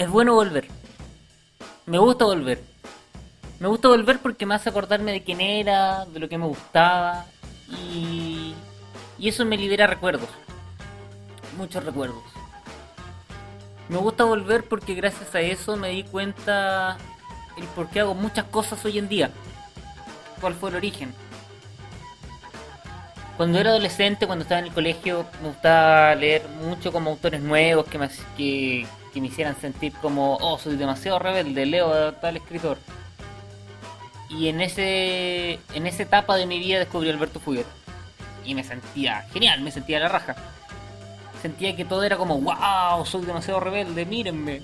es 0.00 0.08
bueno 0.08 0.32
volver. 0.32 0.66
Me 1.84 1.98
gusta 1.98 2.24
volver. 2.24 2.62
Me 3.58 3.68
gusta 3.68 3.88
volver 3.88 4.18
porque 4.18 4.46
me 4.46 4.54
hace 4.54 4.70
acordarme 4.70 5.12
de 5.12 5.22
quién 5.22 5.42
era, 5.42 6.06
de 6.06 6.18
lo 6.18 6.26
que 6.26 6.38
me 6.38 6.46
gustaba 6.46 7.26
y, 7.68 8.54
y 9.18 9.28
eso 9.28 9.44
me 9.44 9.58
libera 9.58 9.86
recuerdos. 9.86 10.30
Muchos 11.58 11.84
recuerdos. 11.84 12.22
Me 13.90 13.98
gusta 13.98 14.24
volver 14.24 14.64
porque 14.64 14.94
gracias 14.94 15.34
a 15.34 15.42
eso 15.42 15.76
me 15.76 15.90
di 15.90 16.04
cuenta 16.04 16.96
el 17.58 17.64
por 17.64 17.90
qué 17.90 18.00
hago 18.00 18.14
muchas 18.14 18.46
cosas 18.46 18.82
hoy 18.86 18.98
en 18.98 19.08
día. 19.10 19.30
¿Cuál 20.40 20.54
fue 20.54 20.70
el 20.70 20.76
origen? 20.76 21.12
Cuando 23.36 23.58
era 23.58 23.68
adolescente, 23.68 24.26
cuando 24.26 24.44
estaba 24.44 24.60
en 24.60 24.68
el 24.68 24.72
colegio, 24.72 25.26
me 25.42 25.48
gustaba 25.48 26.14
leer 26.14 26.48
mucho 26.62 26.90
como 26.90 27.10
autores 27.10 27.42
nuevos 27.42 27.86
que 27.86 27.98
me, 27.98 28.08
que, 28.38 28.86
que 29.12 29.20
me 29.20 29.28
hicieran 29.28 29.56
sentir 29.60 29.92
como, 30.00 30.36
oh, 30.36 30.58
soy 30.58 30.76
demasiado 30.76 31.18
rebelde, 31.18 31.66
leo 31.66 32.12
tal 32.14 32.36
escritor. 32.36 32.78
Y 34.28 34.48
en 34.48 34.60
ese 34.60 35.58
en 35.74 35.86
esa 35.86 36.04
etapa 36.04 36.36
de 36.36 36.46
mi 36.46 36.58
vida 36.58 36.78
descubrí 36.78 37.10
Alberto 37.10 37.40
Fuguet. 37.40 37.66
Y 38.44 38.54
me 38.54 38.64
sentía 38.64 39.22
genial, 39.32 39.60
me 39.60 39.70
sentía 39.70 39.98
la 39.98 40.08
raja. 40.08 40.36
Sentía 41.42 41.74
que 41.74 41.84
todo 41.84 42.02
era 42.02 42.16
como, 42.16 42.40
wow, 42.40 43.04
soy 43.04 43.24
demasiado 43.24 43.60
rebelde, 43.60 44.04
mírenme. 44.06 44.62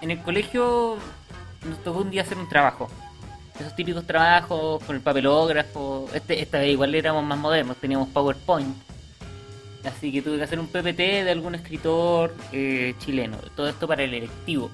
En 0.00 0.10
el 0.10 0.20
colegio 0.20 0.98
nos 1.64 1.82
tocó 1.82 2.00
un 2.00 2.10
día 2.10 2.22
hacer 2.22 2.36
un 2.36 2.48
trabajo. 2.48 2.90
Esos 3.58 3.74
típicos 3.74 4.04
trabajos 4.04 4.82
con 4.84 4.96
el 4.96 5.02
papelógrafo. 5.02 6.08
Este, 6.12 6.42
esta 6.42 6.58
vez 6.58 6.72
igual 6.72 6.94
éramos 6.94 7.24
más 7.24 7.38
modernos, 7.38 7.76
teníamos 7.76 8.08
PowerPoint. 8.08 8.76
Así 9.84 10.10
que 10.12 10.22
tuve 10.22 10.38
que 10.38 10.44
hacer 10.44 10.58
un 10.58 10.68
PPT 10.68 10.98
de 10.98 11.30
algún 11.30 11.54
escritor 11.54 12.34
eh, 12.52 12.94
chileno. 12.98 13.36
Todo 13.54 13.68
esto 13.68 13.86
para 13.86 14.02
el 14.02 14.14
electivo. 14.14 14.70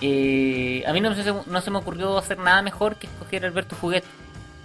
Eh, 0.00 0.84
a 0.86 0.92
mí 0.92 1.00
no 1.00 1.14
se, 1.14 1.24
no 1.24 1.60
se 1.60 1.70
me 1.70 1.78
ocurrió 1.78 2.18
hacer 2.18 2.38
nada 2.38 2.62
mejor 2.62 2.96
que 2.96 3.08
escoger 3.08 3.44
a 3.44 3.48
Alberto 3.48 3.74
Fuguet. 3.74 4.04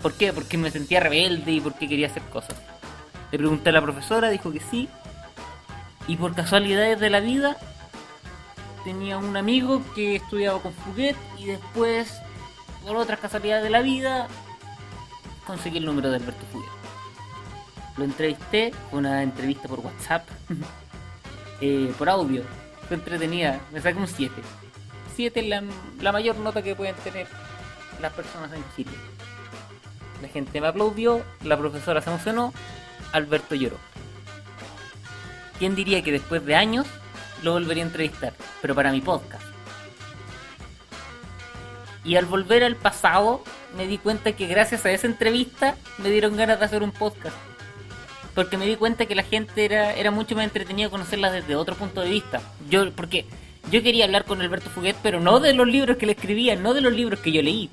¿Por 0.01 0.13
qué? 0.13 0.31
Porque 0.31 0.57
me 0.57 0.69
sentía 0.69 0.99
rebelde 0.99 1.51
y 1.51 1.61
porque 1.61 1.87
quería 1.87 2.07
hacer 2.07 2.23
cosas. 2.23 2.55
Le 3.31 3.37
pregunté 3.39 3.69
a 3.69 3.73
la 3.73 3.81
profesora, 3.81 4.29
dijo 4.29 4.51
que 4.51 4.59
sí. 4.59 4.87
Y 6.07 6.17
por 6.17 6.35
casualidades 6.35 6.99
de 6.99 7.09
la 7.09 7.19
vida, 7.19 7.57
tenía 8.83 9.17
un 9.17 9.35
amigo 9.37 9.81
que 9.95 10.17
estudiaba 10.17 10.61
con 10.61 10.73
Fuguet 10.73 11.15
y 11.39 11.45
después, 11.45 12.13
por 12.85 12.97
otras 12.97 13.19
casualidades 13.19 13.63
de 13.63 13.69
la 13.69 13.81
vida, 13.81 14.27
conseguí 15.47 15.77
el 15.77 15.85
número 15.85 16.09
de 16.09 16.17
Alberto 16.17 16.45
Fuguet. 16.51 16.82
Lo 17.97 18.05
entrevisté, 18.05 18.73
fue 18.89 18.99
una 18.99 19.21
entrevista 19.21 19.67
por 19.67 19.79
WhatsApp, 19.79 20.27
eh, 21.61 21.93
por 21.97 22.09
audio. 22.09 22.43
Fue 22.87 22.97
entretenida, 22.97 23.59
me 23.71 23.81
saqué 23.81 23.99
un 23.99 24.07
7. 24.07 24.33
7 25.15 25.39
es 25.39 25.47
la, 25.47 25.63
la 26.01 26.11
mayor 26.11 26.37
nota 26.37 26.61
que 26.61 26.75
pueden 26.75 26.95
tener 26.95 27.27
las 28.01 28.13
personas 28.13 28.51
en 28.53 28.63
Chile. 28.75 28.91
La 30.21 30.27
gente 30.27 30.59
me 30.59 30.67
aplaudió, 30.67 31.23
la 31.43 31.57
profesora 31.57 32.01
se 32.01 32.09
emocionó, 32.09 32.53
Alberto 33.11 33.55
lloró. 33.55 33.77
¿Quién 35.59 35.75
diría 35.75 36.01
que 36.03 36.11
después 36.11 36.45
de 36.45 36.55
años 36.55 36.87
lo 37.43 37.53
volvería 37.53 37.83
a 37.83 37.87
entrevistar? 37.87 38.33
Pero 38.61 38.73
para 38.73 38.91
mi 38.91 39.01
podcast. 39.01 39.43
Y 42.03 42.15
al 42.15 42.25
volver 42.25 42.63
al 42.63 42.75
pasado 42.75 43.43
me 43.77 43.87
di 43.87 43.97
cuenta 43.97 44.33
que 44.33 44.47
gracias 44.47 44.85
a 44.85 44.91
esa 44.91 45.07
entrevista 45.07 45.75
me 45.99 46.09
dieron 46.09 46.35
ganas 46.35 46.59
de 46.59 46.65
hacer 46.65 46.83
un 46.83 46.91
podcast. 46.91 47.35
Porque 48.35 48.57
me 48.57 48.65
di 48.65 48.75
cuenta 48.75 49.05
que 49.05 49.15
la 49.15 49.23
gente 49.23 49.65
era, 49.65 49.93
era 49.93 50.11
mucho 50.11 50.35
más 50.35 50.45
entretenida 50.45 50.89
conocerla 50.89 51.31
desde 51.31 51.55
otro 51.55 51.75
punto 51.75 52.01
de 52.01 52.09
vista. 52.09 52.41
Yo, 52.69 52.91
porque 52.91 53.25
yo 53.71 53.81
quería 53.83 54.05
hablar 54.05 54.25
con 54.25 54.41
Alberto 54.41 54.69
Fuguet, 54.69 54.95
pero 55.03 55.19
no 55.19 55.39
de 55.39 55.53
los 55.53 55.67
libros 55.67 55.97
que 55.97 56.05
le 56.05 56.13
escribía, 56.13 56.55
no 56.55 56.73
de 56.73 56.81
los 56.81 56.93
libros 56.93 57.19
que 57.19 57.31
yo 57.31 57.41
leí. 57.41 57.69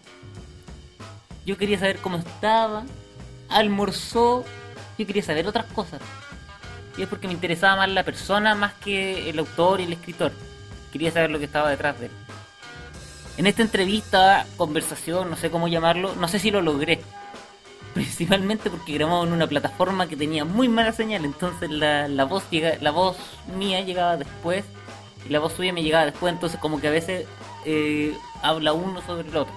Yo 1.47 1.56
quería 1.56 1.78
saber 1.78 1.99
cómo 1.99 2.19
estaba, 2.19 2.84
almorzó, 3.49 4.44
yo 4.99 5.06
quería 5.06 5.22
saber 5.22 5.47
otras 5.47 5.66
cosas. 5.66 6.00
Y 6.97 7.03
es 7.03 7.09
porque 7.09 7.26
me 7.26 7.32
interesaba 7.32 7.76
más 7.76 7.88
la 7.88 8.04
persona 8.04 8.54
más 8.54 8.75
que 8.75 9.31
el 9.31 9.38
autor 9.38 9.81
y 9.81 9.84
el 9.84 9.93
escritor. 9.93 10.32
Quería 10.93 11.10
saber 11.10 11.31
lo 11.31 11.38
que 11.38 11.47
estaba 11.47 11.70
detrás 11.70 11.99
de 11.99 12.06
él. 12.06 12.12
En 13.37 13.47
esta 13.47 13.62
entrevista, 13.62 14.47
conversación, 14.56 15.31
no 15.31 15.37
sé 15.37 15.50
cómo 15.50 15.69
llamarlo, 15.69 16.15
no 16.16 16.28
sé 16.28 16.38
si 16.38 16.50
lo 16.50 16.60
logré. 16.60 17.00
Principalmente 17.94 18.70
porque 18.70 18.94
grabamos 18.94 19.26
en 19.26 19.32
una 19.32 19.46
plataforma 19.46 20.06
que 20.06 20.16
tenía 20.16 20.44
muy 20.44 20.68
mala 20.68 20.92
señal, 20.92 21.24
entonces 21.24 21.70
la, 21.70 22.06
la 22.06 22.24
voz 22.24 22.48
llega, 22.50 22.76
la 22.80 22.92
voz 22.92 23.16
mía 23.58 23.80
llegaba 23.80 24.16
después 24.16 24.64
y 25.26 25.30
la 25.30 25.40
voz 25.40 25.54
suya 25.54 25.72
me 25.72 25.82
llegaba 25.82 26.06
después, 26.06 26.32
entonces 26.32 26.60
como 26.60 26.80
que 26.80 26.88
a 26.88 26.92
veces 26.92 27.26
eh, 27.64 28.16
habla 28.42 28.72
uno 28.72 29.02
sobre 29.02 29.28
el 29.28 29.36
otro. 29.36 29.54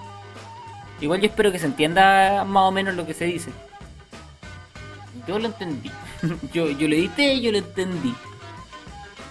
Igual 1.00 1.20
yo 1.20 1.26
espero 1.26 1.52
que 1.52 1.58
se 1.58 1.66
entienda 1.66 2.44
más 2.44 2.64
o 2.64 2.72
menos 2.72 2.94
lo 2.94 3.06
que 3.06 3.14
se 3.14 3.24
dice. 3.24 3.50
Yo 5.26 5.38
lo 5.38 5.46
entendí. 5.46 5.90
yo, 6.52 6.68
yo 6.70 6.88
lo 6.88 6.94
edité, 6.94 7.40
yo 7.40 7.52
lo 7.52 7.58
entendí. 7.58 8.14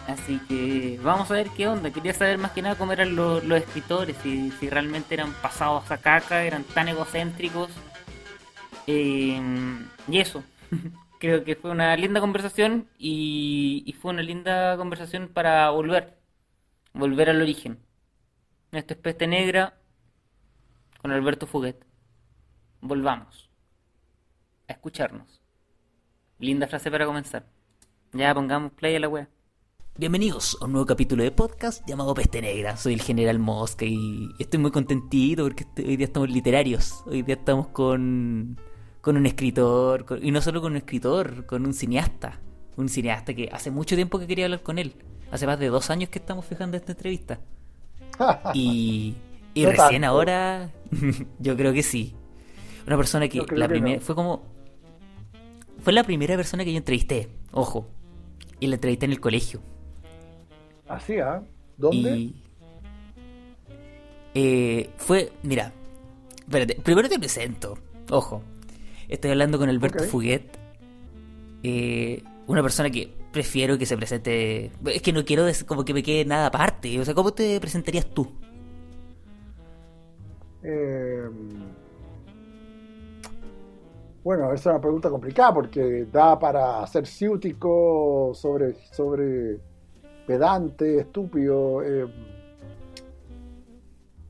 Así 0.07 0.39
que 0.49 0.99
vamos 1.01 1.31
a 1.31 1.35
ver 1.35 1.49
qué 1.49 1.67
onda. 1.67 1.91
Quería 1.91 2.13
saber 2.13 2.37
más 2.37 2.51
que 2.51 2.61
nada 2.61 2.75
cómo 2.75 2.91
eran 2.91 3.15
los, 3.15 3.43
los 3.43 3.59
escritores, 3.59 4.15
si, 4.21 4.51
si 4.59 4.69
realmente 4.69 5.13
eran 5.13 5.31
pasados 5.33 5.89
a 5.91 5.97
caca, 5.97 6.43
eran 6.43 6.63
tan 6.63 6.89
egocéntricos. 6.89 7.69
Eh, 8.87 9.41
y 10.07 10.19
eso. 10.19 10.43
Creo 11.19 11.43
que 11.43 11.55
fue 11.55 11.71
una 11.71 11.95
linda 11.95 12.19
conversación 12.19 12.87
y, 12.97 13.83
y 13.85 13.93
fue 13.93 14.11
una 14.11 14.23
linda 14.23 14.75
conversación 14.77 15.29
para 15.29 15.69
volver. 15.69 16.17
Volver 16.93 17.29
al 17.29 17.41
origen. 17.41 17.79
Esto 18.71 18.93
es 18.93 18.99
Peste 18.99 19.25
Negra 19.27 19.77
con 21.01 21.11
Alberto 21.11 21.47
Fuguet. 21.47 21.77
Volvamos 22.81 23.49
a 24.67 24.73
escucharnos. 24.73 25.39
Linda 26.39 26.67
frase 26.67 26.91
para 26.91 27.05
comenzar. 27.05 27.45
Ya 28.11 28.33
pongamos 28.33 28.73
play 28.73 28.95
a 28.95 28.99
la 28.99 29.07
web. 29.07 29.27
Bienvenidos 29.97 30.57
a 30.59 30.65
un 30.65 30.73
nuevo 30.73 30.85
capítulo 30.87 31.23
de 31.23 31.31
podcast 31.31 31.87
llamado 31.87 32.13
Peste 32.15 32.41
Negra. 32.41 32.75
Soy 32.75 32.95
el 32.95 33.01
General 33.01 33.39
Mosca 33.39 33.85
y 33.85 34.27
estoy 34.39 34.59
muy 34.59 34.71
contentito 34.71 35.43
porque 35.43 35.63
este- 35.63 35.83
hoy 35.87 35.95
día 35.97 36.07
estamos 36.07 36.29
literarios. 36.29 37.03
Hoy 37.05 37.21
día 37.21 37.35
estamos 37.35 37.67
con, 37.69 38.57
con 39.03 39.17
un 39.17 39.25
escritor, 39.27 40.05
con- 40.05 40.25
y 40.25 40.31
no 40.31 40.41
solo 40.41 40.61
con 40.61 40.71
un 40.71 40.77
escritor, 40.77 41.45
con 41.45 41.65
un 41.67 41.73
cineasta. 41.75 42.39
Un 42.77 42.89
cineasta 42.89 43.33
que 43.35 43.49
hace 43.51 43.69
mucho 43.69 43.95
tiempo 43.95 44.17
que 44.17 44.27
quería 44.27 44.45
hablar 44.45 44.63
con 44.63 44.79
él. 44.79 44.95
Hace 45.29 45.45
más 45.45 45.59
de 45.59 45.67
dos 45.67 45.89
años 45.91 46.09
que 46.09 46.19
estamos 46.19 46.45
fijando 46.45 46.77
esta 46.77 46.93
entrevista. 46.93 47.39
Y, 48.53 49.15
y 49.53 49.63
No 49.63 49.69
recién 49.71 50.03
tanto. 50.03 50.07
ahora, 50.07 50.71
yo 51.39 51.57
creo 51.57 51.73
que 51.73 51.83
sí. 51.83 52.15
Una 52.87 52.97
persona 52.97 53.27
que 53.27 53.43
la 53.51 53.67
que 53.67 53.73
primera 53.73 53.97
no. 53.97 54.01
fue 54.01 54.15
como 54.15 54.43
fue 55.83 55.93
la 55.93 56.03
primera 56.03 56.35
persona 56.37 56.63
que 56.63 56.71
yo 56.71 56.77
entrevisté, 56.77 57.29
ojo. 57.51 57.87
Y 58.59 58.67
la 58.67 58.75
entrevisté 58.75 59.05
en 59.05 59.11
el 59.11 59.19
colegio. 59.19 59.61
Así, 60.87 61.19
¿ah? 61.19 61.43
¿Dónde? 61.77 62.17
Y 62.17 62.35
eh, 64.33 64.89
fue, 64.97 65.31
mira, 65.43 65.71
espérate, 66.39 66.75
primero 66.75 67.09
te 67.09 67.19
presento, 67.19 67.77
ojo. 68.09 68.41
Estoy 69.13 69.29
hablando 69.29 69.59
con 69.59 69.69
Alberto 69.69 70.05
Ok. 70.05 70.09
Fuguet, 70.09 70.57
eh, 71.61 72.23
una 72.47 72.63
persona 72.63 72.89
que 72.89 73.13
prefiero 73.31 73.77
que 73.77 73.85
se 73.85 73.95
presente. 73.95 74.71
Es 74.87 75.03
que 75.03 75.13
no 75.13 75.23
quiero 75.23 75.45
como 75.67 75.85
que 75.85 75.93
me 75.93 76.01
quede 76.01 76.25
nada 76.25 76.47
aparte. 76.47 76.99
O 76.99 77.05
sea, 77.05 77.13
¿cómo 77.13 77.31
te 77.31 77.59
presentarías 77.59 78.07
tú? 78.07 78.27
Eh, 80.63 81.29
bueno, 84.23 84.45
esa 84.45 84.55
es 84.55 84.65
una 84.65 84.81
pregunta 84.81 85.11
complicada 85.11 85.53
porque 85.53 86.07
da 86.11 86.39
para 86.39 86.85
ser 86.87 87.05
ciútico, 87.05 88.31
sobre, 88.33 88.73
sobre 88.91 89.59
pedante, 90.25 91.01
estúpido. 91.01 91.83
eh, 91.83 92.07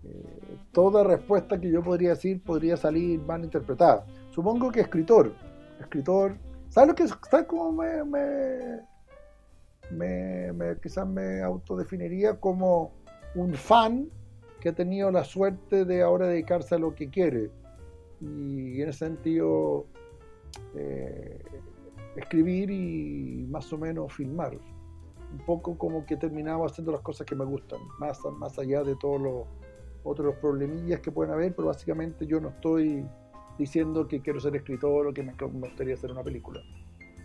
eh, 0.04 0.58
toda 0.74 1.06
respuesta 1.06 1.58
que 1.58 1.72
yo 1.72 1.82
podría 1.82 2.10
decir 2.10 2.44
podría 2.44 2.76
salir 2.76 3.22
mal 3.22 3.46
interpretada. 3.46 4.06
Supongo 4.34 4.72
que 4.72 4.82
escritor. 4.82 5.34
Escritor. 5.80 6.38
¿Sabes 6.70 6.90
lo 6.90 6.96
que 6.96 7.04
es? 7.04 7.14
¿Sabes 7.30 7.46
cómo 7.46 7.72
me, 7.72 8.04
me, 9.92 10.52
me- 10.52 10.78
quizás 10.82 11.08
me 11.08 11.42
autodefiniría 11.44 12.40
como 12.40 12.92
un 13.36 13.54
fan 13.54 14.10
que 14.60 14.70
ha 14.70 14.74
tenido 14.74 15.12
la 15.12 15.24
suerte 15.24 15.86
de 15.86 16.02
ahora 16.02 16.28
dedicarse 16.28 16.74
a 16.76 16.80
lo 16.80 16.96
que 16.96 17.10
quiere? 17.10 17.52
Y 18.22 18.82
en 18.82 18.90
ese 18.90 19.06
sentido, 19.06 19.86
eh, 20.76 21.44
escribir 22.16 22.72
y 22.72 23.46
más 23.50 23.72
o 23.72 23.78
menos 23.78 24.12
filmar. 24.14 24.54
Un 25.32 25.46
poco 25.46 25.78
como 25.78 26.06
que 26.06 26.14
he 26.16 26.18
terminado 26.18 26.66
haciendo 26.66 26.92
las 26.92 27.02
cosas 27.02 27.28
que 27.28 27.36
me 27.36 27.46
gustan, 27.46 27.80
más, 28.00 28.20
más 28.40 28.58
allá 28.58 28.84
de 28.84 28.96
todos 28.96 29.22
los 29.22 29.46
otros 30.04 30.36
problemillas 30.36 31.00
que 31.02 31.12
pueden 31.12 31.34
haber, 31.34 31.56
pero 31.56 31.68
básicamente 31.68 32.26
yo 32.28 32.40
no 32.40 32.50
estoy 32.50 33.06
diciendo 33.58 34.08
que 34.08 34.22
quiero 34.22 34.40
ser 34.40 34.56
escritor 34.56 35.08
o 35.08 35.14
que 35.14 35.24
me, 35.24 35.34
gustaría 35.34 35.94
hacer 35.94 36.12
una 36.12 36.24
película. 36.24 36.62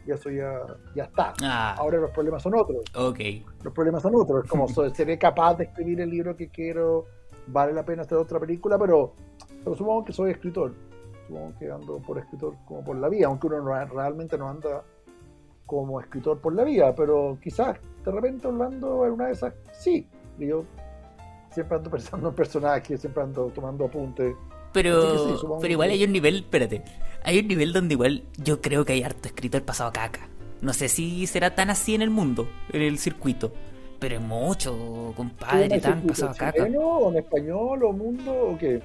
y 0.06 0.10
eso 0.10 0.30
ya, 0.30 0.60
ya 0.94 1.04
está. 1.04 1.34
Ah, 1.42 1.74
Ahora 1.78 1.98
los 1.98 2.10
problemas 2.10 2.42
son 2.42 2.54
otros. 2.54 2.82
ok. 2.94 3.18
Los 3.62 3.72
problemas 3.72 4.02
son 4.02 4.14
otros. 4.14 4.46
Como, 4.48 4.66
¿seré 4.94 5.18
capaz 5.18 5.54
de 5.56 5.64
escribir 5.64 6.00
el 6.00 6.10
libro 6.10 6.36
que 6.36 6.48
quiero? 6.48 7.06
¿Vale 7.46 7.72
la 7.72 7.84
pena 7.84 8.02
hacer 8.02 8.18
otra 8.18 8.38
película? 8.38 8.78
Pero, 8.78 9.14
pero 9.64 9.76
supongo 9.76 10.04
que 10.04 10.12
soy 10.12 10.30
escritor. 10.32 10.72
Supongo 11.26 11.52
que 11.58 11.70
ando 11.70 11.98
por 12.00 12.18
escritor 12.18 12.54
como 12.66 12.82
por 12.84 12.96
la 12.96 13.08
vía, 13.08 13.26
aunque 13.26 13.46
uno 13.48 13.60
no- 13.62 13.84
realmente 13.86 14.36
no 14.38 14.48
anda 14.48 14.82
como 15.66 16.00
escritor 16.00 16.38
por 16.38 16.54
la 16.54 16.64
vía, 16.64 16.94
pero 16.94 17.36
quizás 17.42 17.76
de 18.04 18.10
repente 18.10 18.46
Orlando 18.48 19.04
en 19.04 19.12
una 19.12 19.26
de 19.26 19.32
esas 19.32 19.52
sí. 19.72 20.06
Y 20.38 20.46
yo 20.46 20.64
siempre 21.50 21.76
ando 21.76 21.90
pensando 21.90 22.28
en 22.30 22.34
personajes, 22.34 23.00
siempre 23.00 23.22
ando 23.22 23.46
tomando 23.48 23.84
apuntes. 23.84 24.34
Pero, 24.82 25.38
sí, 25.38 25.46
pero 25.60 25.72
igual 25.72 25.90
hay 25.90 26.04
un 26.04 26.12
nivel, 26.12 26.36
espérate, 26.36 26.82
hay 27.24 27.38
un 27.40 27.48
nivel 27.48 27.72
donde 27.72 27.94
igual 27.94 28.22
yo 28.36 28.60
creo 28.60 28.84
que 28.84 28.92
hay 28.92 29.02
harto 29.02 29.28
escritor 29.28 29.62
pasado 29.62 29.90
a 29.90 29.92
caca. 29.92 30.28
No 30.60 30.72
sé 30.72 30.88
si 30.88 31.26
será 31.26 31.54
tan 31.54 31.70
así 31.70 31.94
en 31.94 32.02
el 32.02 32.10
mundo, 32.10 32.48
en 32.72 32.82
el 32.82 32.98
circuito, 32.98 33.52
pero 33.98 34.16
es 34.16 34.20
mucho, 34.20 35.12
compadre, 35.16 35.68
¿Tú 35.76 35.80
tan 35.80 36.02
pasado 36.02 36.30
a 36.30 36.34
caca. 36.34 36.64
chileno, 36.64 36.80
o 36.80 37.10
en 37.10 37.18
español 37.18 37.82
o 37.84 37.92
mundo 37.92 38.32
o 38.32 38.58
qué? 38.58 38.80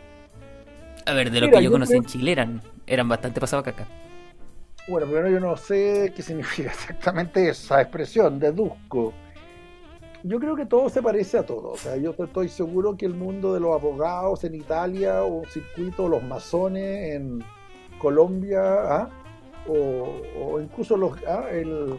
A 1.05 1.13
ver, 1.13 1.29
de 1.31 1.41
lo 1.41 1.47
Mira, 1.47 1.57
que 1.59 1.63
yo 1.65 1.69
yo 1.69 1.71
conocí 1.73 1.91
creo- 1.91 2.01
en 2.01 2.07
Chile 2.07 2.31
eran, 2.31 2.61
eran 2.87 3.07
bastante 3.09 3.39
pasado 3.39 3.61
a 3.61 3.63
caca. 3.65 3.87
Bueno, 4.87 5.07
primero 5.07 5.29
yo 5.29 5.39
no 5.39 5.55
sé 5.57 6.11
qué 6.15 6.21
significa 6.21 6.69
exactamente 6.71 7.49
esa 7.49 7.81
expresión, 7.81 8.39
deduzco. 8.39 9.13
Yo 10.23 10.39
creo 10.39 10.55
que 10.55 10.65
todo 10.65 10.87
se 10.89 11.01
parece 11.01 11.37
a 11.37 11.45
todo. 11.45 11.71
O 11.71 11.77
sea, 11.77 11.97
yo 11.97 12.15
estoy 12.17 12.47
seguro 12.47 12.95
que 12.95 13.05
el 13.05 13.13
mundo 13.13 13.53
de 13.53 13.59
los 13.59 13.73
abogados 13.73 14.43
en 14.45 14.55
Italia 14.55 15.23
o 15.23 15.43
circuito, 15.45 16.07
los 16.07 16.23
masones 16.23 17.13
en 17.15 17.43
Colombia, 17.99 18.61
¿ah? 18.63 19.09
o, 19.67 20.59
incluso 20.61 20.95
los, 20.95 21.17
¿ah? 21.27 21.47
el, 21.51 21.95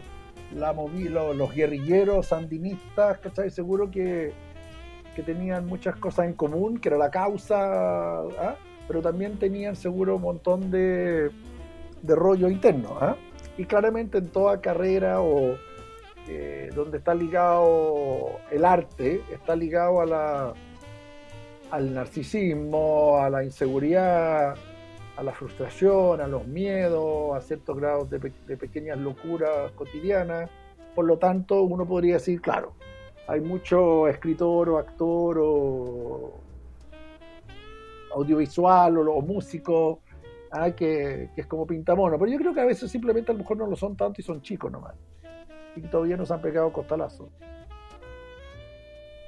la 0.55 0.73
movi- 0.73 1.09
lo- 1.09 1.33
los 1.35 1.53
guerrilleros 1.53 2.27
sandinistas, 2.27 3.19
¿cachai? 3.19 3.51
Seguro 3.51 3.91
que, 3.91 4.31
que 5.15 5.21
tenían 5.21 5.67
muchas 5.67 5.95
cosas 5.97 6.25
en 6.25 6.33
común, 6.33 6.79
que 6.79 6.89
era 6.89 6.97
la 6.97 7.11
causa, 7.11 8.21
¿ah? 8.21 8.55
pero 8.87 9.01
también 9.03 9.37
tenían 9.37 9.75
seguro 9.75 10.15
un 10.15 10.23
montón 10.23 10.71
de, 10.71 11.29
de 12.01 12.15
rollo 12.15 12.49
interno. 12.49 12.97
¿ah? 12.99 13.15
Y 13.55 13.65
claramente 13.65 14.17
en 14.17 14.29
toda 14.29 14.61
carrera 14.61 15.21
o 15.21 15.55
eh, 16.27 16.69
donde 16.73 16.97
está 16.97 17.13
ligado 17.13 18.39
el 18.51 18.65
arte, 18.65 19.21
está 19.31 19.55
ligado 19.55 20.01
a 20.01 20.05
la, 20.05 20.53
al 21.71 21.93
narcisismo, 21.93 23.17
a 23.19 23.29
la 23.29 23.43
inseguridad, 23.43 24.55
a 25.17 25.23
la 25.23 25.31
frustración, 25.31 26.21
a 26.21 26.27
los 26.27 26.47
miedos, 26.47 27.35
a 27.35 27.41
ciertos 27.41 27.77
grados 27.77 28.09
de, 28.09 28.31
de 28.47 28.57
pequeñas 28.57 28.97
locuras 28.97 29.71
cotidianas. 29.73 30.49
Por 30.93 31.05
lo 31.05 31.17
tanto, 31.17 31.61
uno 31.63 31.85
podría 31.85 32.15
decir, 32.15 32.41
claro, 32.41 32.73
hay 33.27 33.41
mucho 33.41 34.07
escritor 34.07 34.69
o 34.69 34.77
actor 34.77 35.37
o 35.39 36.33
audiovisual 38.13 38.97
o, 38.97 39.13
o 39.13 39.21
músico 39.21 39.99
ah, 40.51 40.71
que, 40.71 41.29
que 41.35 41.41
es 41.41 41.47
como 41.47 41.65
pintamono. 41.65 42.17
Pero 42.17 42.31
yo 42.31 42.37
creo 42.37 42.53
que 42.53 42.61
a 42.61 42.65
veces 42.65 42.89
simplemente 42.89 43.31
a 43.31 43.33
lo 43.33 43.39
mejor 43.39 43.57
no 43.57 43.67
lo 43.67 43.75
son 43.75 43.95
tanto 43.95 44.21
y 44.21 44.23
son 44.23 44.41
chicos 44.41 44.71
nomás. 44.71 44.95
Y 45.75 45.81
todavía 45.81 46.17
nos 46.17 46.31
han 46.31 46.41
pegado 46.41 46.71
costalazo. 46.73 47.31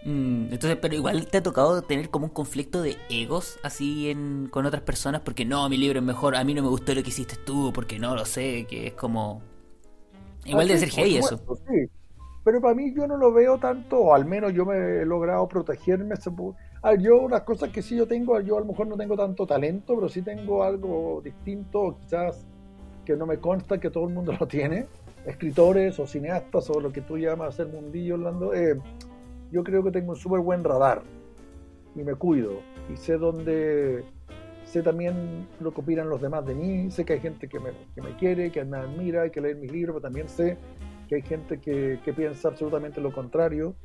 Mm, 0.03 0.53
entonces, 0.53 0.77
pero 0.81 0.95
igual 0.95 1.27
te 1.27 1.37
ha 1.39 1.43
tocado 1.43 1.81
tener 1.81 2.09
como 2.09 2.27
un 2.27 2.31
conflicto 2.31 2.81
de 2.81 2.97
egos 3.09 3.59
así 3.63 4.09
en, 4.09 4.47
con 4.49 4.65
otras 4.65 4.83
personas, 4.83 5.21
porque 5.21 5.43
no, 5.45 5.67
mi 5.69 5.77
libro 5.77 5.99
es 5.99 6.05
mejor, 6.05 6.35
a 6.35 6.43
mí 6.43 6.53
no 6.53 6.63
me 6.63 6.69
gustó 6.69 6.93
lo 6.93 7.03
que 7.03 7.09
hiciste 7.09 7.35
tú, 7.35 7.71
porque 7.73 7.99
no 7.99 8.15
lo 8.15 8.25
sé, 8.25 8.65
que 8.69 8.87
es 8.87 8.93
como... 8.93 9.41
Igual 10.45 10.67
Ah, 10.67 10.67
debe 10.67 10.79
sí, 10.79 10.85
ser 10.85 10.89
heavy 10.91 11.17
eso. 11.17 11.41
sí. 11.67 11.89
Pero 12.43 12.61
para 12.61 12.75
mí 12.75 12.93
yo 12.95 13.07
no 13.07 13.17
lo 13.17 13.33
veo 13.33 13.57
tanto, 13.59 13.99
o 13.99 14.13
al 14.13 14.25
menos 14.25 14.53
yo 14.53 14.65
me 14.65 15.01
he 15.01 15.05
logrado 15.05 15.47
protegerme. 15.49 16.15
Ah, 16.81 16.95
yo 16.95 17.17
unas 17.21 17.41
cosas 17.41 17.69
que 17.71 17.81
sí 17.81 17.97
yo 17.97 18.07
tengo, 18.07 18.39
yo 18.39 18.57
a 18.57 18.61
lo 18.61 18.67
mejor 18.67 18.87
no 18.87 18.95
tengo 18.95 19.17
tanto 19.17 19.45
talento, 19.45 19.95
pero 19.95 20.07
sí 20.07 20.21
tengo 20.21 20.63
algo 20.63 21.21
distinto, 21.23 21.97
quizás 21.99 22.47
que 23.05 23.17
no 23.17 23.25
me 23.25 23.39
consta 23.39 23.79
que 23.79 23.89
todo 23.89 24.07
el 24.07 24.13
mundo 24.13 24.31
lo 24.39 24.47
tiene. 24.47 24.87
Escritores 25.27 25.99
o 25.99 26.07
cineastas 26.07 26.69
o 26.69 26.79
lo 26.79 26.91
que 26.91 27.01
tú 27.01 27.17
llamas 27.17 27.49
hacer 27.49 27.67
mundillo, 27.67 28.15
Orlando. 28.15 28.53
eh, 28.53 28.79
yo 29.51 29.63
creo 29.63 29.83
que 29.83 29.91
tengo 29.91 30.11
un 30.11 30.17
súper 30.17 30.39
buen 30.39 30.63
radar 30.63 31.03
y 31.95 32.03
me 32.03 32.15
cuido 32.15 32.59
y 32.91 32.97
sé 32.97 33.17
dónde 33.17 34.03
sé 34.65 34.83
también 34.83 35.47
lo 35.61 35.73
que 35.73 35.81
opinan 35.81 36.09
los 36.09 36.21
demás 36.21 36.45
de 36.45 36.53
mí, 36.53 36.91
sé 36.91 37.05
que 37.05 37.13
hay 37.13 37.19
gente 37.19 37.47
que 37.47 37.59
me, 37.59 37.71
que 37.95 38.01
me 38.01 38.15
quiere, 38.17 38.51
que 38.51 38.63
me 38.65 38.77
admira 38.77 39.25
y 39.25 39.31
que 39.31 39.39
lee 39.39 39.55
mis 39.55 39.71
libros, 39.71 39.93
pero 39.95 40.01
también 40.01 40.27
sé 40.27 40.57
que 41.07 41.15
hay 41.15 41.21
gente 41.21 41.59
que, 41.59 41.99
que 42.03 42.13
piensa 42.13 42.49
absolutamente 42.49 42.99
lo 42.99 43.13
contrario, 43.13 43.75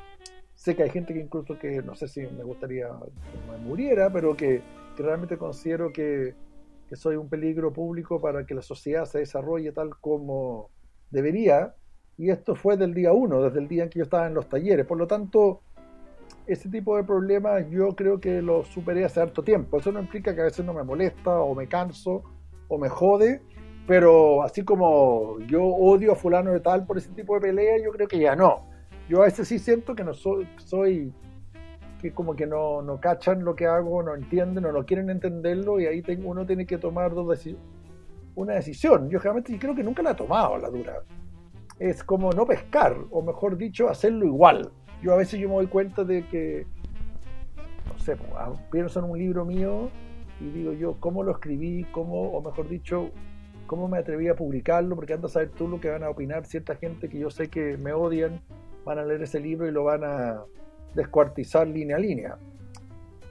sé 0.54 0.74
que 0.74 0.82
hay 0.82 0.90
gente 0.90 1.14
que 1.14 1.20
incluso 1.20 1.56
que 1.56 1.82
no 1.82 1.94
sé 1.94 2.08
si 2.08 2.22
me 2.22 2.42
gustaría 2.42 2.88
que 2.88 3.52
me 3.52 3.58
muriera, 3.58 4.12
pero 4.12 4.36
que, 4.36 4.60
que 4.96 5.02
realmente 5.02 5.38
considero 5.38 5.92
que, 5.92 6.34
que 6.88 6.96
soy 6.96 7.14
un 7.14 7.28
peligro 7.28 7.72
público 7.72 8.20
para 8.20 8.44
que 8.44 8.54
la 8.54 8.62
sociedad 8.62 9.04
se 9.04 9.20
desarrolle 9.20 9.70
tal 9.70 9.90
como 10.00 10.70
debería, 11.12 11.74
y 12.18 12.30
esto 12.30 12.54
fue 12.56 12.76
del 12.76 12.94
día 12.94 13.12
uno, 13.12 13.42
desde 13.42 13.60
el 13.60 13.68
día 13.68 13.84
en 13.84 13.90
que 13.90 14.00
yo 14.00 14.04
estaba 14.04 14.26
en 14.26 14.34
los 14.34 14.48
talleres, 14.48 14.86
por 14.86 14.98
lo 14.98 15.06
tanto 15.06 15.62
ese 16.46 16.68
tipo 16.68 16.96
de 16.96 17.04
problemas 17.04 17.68
yo 17.70 17.94
creo 17.94 18.18
que 18.18 18.42
los 18.42 18.66
superé 18.66 19.04
hace 19.04 19.20
harto 19.20 19.44
tiempo. 19.44 19.78
Eso 19.78 19.92
no 19.92 20.00
implica 20.00 20.34
que 20.34 20.40
a 20.40 20.44
veces 20.44 20.64
no 20.64 20.72
me 20.74 20.82
molesta 20.82 21.40
o 21.40 21.54
me 21.54 21.68
canso 21.68 22.24
o 22.68 22.78
me 22.78 22.88
jode, 22.88 23.42
pero 23.86 24.42
así 24.42 24.64
como 24.64 25.38
yo 25.46 25.62
odio 25.64 26.12
a 26.12 26.16
fulano 26.16 26.52
de 26.52 26.60
tal 26.60 26.84
por 26.86 26.98
ese 26.98 27.10
tipo 27.10 27.34
de 27.34 27.40
pelea, 27.42 27.76
yo 27.84 27.92
creo 27.92 28.08
que 28.08 28.18
ya 28.18 28.34
no. 28.34 28.66
Yo 29.08 29.22
a 29.22 29.26
veces 29.26 29.46
sí 29.46 29.58
siento 29.58 29.94
que 29.94 30.04
no 30.04 30.14
soy, 30.14 30.48
soy 30.56 31.12
que 32.00 32.12
como 32.12 32.34
que 32.34 32.46
no, 32.46 32.82
no 32.82 32.98
cachan 32.98 33.44
lo 33.44 33.54
que 33.54 33.66
hago, 33.66 34.02
no 34.02 34.14
entienden 34.14 34.64
o 34.64 34.72
no 34.72 34.84
quieren 34.84 35.10
entenderlo 35.10 35.78
y 35.78 35.86
ahí 35.86 36.02
tengo, 36.02 36.30
uno 36.30 36.44
tiene 36.46 36.66
que 36.66 36.78
tomar 36.78 37.14
dos 37.14 37.26
deci- 37.26 37.56
una 38.34 38.54
decisión. 38.54 39.08
Yo 39.10 39.18
realmente 39.18 39.58
creo 39.58 39.74
que 39.74 39.82
nunca 39.82 40.02
la 40.02 40.12
he 40.12 40.14
tomado 40.14 40.58
la 40.58 40.68
dura. 40.68 41.02
Es 41.78 42.04
como 42.04 42.30
no 42.32 42.46
pescar, 42.46 42.96
o 43.10 43.22
mejor 43.22 43.56
dicho, 43.56 43.88
hacerlo 43.88 44.26
igual 44.26 44.70
yo 45.02 45.12
a 45.12 45.16
veces 45.16 45.40
yo 45.40 45.48
me 45.48 45.56
doy 45.56 45.66
cuenta 45.66 46.04
de 46.04 46.24
que, 46.28 46.64
no 47.86 47.98
sé, 47.98 48.16
pienso 48.70 49.00
en 49.00 49.06
un 49.06 49.18
libro 49.18 49.44
mío 49.44 49.90
y 50.40 50.48
digo 50.50 50.72
yo, 50.72 50.96
¿cómo 51.00 51.24
lo 51.24 51.32
escribí? 51.32 51.84
¿Cómo, 51.92 52.30
o 52.30 52.40
mejor 52.40 52.68
dicho, 52.68 53.10
cómo 53.66 53.88
me 53.88 53.98
atreví 53.98 54.28
a 54.28 54.36
publicarlo? 54.36 54.94
Porque 54.94 55.14
anda 55.14 55.26
a 55.26 55.30
saber 55.30 55.50
tú 55.50 55.66
lo 55.66 55.80
que 55.80 55.90
van 55.90 56.04
a 56.04 56.10
opinar 56.10 56.46
cierta 56.46 56.76
gente 56.76 57.08
que 57.08 57.18
yo 57.18 57.30
sé 57.30 57.48
que 57.48 57.76
me 57.78 57.92
odian, 57.92 58.40
van 58.84 58.98
a 58.98 59.04
leer 59.04 59.22
ese 59.22 59.40
libro 59.40 59.66
y 59.66 59.72
lo 59.72 59.84
van 59.84 60.04
a 60.04 60.44
descuartizar 60.94 61.66
línea 61.66 61.96
a 61.96 62.00
línea. 62.00 62.38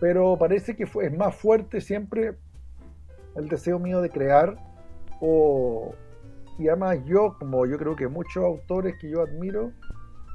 Pero 0.02 0.38
parece 0.38 0.76
que 0.76 0.86
fue, 0.86 1.06
es 1.06 1.18
más 1.18 1.34
fuerte 1.34 1.80
siempre 1.80 2.36
el 3.38 3.48
deseo 3.48 3.80
mío 3.80 4.02
de 4.02 4.10
crear 4.10 4.58
o, 5.22 5.94
y 6.60 6.68
además 6.68 7.00
yo, 7.06 7.38
como 7.40 7.66
yo 7.66 7.78
creo 7.78 7.96
que 7.96 8.08
muchos 8.08 8.44
autores 8.44 8.96
que 9.00 9.10
yo 9.10 9.22
admiro, 9.22 9.72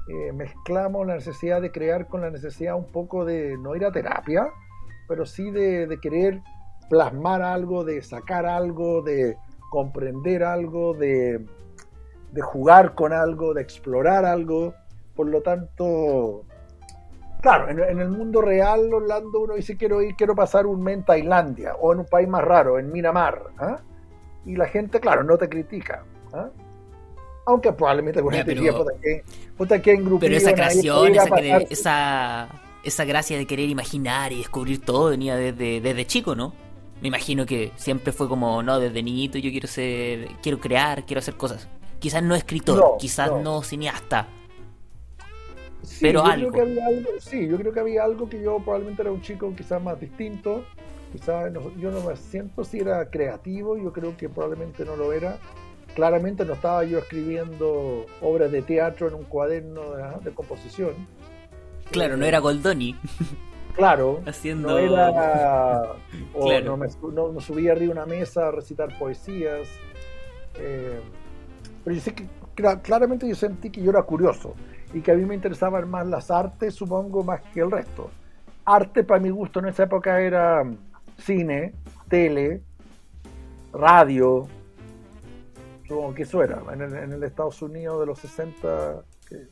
eh, 0.09 0.33
mezclamos 0.33 1.07
la 1.07 1.17
necesidad 1.17 1.61
de 1.61 1.71
crear 1.71 2.07
con 2.09 2.21
la 2.23 2.31
necesidad 2.31 2.77
un 2.77 2.91
poco 2.91 3.25
de 3.25 3.59
no 3.59 3.77
ir 3.77 3.85
a 3.85 3.93
terapia, 3.93 4.49
pero 5.09 5.27
sí 5.27 5.51
de, 5.51 5.87
de 5.87 5.99
querer 5.99 6.41
plasmar 6.89 7.43
algo, 7.43 7.85
de 7.85 8.01
sacar 8.03 8.47
algo, 8.47 9.03
de 9.03 9.37
comprender 9.71 10.45
algo, 10.45 10.95
de, 10.95 11.45
de 12.33 12.43
jugar 12.43 12.95
con 12.95 13.13
algo, 13.13 13.55
de 13.55 13.63
explorar 13.63 14.25
algo. 14.25 14.75
Por 15.15 15.29
lo 15.29 15.43
tanto, 15.43 16.45
claro, 17.41 17.69
en, 17.69 18.01
el 18.01 18.09
mundo 18.09 18.43
real, 18.43 18.93
Orlando, 18.93 19.41
uno 19.41 19.55
dice 19.55 19.77
quiero 19.77 20.03
ir, 20.03 20.15
quiero 20.15 20.35
pasar 20.35 20.67
un 20.67 20.83
mes 20.83 20.99
en 20.99 21.05
Tailandia 21.05 21.75
o 21.77 21.93
en 21.93 22.01
un 22.01 22.07
país 22.07 22.29
más 22.29 22.45
raro, 22.45 22.79
en 22.79 22.93
Miramar. 22.93 23.43
¿ah? 23.59 23.81
Y 24.47 24.57
la 24.57 24.67
gente, 24.67 25.01
claro, 25.01 25.25
no 25.25 25.37
te 25.37 25.49
critica. 25.49 26.05
¿ah? 26.33 26.49
Aunque 27.47 27.73
probablemente 27.73 28.21
alguna 28.21 28.39
gente 28.39 28.55
diga, 28.55 28.77
puta, 28.77 28.93
que, 29.03 29.25
puta, 29.57 29.83
que 29.83 30.03
Pero 30.21 30.37
esa 30.37 30.55
creación, 30.55 31.15
esa, 31.15 31.27
pasar- 31.27 31.67
esa, 31.69 32.49
esa 32.85 33.05
gracia 33.05 33.37
de 33.37 33.47
querer 33.47 33.69
imaginar 33.69 34.33
y 34.33 34.39
descubrir 34.39 34.81
todo 34.81 35.11
venía 35.11 35.37
desde, 35.37 35.81
desde 35.81 36.07
chico, 36.07 36.35
¿no? 36.35 36.55
Me 37.03 37.09
imagino 37.09 37.45
que 37.45 37.73
siempre 37.77 38.13
fue 38.13 38.29
como, 38.29 38.63
no, 38.63 38.81
desde 38.81 39.03
niñito 39.03 39.37
yo 39.39 39.51
quiero 39.51 39.69
ser, 39.69 40.29
quiero 40.43 40.59
crear, 40.59 41.05
quiero 41.05 41.19
hacer 41.19 41.37
cosas. 41.37 41.69
Quizás 41.99 42.23
no 42.23 42.35
escritor, 42.35 42.79
No, 42.79 42.97
quizás 42.99 43.31
no. 43.31 43.41
no, 43.41 43.63
cineasta. 43.63 44.29
Sí, 45.83 45.99
pero 46.01 46.25
yo 46.25 46.31
algo. 46.31 46.51
Creo 46.51 46.65
que 46.65 46.71
había 46.73 46.87
algo. 46.87 47.09
Sí, 47.21 47.49
yo 47.49 47.57
creo 47.59 47.73
que 47.73 47.81
había 47.81 48.05
algo 48.05 48.29
que 48.29 48.43
yo 48.43 48.59
probablemente 48.59 49.03
era 49.03 49.13
un 49.13 49.23
chico 49.23 49.53
quizás 49.57 49.81
más 49.83 50.01
distinto. 50.01 50.65
Quizás 51.13 51.53
no- 51.53 51.75
yo 51.77 51.91
no 51.91 52.01
me 52.03 52.17
siento 52.17 52.65
si 52.65 52.81
era 52.81 53.09
creativo, 53.09 53.77
yo 53.77 53.93
creo 53.93 54.17
que 54.17 54.29
probablemente 54.29 54.85
no 54.85 54.97
lo 54.97 55.13
era. 55.13 55.39
Claramente 55.95 56.45
no 56.45 56.55
estaba 56.55 56.85
yo 56.85 56.99
escribiendo 56.99 58.05
obras 58.21 58.53
de 58.53 58.61
teatro 58.63 59.09
en 59.09 59.15
un 59.15 59.25
cuaderno 59.25 59.93
de, 59.93 60.03
de 60.25 60.31
composición. 60.35 60.95
Claro, 61.91 62.17
no 62.17 62.25
Eh, 62.25 62.29
era 62.29 62.39
Goldoni 62.41 62.97
Claro, 63.75 64.21
haciendo... 64.27 64.69
no 64.71 64.79
era. 64.79 65.83
O 66.35 66.47
Claro. 66.47 66.65
no, 66.67 66.77
me, 66.77 66.87
no- 67.15 67.33
no 67.33 67.41
subía 67.41 67.73
arriba 67.73 67.93
una 67.93 68.05
mesa 68.07 68.49
a 68.49 68.51
recitar 68.51 68.99
poesías. 68.99 69.69
Eh, 70.59 71.01
pero 71.85 71.95
yo 71.97 72.03
sé 72.03 72.15
que 72.15 72.27
claramente 72.83 73.29
yo 73.29 73.35
sentí 73.35 73.71
que 73.71 73.81
yo 73.83 73.91
era 73.91 74.03
curioso 74.03 74.55
y 74.93 75.01
que 75.01 75.13
a 75.13 75.15
mí 75.15 75.25
me 75.25 75.35
interesaban 75.35 75.89
más 75.89 76.07
las 76.07 76.31
artes, 76.31 76.75
supongo, 76.75 77.23
más 77.23 77.41
que 77.55 77.61
el 77.61 77.71
resto. 77.71 78.11
Arte 78.65 79.05
para 79.05 79.21
mi 79.21 79.31
gusto 79.31 79.61
en 79.61 79.67
esa 79.67 79.85
época 79.85 80.21
era 80.21 80.65
cine, 81.19 81.73
tele, 82.09 82.63
radio, 83.73 84.49
supongo 85.87 86.15
que 86.15 86.23
eso 86.23 86.43
era, 86.43 86.63
en 86.73 87.13
el, 87.13 87.23
Estados 87.23 87.61
Unidos 87.63 88.01
de 88.01 88.07
los 88.07 88.19
60 88.19 89.05
que, 89.29 89.49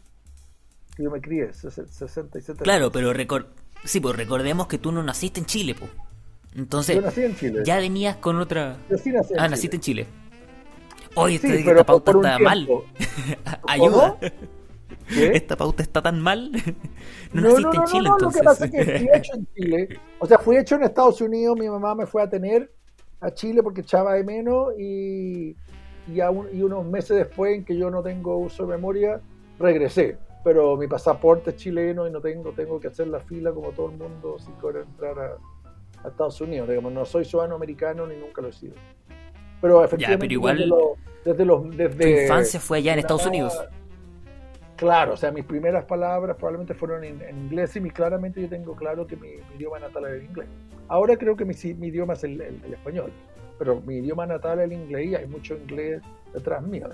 yo 0.99 1.11
me 1.11 1.21
crié, 1.21 1.53
67. 1.53 2.63
Claro, 2.63 2.91
pero 2.91 3.13
sí, 3.85 4.01
pues 4.01 4.17
recordemos 4.17 4.67
que 4.67 4.79
tú 4.79 4.93
no 4.93 5.03
naciste 5.03 5.41
en 5.41 5.47
Chile, 5.47 5.75
pues. 5.75 5.91
Entonces, 6.57 6.97
yo 6.97 7.03
nací 7.03 7.23
en 7.23 7.37
Chile. 7.37 7.63
ya 7.65 7.79
venías 7.79 8.17
con 8.17 8.39
otra... 8.39 8.77
Yo 8.89 8.97
sí 8.97 9.11
nací 9.11 9.35
en 9.35 9.41
ah, 9.41 9.49
naciste 9.49 9.77
en 9.77 9.83
Chile. 9.83 10.07
Oye, 11.17 11.39
sí, 11.39 11.49
esta 11.49 11.85
pauta 11.85 12.13
está 12.13 12.39
mal. 12.39 12.69
Ayuda. 13.69 14.17
Esta 15.11 15.57
pauta 15.57 15.83
está 15.83 16.03
tan 16.03 16.21
mal. 16.21 16.51
no, 17.33 17.43
naciste 17.43 17.63
no, 17.63 17.73
no, 17.73 17.75
en 17.75 17.85
Chile, 17.85 18.09
entonces. 18.09 18.23
Lo 18.23 18.31
que 18.31 18.43
pasa 18.43 18.65
es 18.67 18.71
que 18.71 18.99
fui 18.99 19.09
hecho 19.13 19.35
en 19.35 19.47
Chile. 19.55 19.89
O 20.19 20.27
sea, 20.27 20.39
fui 20.39 20.57
hecho 20.57 20.77
en 20.77 20.85
Estados 20.85 21.21
Unidos. 21.21 21.59
Mi 21.59 21.69
mamá 21.69 21.95
me 21.95 22.07
fue 22.07 22.23
a 22.23 22.29
tener 22.29 22.73
a 23.21 23.31
Chile 23.33 23.63
porque 23.63 23.83
echaba 23.83 24.15
de 24.15 24.25
menos. 24.25 24.73
Y, 24.79 25.57
y, 26.09 26.17
y 26.53 26.63
unos 26.63 26.87
meses 26.87 27.17
después, 27.17 27.57
en 27.57 27.65
que 27.65 27.77
yo 27.77 27.91
no 27.91 28.03
tengo 28.03 28.39
uso 28.39 28.65
de 28.65 28.71
memoria, 28.71 29.21
regresé. 29.59 30.17
Pero 30.43 30.77
mi 30.77 30.87
pasaporte 30.87 31.51
es 31.51 31.57
chileno 31.57 32.07
y 32.07 32.11
no 32.11 32.21
tengo, 32.21 32.53
tengo 32.53 32.79
que 32.79 32.89
hacer 32.89 33.09
la 33.09 33.21
fila 33.21 33.53
como 33.53 33.71
todo 33.71 33.91
el 33.91 33.97
mundo 33.97 34.37
si 34.39 34.51
quiero 34.61 34.83
entrar 34.83 35.19
a, 35.19 36.05
a 36.05 36.09
Estados 36.09 36.41
Unidos. 36.41 36.69
Digamos, 36.69 36.93
no 36.93 37.05
soy 37.05 37.25
ciudadano 37.25 37.57
americano 37.57 38.07
ni 38.07 38.17
nunca 38.17 38.43
lo 38.43 38.49
he 38.49 38.53
sido. 38.53 38.75
Pero 39.61 39.83
efectivamente, 39.83 40.27
pero 40.27 40.33
igual, 40.33 40.75
desde, 41.25 41.45
los, 41.47 41.71
desde, 41.75 41.97
tu 41.97 42.23
infancia 42.23 42.61
fue 42.61 42.79
allá 42.79 42.93
en 42.93 42.99
Estados 42.99 43.25
Unidos. 43.25 43.59
Claro, 44.77 45.13
o 45.13 45.17
sea, 45.17 45.31
mis 45.31 45.45
primeras 45.45 45.85
palabras 45.85 46.37
probablemente 46.37 46.75
fueron 46.75 47.05
en, 47.05 47.21
inglés 47.31 47.77
y 47.77 47.91
claramente 47.91 48.41
yo 48.41 48.49
tengo 48.49 48.75
claro 48.75 49.07
que 49.07 49.17
mi, 49.17 49.29
idioma 49.57 49.79
natal 49.79 50.07
es 50.07 50.13
el 50.13 50.25
inglés. 50.25 50.49
Ahora 50.89 51.17
creo 51.17 51.37
que 51.37 51.45
mi, 51.45 51.55
idioma 51.55 52.15
es 52.15 52.25
el, 52.25 52.41
español, 52.41 53.13
pero 53.59 53.81
mi 53.81 53.97
idioma 53.97 54.27
natal 54.27 54.59
es 54.59 54.65
el 54.65 54.73
inglés 54.73 55.07
y 55.07 55.15
hay 55.15 55.27
mucho 55.27 55.57
inglés 55.57 56.03
detrás 56.33 56.63
mío. 56.63 56.89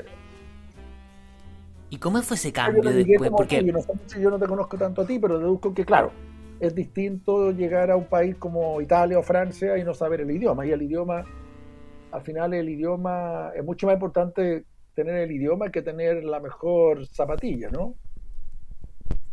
¿Y 1.89 1.97
cómo 1.97 2.21
fue 2.23 2.37
ese 2.37 2.53
cambio 2.53 2.83
después? 2.83 3.31
Porque... 3.31 3.65
Yo, 3.65 3.73
no 3.73 3.81
sé 3.81 4.21
yo 4.21 4.31
no 4.31 4.39
te 4.39 4.47
conozco 4.47 4.77
tanto 4.77 5.03
a 5.03 5.07
ti, 5.07 5.19
pero 5.19 5.39
deduzco 5.39 5.75
que, 5.75 5.85
claro, 5.85 6.13
es 6.61 6.75
distinto 6.75 7.51
llegar 7.51 7.91
a 7.91 7.97
un 7.97 8.05
país 8.05 8.37
como 8.37 8.81
Italia 8.81 9.19
o 9.19 9.23
Francia 9.23 9.79
y 9.79 9.85
no 9.85 9.95
saber 9.95 10.21
el 10.21 10.31
idioma. 10.31 10.67
Y 10.67 10.71
el 10.71 10.83
idioma 10.83 11.25
al 12.13 12.23
final 12.23 12.55
el 12.55 12.69
idioma 12.69 13.51
es 13.55 13.65
mucho 13.65 13.87
más 13.87 13.95
importante 13.95 14.65
tener 14.95 15.17
el 15.17 15.33
idioma 15.33 15.71
que 15.71 15.83
tener 15.83 16.25
la 16.25 16.41
mejor 16.41 17.07
zapatilla, 17.07 17.71
¿no? 17.71 17.95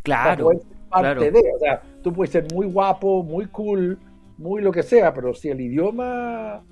Claro. 0.02 0.50
parte 0.88 1.30
de, 1.30 1.38
o 1.54 1.58
sea, 1.58 1.82
tú 2.02 2.12
puedes 2.12 2.32
ser 2.32 2.46
muy 2.54 2.66
guapo, 2.66 3.22
muy 3.22 3.46
cool, 3.46 3.98
muy 4.38 4.62
lo 4.62 4.72
que 4.72 4.82
sea, 4.82 5.12
pero 5.12 5.34
si 5.34 5.48
el 5.50 5.60
idioma 5.60 6.64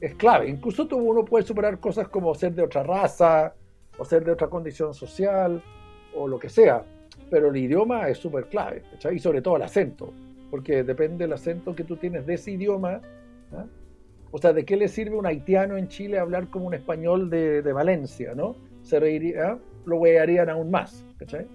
es 0.00 0.14
clave, 0.14 0.48
incluso 0.48 0.86
tú, 0.86 0.96
uno 0.96 1.24
puede 1.24 1.44
superar 1.44 1.80
cosas 1.80 2.08
como 2.08 2.34
ser 2.34 2.54
de 2.54 2.62
otra 2.62 2.84
raza 2.84 3.54
o 3.98 4.04
ser 4.04 4.24
de 4.24 4.30
otra 4.30 4.48
condición 4.48 4.94
social 4.94 5.60
o 6.14 6.28
lo 6.28 6.38
que 6.38 6.48
sea, 6.48 6.84
pero 7.30 7.48
el 7.48 7.56
idioma 7.56 8.08
es 8.08 8.18
súper 8.18 8.46
clave, 8.48 8.84
y 9.12 9.18
sobre 9.18 9.42
todo 9.42 9.56
el 9.56 9.62
acento, 9.62 10.12
porque 10.50 10.84
depende 10.84 11.24
del 11.24 11.32
acento 11.32 11.74
que 11.74 11.84
tú 11.84 11.96
tienes 11.96 12.26
de 12.26 12.34
ese 12.34 12.52
idioma, 12.52 13.00
¿no? 13.50 13.77
O 14.30 14.38
sea, 14.38 14.52
¿de 14.52 14.64
qué 14.64 14.76
le 14.76 14.88
sirve 14.88 15.16
un 15.16 15.26
haitiano 15.26 15.76
en 15.76 15.88
Chile 15.88 16.18
hablar 16.18 16.48
como 16.48 16.66
un 16.66 16.74
español 16.74 17.30
de, 17.30 17.72
Valencia, 17.72 18.34
no? 18.34 18.56
Se 18.82 19.00
reiría, 19.00 19.58
lo 19.84 19.96
wearían 19.96 20.50
aún 20.50 20.70
más, 20.70 21.04
¿cachai? 21.18 21.46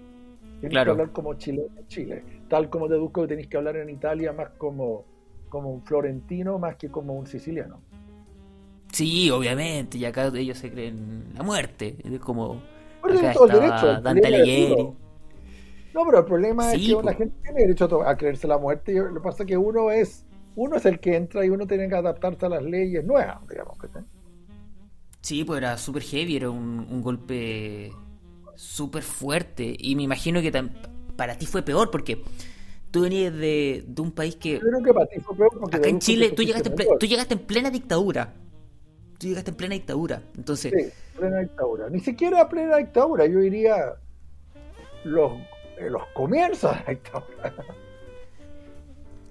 Tienes 0.60 0.84
que 0.84 0.90
hablar 0.90 1.10
como 1.10 1.34
chileno 1.34 1.68
en 1.76 1.86
Chile. 1.86 2.24
Tal 2.48 2.70
como 2.70 2.88
deduzco 2.88 3.22
que 3.22 3.28
tenéis 3.28 3.48
que 3.48 3.56
hablar 3.56 3.76
en 3.76 3.90
Italia 3.90 4.32
más 4.32 4.50
como, 4.58 5.04
como 5.48 5.70
un 5.72 5.82
florentino 5.82 6.58
más 6.58 6.76
que 6.76 6.88
como 6.88 7.14
un 7.14 7.26
siciliano. 7.26 7.80
Sí, 8.92 9.30
obviamente, 9.30 9.98
y 9.98 10.04
acá 10.04 10.30
ellos 10.34 10.58
se 10.58 10.70
creen 10.70 11.24
la 11.34 11.42
muerte, 11.42 11.96
es 12.04 12.20
como 12.20 12.62
acá 13.02 13.32
todo 13.32 13.46
el 13.46 13.52
derecho, 13.52 14.00
Dante 14.00 14.26
Alighieri. 14.28 14.88
No, 15.94 16.04
pero 16.04 16.18
el 16.18 16.24
problema 16.24 16.72
es 16.72 16.86
que 16.86 17.02
la 17.02 17.14
gente 17.14 17.34
tiene 17.42 17.60
derecho 17.60 18.06
a 18.06 18.16
creerse 18.16 18.48
la 18.48 18.58
muerte. 18.58 18.94
Lo 18.94 19.14
que 19.14 19.20
pasa 19.20 19.44
es 19.44 19.48
que 19.48 19.56
uno 19.56 19.92
es 19.92 20.23
uno 20.56 20.76
es 20.76 20.86
el 20.86 21.00
que 21.00 21.16
entra 21.16 21.44
y 21.44 21.50
uno 21.50 21.66
tiene 21.66 21.88
que 21.88 21.94
adaptarse 21.94 22.46
a 22.46 22.48
las 22.48 22.62
leyes 22.62 23.04
nuevas, 23.04 23.38
digamos. 23.48 23.78
que 23.78 23.88
Sí, 25.20 25.42
pues 25.44 25.58
era 25.58 25.78
súper 25.78 26.02
heavy, 26.02 26.36
era 26.36 26.50
un, 26.50 27.00
golpe 27.02 27.90
súper 28.54 29.02
fuerte. 29.02 29.74
Y 29.78 29.96
me 29.96 30.02
imagino 30.02 30.40
que 30.40 30.52
para 31.16 31.36
ti 31.36 31.46
fue 31.46 31.62
peor 31.62 31.90
porque 31.90 32.22
tú 32.90 33.02
venías 33.02 33.32
de, 33.32 33.84
un 33.98 34.12
país 34.12 34.36
que... 34.36 34.54
Yo 34.54 34.60
creo 34.60 34.82
que 34.82 34.94
para 34.94 35.06
ti 35.06 35.20
fue 35.20 35.36
peor 35.36 35.50
porque... 35.58 35.76
Acá 35.76 35.88
en 35.88 35.98
Chile 35.98 36.30
tú 36.30 36.42
llegaste, 36.42 36.68
en 36.68 36.98
tú 36.98 37.06
llegaste 37.06 37.34
en 37.34 37.40
plena 37.40 37.70
dictadura. 37.70 38.34
Tú 39.18 39.26
llegaste 39.26 39.50
en 39.50 39.56
plena 39.56 39.74
dictadura. 39.74 40.22
Entonces... 40.36 40.72
Sí, 40.76 41.18
plena 41.18 41.38
dictadura. 41.38 41.88
Ni 41.90 42.00
siquiera 42.00 42.48
plena 42.48 42.76
dictadura, 42.76 43.26
yo 43.26 43.40
diría 43.40 43.94
los, 45.04 45.32
eh, 45.78 45.90
los 45.90 46.02
comienzos 46.14 46.70
de 46.72 46.84
la 46.84 46.90
dictadura. 46.90 47.54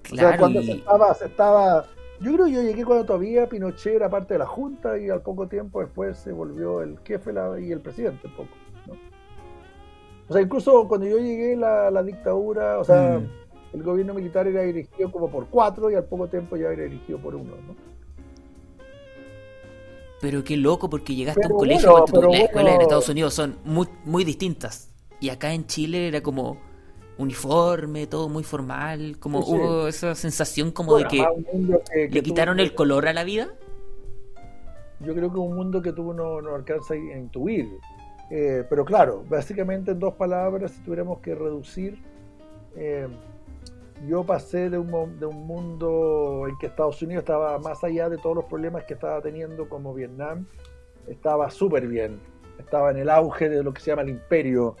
Claro, 0.04 0.38
cuando 0.38 0.62
se, 0.62 0.72
estaba, 0.72 1.14
se 1.14 1.26
estaba. 1.26 1.86
Yo 2.20 2.32
creo 2.32 2.46
que 2.46 2.52
yo 2.52 2.62
llegué 2.62 2.84
cuando 2.84 3.04
todavía 3.04 3.48
Pinochet 3.48 3.94
era 3.94 4.08
parte 4.08 4.34
de 4.34 4.38
la 4.38 4.46
Junta 4.46 4.98
y 4.98 5.10
al 5.10 5.22
poco 5.22 5.48
tiempo 5.48 5.80
después 5.80 6.18
se 6.18 6.32
volvió 6.32 6.82
el 6.82 6.98
jefe 7.04 7.32
y 7.60 7.72
el 7.72 7.80
presidente, 7.80 8.28
un 8.28 8.34
poco. 8.34 8.48
O 10.28 10.32
sea, 10.32 10.40
incluso 10.40 10.88
cuando 10.88 11.06
yo 11.06 11.18
llegué 11.18 11.56
la, 11.56 11.90
la 11.90 12.02
dictadura, 12.02 12.78
o 12.78 12.84
sea, 12.84 13.18
mm. 13.18 13.76
el 13.76 13.82
gobierno 13.82 14.14
militar 14.14 14.46
era 14.46 14.62
dirigido 14.62 15.10
como 15.10 15.30
por 15.30 15.48
cuatro 15.48 15.90
y 15.90 15.94
al 15.94 16.04
poco 16.04 16.28
tiempo 16.28 16.56
ya 16.56 16.68
era 16.68 16.84
dirigido 16.84 17.18
por 17.18 17.34
uno, 17.34 17.52
¿no? 17.66 17.74
Pero 20.20 20.42
qué 20.42 20.56
loco, 20.56 20.88
porque 20.88 21.14
llegaste 21.14 21.44
a 21.44 21.48
un 21.48 21.58
colegio, 21.58 22.06
bueno, 22.10 22.30
las 22.30 22.40
escuelas 22.40 22.74
en 22.76 22.80
Estados 22.80 23.08
Unidos 23.10 23.34
son 23.34 23.58
muy, 23.64 23.86
muy 24.04 24.24
distintas. 24.24 24.88
Y 25.20 25.28
acá 25.28 25.52
en 25.52 25.66
Chile 25.66 26.08
era 26.08 26.22
como 26.22 26.56
uniforme, 27.18 28.06
todo 28.06 28.28
muy 28.28 28.42
formal, 28.42 29.16
como 29.18 29.40
hubo 29.40 29.88
esa 29.88 30.14
sensación 30.14 30.72
como 30.72 30.96
de 30.96 31.04
que, 31.04 31.26
le 32.10 32.22
quitaron 32.22 32.60
el 32.60 32.74
color 32.74 33.06
a 33.08 33.12
la 33.12 33.24
vida. 33.24 33.48
Yo 35.00 35.14
creo 35.14 35.32
que 35.32 35.38
un 35.38 35.54
mundo 35.54 35.82
que 35.82 35.92
tú 35.92 36.12
no, 36.12 36.40
no 36.40 36.54
alcanza 36.54 36.94
a 36.94 36.96
intuir. 36.96 37.68
Eh, 38.30 38.64
pero 38.68 38.84
claro, 38.84 39.24
básicamente 39.28 39.90
en 39.90 39.98
dos 39.98 40.14
palabras, 40.14 40.72
si 40.72 40.80
tuviéramos 40.82 41.20
que 41.20 41.34
reducir, 41.34 42.02
eh, 42.74 43.06
yo 44.08 44.24
pasé 44.24 44.70
de 44.70 44.78
un, 44.78 45.18
de 45.18 45.26
un 45.26 45.46
mundo 45.46 46.46
en 46.48 46.56
que 46.58 46.66
Estados 46.66 47.00
Unidos 47.02 47.22
estaba 47.22 47.58
más 47.58 47.84
allá 47.84 48.08
de 48.08 48.18
todos 48.18 48.36
los 48.36 48.44
problemas 48.46 48.84
que 48.84 48.94
estaba 48.94 49.20
teniendo 49.20 49.68
como 49.68 49.94
Vietnam, 49.94 50.46
estaba 51.06 51.50
súper 51.50 51.86
bien, 51.86 52.18
estaba 52.58 52.90
en 52.90 52.98
el 52.98 53.10
auge 53.10 53.48
de 53.48 53.62
lo 53.62 53.72
que 53.72 53.80
se 53.80 53.90
llama 53.90 54.02
el 54.02 54.10
imperio, 54.10 54.76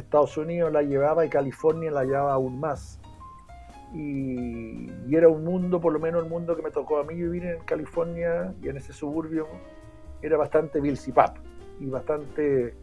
Estados 0.00 0.36
Unidos 0.36 0.72
la 0.72 0.82
llevaba 0.82 1.24
y 1.24 1.28
California 1.28 1.90
la 1.90 2.04
llevaba 2.04 2.32
aún 2.32 2.58
más. 2.60 3.00
Y, 3.94 4.90
era 5.14 5.28
un 5.28 5.44
mundo, 5.44 5.80
por 5.80 5.92
lo 5.92 6.00
menos 6.00 6.24
el 6.24 6.28
mundo 6.28 6.56
que 6.56 6.62
me 6.62 6.70
tocó 6.70 6.98
a 6.98 7.04
mí 7.04 7.14
vivir 7.14 7.44
en 7.44 7.60
California 7.60 8.52
y 8.60 8.68
en 8.68 8.76
ese 8.76 8.92
suburbio, 8.92 9.46
era 10.20 10.36
bastante 10.36 10.80
Pap 11.14 11.36
y 11.78 11.86
bastante 11.86 12.74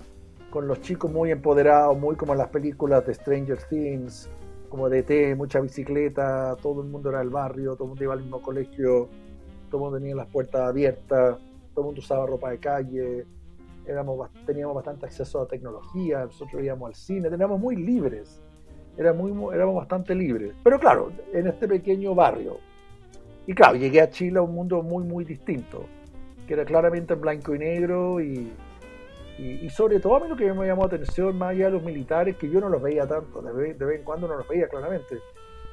con 0.50 0.68
los 0.68 0.82
chicos 0.82 1.12
muy 1.12 1.32
empoderados, 1.32 1.98
muy 1.98 2.16
como 2.16 2.34
en 2.34 2.38
las 2.38 2.50
películas 2.50 3.06
de 3.06 3.14
Stranger 3.14 3.58
Things, 3.64 4.30
como 4.70 4.88
de 4.90 5.04
T, 5.04 5.36
mucha 5.36 5.60
bicicleta, 5.60 6.56
todo 6.62 6.82
el 6.82 6.88
mundo 6.88 7.10
era 7.10 7.20
del 7.20 7.30
barrio, 7.30 7.74
todo 7.74 7.86
el 7.86 7.90
mundo 7.90 8.04
iba 8.04 8.14
al 8.14 8.22
mismo 8.22 8.42
colegio, 8.42 9.10
todo 9.70 9.78
el 9.78 9.84
mundo 9.84 9.98
tenía 9.98 10.16
las 10.16 10.28
puertas 10.28 10.62
abiertas, 10.62 11.38
todo 11.74 11.82
el 11.82 11.86
mundo 11.88 12.00
usaba 12.00 12.26
ropa 12.26 12.52
de 12.52 12.60
calle, 12.60 13.26
éramos, 13.92 14.30
teníamos 14.46 14.76
bastante 14.76 15.06
acceso 15.06 15.42
a 15.42 15.48
tecnología, 15.48 16.26
nosotros 16.26 16.64
íbamos 16.64 16.90
al 16.90 16.96
cine, 16.96 17.30
teníamos 17.30 17.60
muy 17.60 17.76
libres, 17.76 18.42
era 18.98 19.14
muy, 19.14 19.32
éramos 19.54 19.76
bastante 19.76 20.16
libres. 20.16 20.54
Pero 20.64 20.80
claro, 20.80 21.12
en 21.34 21.48
este 21.48 21.68
pequeño 21.68 22.16
barrio. 22.16 22.58
Y 23.48 23.54
claro, 23.54 23.76
llegué 23.76 24.02
a 24.02 24.10
Chile 24.10 24.40
a 24.40 24.42
un 24.42 24.54
mundo 24.54 24.84
muy, 24.84 25.04
muy 25.04 25.26
distinto, 25.26 25.86
que 26.48 26.54
era 26.54 26.66
claramente 26.66 27.14
en 27.14 27.22
blanco 27.22 27.56
y 27.56 27.60
negro 27.60 28.22
y, 28.22 28.52
y, 29.40 29.70
sobre 29.72 30.00
todo 30.00 30.18
a 30.18 30.20
mí 30.20 30.28
lo 30.28 30.36
que 30.36 30.54
me 30.54 30.68
llamó 30.68 30.84
la 30.84 30.88
atención, 30.88 31.36
más 31.38 31.52
allá 31.52 31.66
de 31.66 31.72
los 31.72 31.84
militares, 31.84 32.36
que 32.38 32.50
yo 32.50 32.60
no 32.60 32.70
los 32.70 32.82
veía 32.82 33.08
tanto, 33.08 33.42
de 33.42 33.52
vez, 33.52 34.00
en 34.00 34.04
cuando 34.04 34.28
no 34.28 34.38
los 34.38 34.48
veía 34.48 34.68
claramente, 34.68 35.18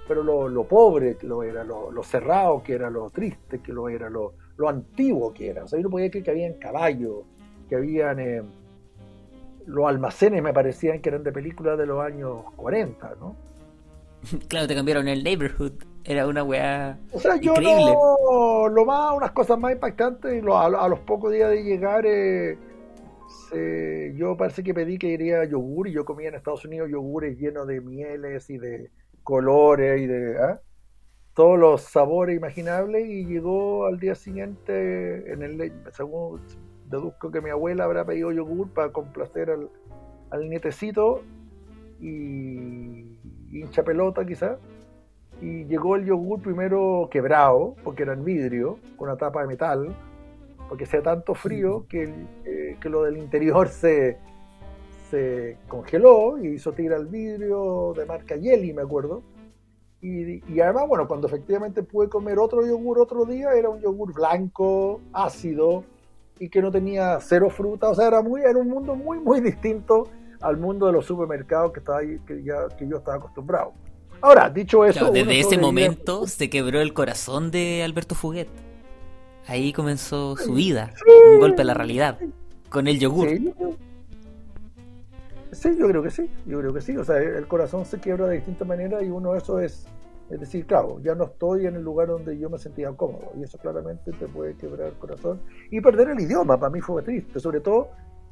pero 0.06 0.22
lo, 0.22 0.48
lo 0.48 0.64
pobre 0.64 1.16
que 1.16 1.26
lo 1.26 1.42
era, 1.42 1.64
lo, 1.64 1.90
lo, 1.90 2.02
cerrado 2.02 2.62
que 2.62 2.72
era, 2.75 2.88
lo 2.88 3.10
triste 3.10 3.60
que 3.60 3.72
lo 3.72 3.90
era, 3.90 4.08
lo, 4.08 4.32
lo 4.56 4.68
antiguo 4.68 5.34
que 5.34 5.50
era. 5.50 5.64
O 5.64 5.68
sea, 5.68 5.78
yo 5.78 5.84
no 5.84 5.90
podía 5.90 6.10
creer 6.10 6.25
que 6.25 6.30
habían 6.30 6.54
caballos, 6.54 7.25
que 7.68 7.76
habían 7.76 8.18
eh, 8.18 8.42
los 9.66 9.87
almacenes 9.87 10.42
me 10.42 10.52
parecían 10.52 11.00
que 11.00 11.10
eran 11.10 11.22
de 11.22 11.32
películas 11.32 11.78
de 11.78 11.87
los 11.87 12.02
años 12.02 12.44
40, 12.56 13.14
¿no? 13.20 13.37
Claro, 14.48 14.66
te 14.66 14.75
cambiaron 14.75 15.08
el 15.08 15.22
neighborhood, 15.22 15.72
era 16.04 16.26
una 16.26 16.42
weá. 16.42 16.98
O 17.12 17.20
sea, 17.20 17.37
yo 17.37 17.54
no, 17.60 18.68
lo 18.68 18.84
más, 18.84 19.12
unas 19.14 19.30
cosas 19.32 19.58
más 19.58 19.72
impactantes, 19.72 20.42
a, 20.42 20.88
los 20.88 21.00
pocos 21.00 21.32
días 21.32 21.50
de 21.50 21.62
llegar, 21.62 22.04
eh, 22.06 22.58
se- 23.50 24.14
yo 24.16 24.37
parece 24.37 24.62
que 24.62 24.75
pedí 24.75 24.98
que 24.98 25.08
iría 25.08 25.44
yogur 25.44 25.88
y 25.88 25.92
yo 25.92 26.04
comía 26.04 26.28
en 26.28 26.34
Estados 26.34 26.64
Unidos 26.64 26.90
yogures 26.90 27.38
llenos 27.38 27.66
de 27.66 27.80
mieles 27.80 28.48
y 28.50 28.58
de 28.58 28.90
colores 29.22 30.00
y 30.00 30.06
de 30.06 30.38
¿ah? 30.38 30.60
todos 31.34 31.58
los 31.58 31.82
sabores 31.82 32.37
imaginables 32.37 33.06
y 33.06 33.26
llegó 33.26 33.87
al 33.87 34.00
día 34.00 34.14
siguiente 34.14 35.30
en 35.32 35.42
el 35.42 35.72
según 35.92 36.40
deduzco 36.90 37.30
que 37.30 37.40
mi 37.40 37.50
abuela 37.50 37.85
habrá 37.85 38.04
pedido 38.04 38.33
yogur 38.33 38.68
para 38.71 38.90
complacer 38.92 39.50
al, 39.50 39.68
al 40.30 40.49
nietecito 40.49 41.23
y, 42.00 43.04
hincha 43.50 43.83
pelota 43.83 44.25
quizás 44.26 44.59
y 45.40 45.64
llegó 45.64 45.97
el 45.97 46.04
yogur 46.04 46.40
primero 46.42 47.09
quebrado 47.11 47.75
porque 47.85 48.02
era 48.02 48.12
en 48.12 48.25
vidrio 48.25 48.78
con 48.97 49.09
una 49.09 49.16
tapa 49.16 49.40
de 49.42 49.47
metal 49.49 49.95
porque 50.68 50.85
hacía 50.85 51.02
tanto 51.02 51.35
frío 51.35 51.87
que, 51.88 52.02
el- 52.04 52.26
eh, 52.45 52.76
que 52.80 52.88
lo 52.90 53.02
del 53.04 53.16
interior 53.16 53.68
se, 53.68 54.18
se 55.11 55.57
congeló 55.68 56.38
y 56.38 56.49
hizo 56.49 56.73
tirar 56.73 57.00
el 57.00 57.07
vidrio 57.07 57.95
de 57.97 58.04
marca 58.04 58.37
Jelly, 58.37 58.73
me 58.75 58.83
acuerdo. 58.83 59.23
Y, 60.00 60.42
y 60.52 60.61
además, 60.61 60.87
bueno, 60.87 61.09
cuando 61.09 61.26
efectivamente 61.26 61.83
pude 61.83 62.09
comer 62.09 62.38
otro 62.38 62.64
yogur 62.66 63.00
otro 63.00 63.25
día, 63.25 63.52
era 63.54 63.68
un 63.71 63.80
yogur 63.80 64.12
blanco, 64.12 65.00
ácido 65.12 65.85
y 66.38 66.49
que 66.49 66.62
no 66.62 66.71
tenía 66.71 67.18
cero 67.21 67.50
fruta. 67.50 67.88
O 67.88 67.95
sea, 67.95 68.09
era, 68.09 68.23
muy, 68.23 68.42
era 68.42 68.59
un 68.59 68.68
mundo 68.68 68.95
muy, 68.95 69.18
muy 69.18 69.40
distinto 69.40 70.09
al 70.40 70.57
mundo 70.57 70.87
de 70.87 70.92
los 70.92 71.07
supermercados 71.07 71.73
que, 71.73 71.80
estaba 71.80 71.99
ahí, 71.99 72.18
que, 72.26 72.42
ya, 72.42 72.68
que 72.76 72.87
yo 72.87 72.99
estaba 72.99 73.16
acostumbrado. 73.16 73.73
Ahora, 74.21 74.50
dicho 74.50 74.85
eso, 74.85 74.99
Claro, 74.99 75.12
desde 75.12 75.40
ese 75.40 75.59
momento 75.59 76.26
se 76.26 76.50
quebró 76.50 76.80
el 76.80 76.92
corazón 76.92 77.50
de 77.50 77.83
Alberto 77.85 78.14
Fuguet. 78.14 78.49
Ahí 79.47 79.73
comenzó 79.73 80.37
su 80.37 80.54
vida, 80.54 80.92
un 81.33 81.40
golpe 81.40 81.62
a 81.62 81.64
la 81.64 81.75
realidad, 81.75 82.18
con 82.68 82.87
el 82.87 82.99
yogur. 82.99 83.28
Sí, 83.30 83.45
yo 83.45 83.54
creo- 83.54 83.76
sí, 85.52 85.76
yo 85.78 85.88
creo 85.88 86.02
que 86.02 86.11
sí, 86.11 86.30
yo 86.47 86.59
creo 86.61 86.75
que 86.75 86.80
sí. 86.80 86.97
O 86.97 87.04
sea, 87.04 87.16
el 87.16 87.47
corazón 87.47 87.87
se 87.87 87.99
quiebra 87.99 88.26
de 88.26 88.37
distintas 88.37 88.68
maneras 88.68 89.02
y 89.02 89.09
uno 89.09 89.35
eso 89.35 89.59
es, 89.61 89.87
es 90.30 90.40
decir, 90.40 90.66
claro, 90.66 91.00
ya 91.00 91.14
no 91.14 91.25
estoy 91.25 91.66
en 91.66 91.76
el 91.76 91.82
lugar 91.82 92.08
donde 92.08 92.38
yo 92.38 92.50
me 92.50 92.58
sentía 92.58 92.92
cómodo 92.92 93.32
y 93.38 93.44
eso 93.44 93.56
claramente 93.58 94.12
te 94.12 94.26
puede 94.26 94.56
quebrar 94.56 94.88
el 94.88 94.94
corazón 94.94 95.40
y 95.70 95.80
perder 95.80 96.11
el 96.11 96.20
idioma. 96.20 96.58
Para 96.58 96.70
mí 96.70 96.80
fue 96.80 97.02
triste, 97.02 97.40
sobre 97.40 97.61
todo 97.61 97.88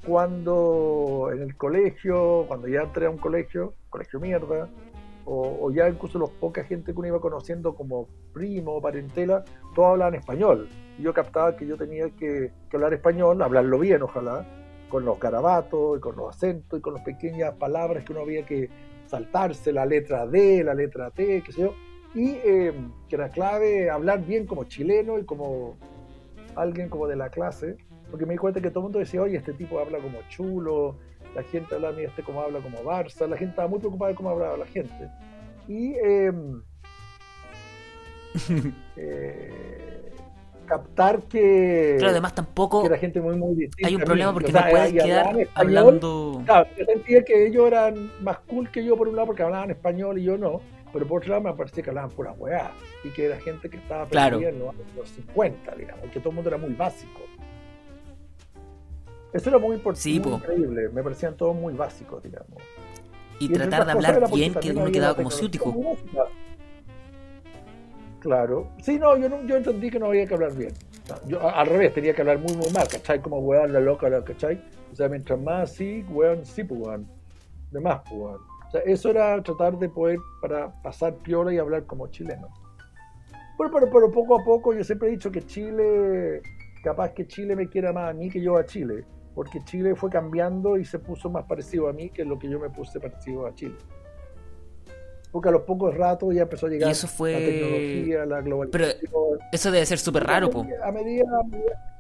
cuando 0.07 1.31
en 1.33 1.43
el 1.43 1.57
colegio, 1.57 2.45
cuando 2.47 2.69
ya 2.69 2.83
entré 2.83 3.07
a 3.07 3.11
un 3.11 3.19
colegio, 3.19 3.75
colegio 3.89 4.21
mierda, 4.21 4.69
o, 5.25 5.59
o 5.61 5.71
ya 5.73 5.89
incluso 5.89 6.19
los 6.19 6.31
poca 6.31 6.63
gente 6.65 6.93
que 6.93 6.99
uno 6.99 7.09
iba 7.09 7.21
conociendo 7.21 7.75
como 7.75 8.09
primo, 8.33 8.81
parentela, 8.81 9.45
todos 9.75 9.91
hablaban 9.91 10.15
español. 10.15 10.69
Y 10.99 11.03
yo 11.03 11.13
captaba 11.13 11.57
que 11.57 11.67
yo 11.67 11.77
tenía 11.77 12.11
que, 12.11 12.53
que 12.71 12.77
hablar 12.77 12.95
español, 12.95 13.43
hablarlo 13.43 13.79
bien, 13.79 14.03
ojalá, 14.03 14.47
con 14.89 15.05
los 15.05 15.19
garabatos, 15.19 15.99
y 15.99 16.01
con 16.01 16.17
los 16.17 16.37
acentos, 16.37 16.79
y 16.79 16.83
con 16.83 16.95
las 16.95 17.03
pequeñas 17.03 17.55
palabras 17.57 18.05
que 18.05 18.13
uno 18.13 18.23
había 18.23 18.47
que 18.47 18.71
saltarse, 19.07 19.73
la 19.73 19.85
letra 19.85 20.27
D, 20.27 20.63
la 20.63 20.75
letra 20.75 21.11
T, 21.11 21.43
qué 21.45 21.53
sé 21.53 21.63
yo. 21.63 21.75
Y 22.17 22.31
eh, 22.45 22.73
que 23.11 23.15
era 23.17 23.29
clave 23.29 23.91
hablar 23.91 24.25
bien 24.25 24.47
como 24.47 24.65
chileno 24.65 25.19
y 25.19 25.25
como 25.25 25.77
alguien 26.55 26.89
como 26.89 27.07
de 27.07 27.15
la 27.15 27.29
clase, 27.29 27.77
porque 28.11 28.25
me 28.25 28.33
di 28.33 28.39
cuenta 28.39 28.63
que 28.63 28.71
todo 28.71 28.81
el 28.81 28.85
mundo 28.85 28.99
decía, 28.99 29.21
oye, 29.21 29.37
este 29.37 29.53
tipo 29.53 29.79
habla 29.79 29.99
como 29.99 30.21
chulo, 30.31 30.97
la 31.35 31.43
gente 31.43 31.75
habla 31.75 31.93
de 31.93 32.05
este 32.05 32.23
como 32.23 32.41
habla 32.41 32.61
como 32.61 32.79
Barça, 32.79 33.29
la 33.29 33.37
gente 33.37 33.51
estaba 33.51 33.69
muy 33.69 33.81
preocupada 33.81 34.13
de 34.13 34.17
cómo 34.17 34.31
hablaba 34.31 34.57
la 34.57 34.65
gente. 34.67 35.11
Y 35.69 35.93
eh, 36.03 36.33
eh, 38.97 40.13
captar 40.65 41.23
que, 41.25 41.97
Claro, 41.99 42.13
además 42.13 42.35
tampoco 42.35 42.81
que 42.81 42.87
era 42.87 42.97
gente 42.97 43.21
muy, 43.21 43.37
muy 43.37 43.57
distinta. 43.57 43.89
hay 43.89 43.95
un 43.95 44.03
problema 44.03 44.33
porque 44.33 44.49
O 44.49 44.53
sea, 44.53 44.65
no 44.65 44.71
puedes 44.71 44.93
quedar 44.95 45.39
español. 45.39 45.49
hablando... 45.55 46.43
Claro, 46.47 46.69
yo 46.79 46.85
sentía 46.87 47.23
que 47.25 47.47
ellos 47.47 47.67
eran 47.67 48.11
más 48.23 48.39
cool 48.49 48.71
que 48.71 48.83
yo 48.83 48.97
por 48.97 49.07
un 49.09 49.17
lado 49.17 49.27
porque 49.27 49.43
hablaban 49.43 49.71
español 49.71 50.19
y 50.19 50.23
yo 50.23 50.39
no, 50.39 50.63
pero 50.97 51.07
por 51.09 51.19
otro 51.19 51.29
lado 51.33 51.43
me 51.43 51.53
parecía 51.53 51.83
que 51.83 51.91
hablaban 51.91 52.11
pura 52.11 52.33
weá 52.33 52.73
y 53.05 53.11
que 53.11 53.27
era 53.27 53.39
gente 53.39 53.69
que 53.69 53.77
estaba 53.77 54.07
Claro. 54.07 54.39
perdida 54.39 54.49
en 54.49 54.59
los 54.61 54.71
años 54.71 55.11
50, 55.15 55.75
digamos, 55.75 56.11
que 56.11 56.21
todo 56.21 56.31
el 56.31 56.35
mundo 56.37 56.49
era 56.49 56.57
muy 56.57 56.73
básico. 56.73 57.21
Eso 59.31 59.51
era 59.51 59.59
muy 59.59 59.77
importante, 59.77 60.01
Sí, 60.01 60.19
muy 60.19 60.33
increíble, 60.33 60.89
me 60.89 61.03
parecían 61.03 61.37
todos 61.37 61.55
muy 61.55 61.75
básicos, 61.75 62.23
digamos. 62.23 62.63
Y 63.39 63.51
tratar 63.51 63.85
de 63.85 63.93
hablar 63.93 64.31
bien 64.33 64.55
que 64.55 64.71
uno 64.71 64.91
quedaba 64.91 65.15
como 65.15 65.31
ciútico. 65.31 65.75
Claro. 68.21 68.71
Sí, 68.81 68.99
no, 68.99 69.19
yo, 69.19 69.29
no, 69.29 69.45
yo 69.47 69.57
entendí 69.59 69.91
que 69.91 69.99
no 69.99 70.07
había 70.07 70.25
que 70.25 70.33
hablar 70.33 70.55
bien. 70.55 70.73
Yo, 71.27 71.47
al 71.47 71.67
revés, 71.67 71.93
tenía 71.93 72.15
que 72.15 72.23
hablar 72.23 72.39
muy, 72.39 72.57
muy 72.57 72.71
mal, 72.71 72.89
¿cachai? 72.89 73.21
Como 73.21 73.41
weón, 73.41 73.71
la 73.71 73.81
loca, 73.81 74.09
la, 74.09 74.25
¿cachai? 74.25 74.63
O 74.91 74.97
sea, 74.97 75.11
mientras 75.11 75.39
más 75.39 75.71
así, 75.71 76.07
weón, 76.09 76.47
sí, 76.47 76.65
pues, 76.65 76.81
weón. 76.81 77.07
De 77.71 77.81
más, 77.81 78.01
pues, 78.09 78.19
weón. 78.19 78.56
O 78.69 78.71
sea, 78.71 78.81
eso 78.83 79.11
era 79.11 79.43
tratar 79.43 79.79
de 79.79 79.89
poder 79.89 80.19
para 80.41 80.71
pasar 80.83 81.15
piola 81.17 81.53
y 81.53 81.59
hablar 81.59 81.85
como 81.87 82.09
chileno. 82.09 82.49
Pero, 83.59 83.71
pero, 83.73 83.91
pero 83.91 84.11
poco 84.11 84.41
a 84.41 84.45
poco 84.45 84.75
yo 84.75 84.85
siempre 84.85 85.09
he 85.09 85.13
dicho 85.13 85.31
que 85.31 85.43
Chile, 85.47 86.43
capaz 86.85 87.11
que 87.13 87.27
Chile 87.27 87.57
me 87.57 87.69
quiera 87.69 87.93
más 87.93 88.11
a 88.11 88.13
mí 88.13 88.29
que 88.29 88.41
yo 88.43 88.57
a 88.57 88.65
Chile, 88.67 89.05
porque 89.35 89.63
Chile 89.65 89.95
fue 89.95 90.11
cambiando 90.11 90.77
y 90.77 90.85
se 90.85 90.99
puso 90.99 91.31
más 91.31 91.45
parecido 91.45 91.89
a 91.89 91.93
mí 91.93 92.11
que 92.11 92.25
lo 92.25 92.39
que 92.39 92.49
yo 92.51 92.59
me 92.59 92.69
puse 92.71 93.01
parecido 93.01 93.47
a 93.47 93.55
Chile. 93.55 93.77
Porque 95.33 95.49
a 95.49 95.53
los 95.53 95.63
pocos 95.63 95.95
ratos 95.97 96.35
ya 96.35 96.43
empezó 96.43 96.67
a 96.67 96.71
llegar 96.71 96.91
eso 96.91 97.07
fue- 97.07 97.33
la 97.33 97.39
tecnología, 97.39 98.27
la 98.27 98.41
globalización. 98.41 99.39
Eso 99.53 99.71
debe 99.71 99.87
ser 99.87 99.99
súper 99.99 100.25
raro, 100.25 100.51
po. 100.51 100.61
A 100.83 100.93
medida, 100.93 101.25
a 101.39 101.43
medida- 101.45 101.93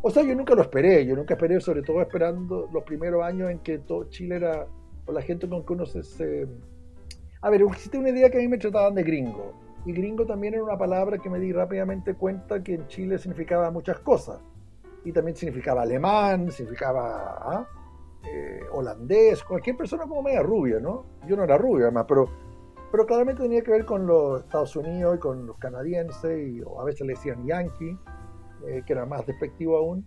O 0.00 0.10
sea, 0.10 0.22
yo 0.22 0.34
nunca 0.36 0.54
lo 0.54 0.62
esperé, 0.62 1.04
yo 1.04 1.16
nunca 1.16 1.34
esperé, 1.34 1.60
sobre 1.60 1.82
todo 1.82 2.00
esperando 2.00 2.68
los 2.72 2.84
primeros 2.84 3.24
años 3.24 3.50
en 3.50 3.58
que 3.58 3.78
todo 3.78 4.04
Chile 4.10 4.36
era, 4.36 4.66
o 5.08 5.12
la 5.12 5.22
gente 5.22 5.48
con 5.48 5.64
que 5.64 5.72
uno 5.72 5.86
se... 5.86 6.02
se- 6.04 6.46
A 7.40 7.50
ver, 7.50 7.62
existe 7.62 7.98
una 7.98 8.10
idea 8.10 8.30
que 8.30 8.38
a 8.38 8.40
mí 8.40 8.48
me 8.48 8.58
trataban 8.58 8.94
de 8.94 9.02
gringo, 9.02 9.54
y 9.86 9.92
gringo 9.92 10.26
también 10.26 10.54
era 10.54 10.62
una 10.62 10.76
palabra 10.76 11.18
que 11.18 11.30
me 11.30 11.38
di 11.38 11.52
rápidamente 11.52 12.14
cuenta 12.14 12.62
que 12.62 12.74
en 12.74 12.86
Chile 12.88 13.18
significaba 13.18 13.70
muchas 13.70 13.98
cosas, 14.00 14.40
y 15.04 15.12
también 15.12 15.36
significaba 15.36 15.82
alemán, 15.82 16.50
significaba 16.50 17.38
¿ah? 17.40 17.68
eh, 18.26 18.60
holandés, 18.72 19.42
cualquier 19.44 19.76
persona 19.76 20.02
como 20.04 20.22
media 20.22 20.42
rubia, 20.42 20.78
¿no? 20.80 21.04
Yo 21.26 21.36
no 21.36 21.44
era 21.44 21.56
rubio 21.56 21.84
además, 21.86 22.04
pero, 22.08 22.28
pero 22.90 23.06
claramente 23.06 23.42
tenía 23.42 23.62
que 23.62 23.70
ver 23.70 23.84
con 23.86 24.06
los 24.06 24.42
Estados 24.42 24.74
Unidos 24.76 25.16
y 25.16 25.18
con 25.20 25.46
los 25.46 25.56
canadienses, 25.58 26.48
y, 26.48 26.60
o 26.62 26.80
a 26.80 26.84
veces 26.84 27.06
le 27.06 27.14
decían 27.14 27.46
yankee, 27.46 27.96
eh, 28.66 28.82
que 28.84 28.92
era 28.92 29.06
más 29.06 29.24
despectivo 29.26 29.76
aún. 29.78 30.04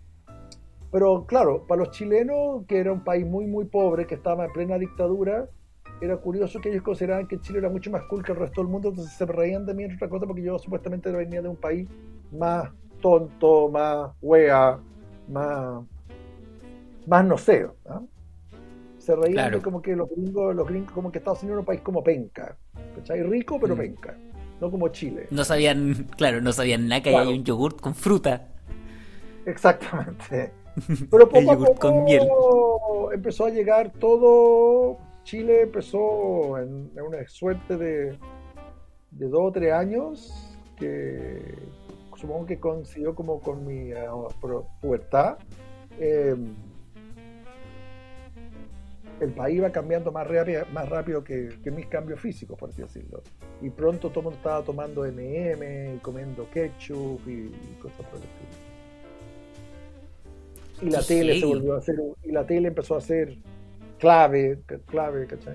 Pero 0.92 1.24
claro, 1.26 1.64
para 1.66 1.80
los 1.80 1.90
chilenos, 1.90 2.64
que 2.68 2.78
era 2.78 2.92
un 2.92 3.02
país 3.02 3.26
muy, 3.26 3.46
muy 3.46 3.64
pobre, 3.64 4.06
que 4.06 4.14
estaba 4.14 4.44
en 4.44 4.52
plena 4.52 4.76
dictadura, 4.78 5.48
era 6.02 6.18
curioso 6.18 6.60
que 6.60 6.68
ellos 6.68 6.82
consideraban 6.82 7.26
que 7.26 7.40
Chile 7.40 7.60
era 7.60 7.70
mucho 7.70 7.90
más 7.90 8.02
cool 8.04 8.22
que 8.22 8.32
el 8.32 8.38
resto 8.38 8.60
del 8.60 8.68
mundo, 8.70 8.90
entonces 8.90 9.14
se 9.14 9.24
reían 9.24 9.64
de 9.64 9.72
mí 9.72 9.84
entre 9.84 9.96
otras 9.96 10.10
cosas 10.10 10.26
porque 10.26 10.42
yo 10.42 10.58
supuestamente 10.58 11.10
venía 11.10 11.40
de 11.40 11.48
un 11.48 11.56
país 11.56 11.88
más 12.30 12.68
tonto, 13.00 13.70
más 13.70 14.10
wea, 14.20 14.78
más, 15.28 15.82
más 17.06 17.24
no 17.24 17.38
sé. 17.38 17.66
Se 18.98 19.16
reían 19.16 19.32
Claro. 19.34 19.56
de 19.58 19.62
como 19.62 19.80
que 19.80 19.96
los 19.96 20.10
gringos, 20.10 20.54
los 20.54 20.68
gringos, 20.68 20.92
como 20.92 21.10
que 21.10 21.18
Estados 21.18 21.42
Unidos 21.42 21.54
era 21.54 21.60
un 21.60 21.66
país 21.66 21.80
como 21.80 22.04
penca, 22.04 22.56
¿cachai? 22.96 23.22
Rico 23.22 23.58
pero 23.58 23.74
Mm. 23.74 23.78
penca, 23.78 24.14
no 24.60 24.70
como 24.70 24.88
Chile. 24.88 25.26
No 25.30 25.42
sabían, 25.44 26.06
claro, 26.18 26.42
no 26.42 26.52
sabían 26.52 26.86
nada 26.86 27.02
que 27.02 27.10
Claro. 27.10 27.30
hay 27.30 27.38
un 27.38 27.44
yogurt 27.44 27.80
con 27.80 27.94
fruta. 27.94 28.48
Exactamente. 29.46 30.52
Pero 31.10 31.28
poco 31.28 31.52
a 31.52 31.74
con 31.74 32.04
miel. 32.04 32.28
empezó 33.12 33.46
a 33.46 33.50
llegar 33.50 33.92
todo. 33.92 34.98
Chile 35.24 35.62
empezó 35.62 36.58
en, 36.58 36.90
en 36.96 37.02
una 37.02 37.26
suerte 37.28 37.76
de, 37.76 38.18
de 39.10 39.28
dos 39.28 39.40
o 39.42 39.52
tres 39.52 39.72
años 39.72 40.56
que 40.76 41.54
supongo 42.16 42.46
que 42.46 42.58
coincidió 42.58 43.14
como 43.14 43.40
con 43.40 43.64
mi 43.66 43.90
pu- 43.90 44.66
pubertad. 44.80 45.38
Eh, 45.98 46.34
el 49.20 49.32
país 49.34 49.58
iba 49.58 49.70
cambiando 49.70 50.10
más 50.10 50.26
rápido, 50.26 50.64
más 50.72 50.88
rápido 50.88 51.22
que, 51.22 51.50
que 51.62 51.70
mis 51.70 51.86
cambios 51.86 52.18
físicos, 52.18 52.58
por 52.58 52.70
así 52.70 52.82
decirlo. 52.82 53.22
Y 53.60 53.70
pronto 53.70 54.08
todo 54.08 54.20
el 54.20 54.24
mundo 54.24 54.36
estaba 54.38 54.62
tomando 54.64 55.04
MM, 55.04 56.00
comiendo 56.02 56.48
ketchup 56.50 57.20
y, 57.28 57.30
y 57.52 57.76
cosas 57.80 58.04
por 58.06 58.18
el 58.18 58.24
estilo. 58.24 58.61
Y 60.82 60.90
la 60.90 61.02
tele 61.02 61.38
se 61.40 61.46
volvió 61.46 61.74
a 61.74 61.78
hacer, 61.78 61.96
y 62.24 62.32
la 62.32 62.46
tele 62.46 62.68
empezó 62.68 62.96
a 62.96 63.00
ser 63.00 63.36
clave, 63.98 64.58
clave, 64.86 65.26
¿cachai? 65.26 65.54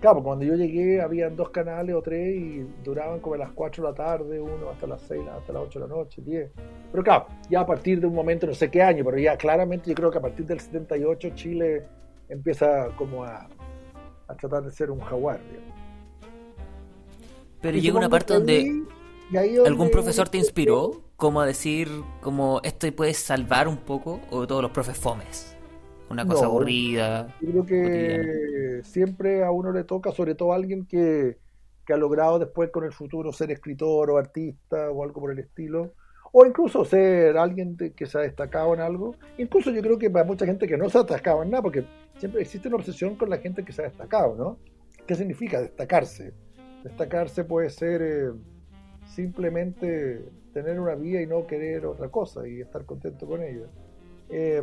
Claro, 0.00 0.22
cuando 0.22 0.44
yo 0.44 0.54
llegué 0.56 1.00
habían 1.00 1.36
dos 1.36 1.50
canales 1.50 1.94
o 1.94 2.02
tres 2.02 2.34
y 2.36 2.66
duraban 2.84 3.20
como 3.20 3.36
a 3.36 3.38
las 3.38 3.52
4 3.52 3.84
de 3.84 3.88
la 3.90 3.94
tarde, 3.94 4.40
uno 4.40 4.68
hasta 4.70 4.86
las 4.86 5.00
6, 5.02 5.22
hasta 5.38 5.52
las 5.52 5.62
8 5.62 5.78
de 5.80 5.88
la 5.88 5.94
noche, 5.94 6.20
10. 6.24 6.50
Pero 6.90 7.04
claro, 7.04 7.26
ya 7.48 7.60
a 7.60 7.66
partir 7.66 8.00
de 8.00 8.08
un 8.08 8.14
momento, 8.14 8.46
no 8.48 8.52
sé 8.54 8.68
qué 8.68 8.82
año, 8.82 9.04
pero 9.04 9.16
ya 9.18 9.36
claramente 9.36 9.88
yo 9.90 9.94
creo 9.94 10.10
que 10.10 10.18
a 10.18 10.20
partir 10.20 10.44
del 10.44 10.58
78 10.58 11.30
Chile 11.36 11.84
empieza 12.28 12.88
como 12.96 13.22
a, 13.22 13.48
a 14.26 14.34
tratar 14.34 14.64
de 14.64 14.72
ser 14.72 14.90
un 14.90 14.98
jaguar. 15.00 15.38
digamos. 15.48 15.72
Pero 17.60 17.76
Y 17.76 17.80
llega 17.80 17.98
una 17.98 18.08
parte 18.08 18.34
donde 18.34 18.56
ahí- 18.56 18.82
y 19.30 19.36
ahí 19.36 19.54
donde 19.54 19.70
algún 19.70 19.88
profesor 19.90 20.28
te 20.28 20.38
inspiró 20.38 21.01
como 21.22 21.42
decir, 21.42 21.88
como 22.20 22.60
esto 22.64 22.92
puede 22.94 23.14
salvar 23.14 23.68
un 23.68 23.78
poco, 23.78 24.26
o 24.30 24.46
todos 24.46 24.62
los 24.62 24.72
profes 24.72 24.98
fomes. 24.98 25.56
Una 26.08 26.26
cosa 26.26 26.46
No, 26.46 26.46
aburrida. 26.46 27.28
Yo 27.40 27.50
creo 27.50 27.66
cotidiana. 27.66 28.34
que 28.38 28.80
siempre 28.84 29.44
a 29.44 29.50
uno 29.52 29.72
le 29.72 29.84
toca, 29.84 30.12
sobre 30.12 30.34
todo 30.34 30.52
a 30.52 30.56
alguien 30.56 30.86
que, 30.86 31.38
que 31.86 31.92
ha 31.92 31.96
logrado 31.96 32.38
después 32.38 32.70
con 32.70 32.84
el 32.84 32.92
futuro 32.92 33.32
ser 33.32 33.50
escritor 33.52 34.10
o 34.10 34.18
artista 34.18 34.90
o 34.90 35.04
algo 35.04 35.20
por 35.20 35.32
el 35.32 35.38
estilo, 35.40 35.94
o 36.32 36.46
incluso 36.46 36.84
ser 36.84 37.36
alguien 37.38 37.76
que 37.96 38.06
se 38.06 38.18
ha 38.18 38.22
destacado 38.22 38.74
en 38.74 38.80
algo. 38.80 39.16
Incluso 39.38 39.70
yo 39.70 39.82
creo 39.82 39.98
que 39.98 40.10
para 40.10 40.24
mucha 40.26 40.46
gente 40.46 40.66
que 40.68 40.78
no 40.78 40.90
se 40.90 40.98
ha 40.98 41.02
destacado 41.02 41.42
en 41.42 41.50
nada, 41.50 41.62
porque 41.62 41.88
siempre 42.18 42.42
existe 42.42 42.68
una 42.68 42.78
obsesión 42.78 43.16
con 43.16 43.30
la 43.30 43.38
gente 43.38 43.64
que 43.64 43.72
se 43.72 43.82
ha 43.82 43.86
destacado, 43.86 44.36
¿no? 44.36 44.60
¿Qué 45.06 45.14
significa 45.16 45.60
destacarse? 45.60 46.34
Destacarse 46.82 47.44
puede 47.44 47.70
ser 47.70 48.02
eh, 48.02 48.32
simplemente 49.04 50.32
tener 50.52 50.78
una 50.80 50.94
vida 50.94 51.20
y 51.20 51.26
no 51.26 51.46
querer 51.46 51.86
otra 51.86 52.08
cosa 52.08 52.46
y 52.46 52.60
estar 52.60 52.84
contento 52.84 53.26
con 53.26 53.42
ella. 53.42 53.66
Eh, 54.28 54.62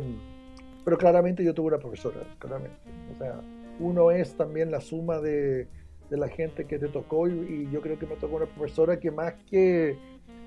pero 0.84 0.96
claramente 0.96 1.44
yo 1.44 1.54
tuve 1.54 1.68
una 1.68 1.78
profesora, 1.78 2.20
claramente. 2.38 2.78
O 3.14 3.18
sea, 3.18 3.40
uno 3.78 4.10
es 4.10 4.34
también 4.34 4.70
la 4.70 4.80
suma 4.80 5.18
de, 5.18 5.68
de 6.08 6.16
la 6.16 6.28
gente 6.28 6.64
que 6.66 6.78
te 6.78 6.88
tocó 6.88 7.28
y, 7.28 7.32
y 7.32 7.70
yo 7.70 7.80
creo 7.80 7.98
que 7.98 8.06
me 8.06 8.16
tocó 8.16 8.36
una 8.36 8.46
profesora 8.46 8.98
que 8.98 9.10
más 9.10 9.34
que 9.50 9.96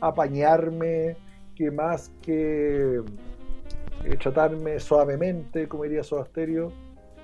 apañarme, 0.01 1.15
que 1.55 1.71
más 1.71 2.11
que 2.21 3.01
eh, 4.03 4.17
tratarme 4.17 4.79
suavemente, 4.79 5.67
como 5.67 5.83
diría 5.83 6.03
Soda 6.03 6.25
Stereo, 6.25 6.71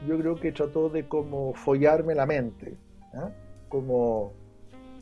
yo 0.08 0.18
creo 0.18 0.36
que 0.36 0.52
trató 0.52 0.90
de 0.90 1.08
como 1.08 1.54
follarme 1.54 2.16
la 2.16 2.26
mente, 2.26 2.78
¿ah? 3.14 3.32
como 3.68 4.34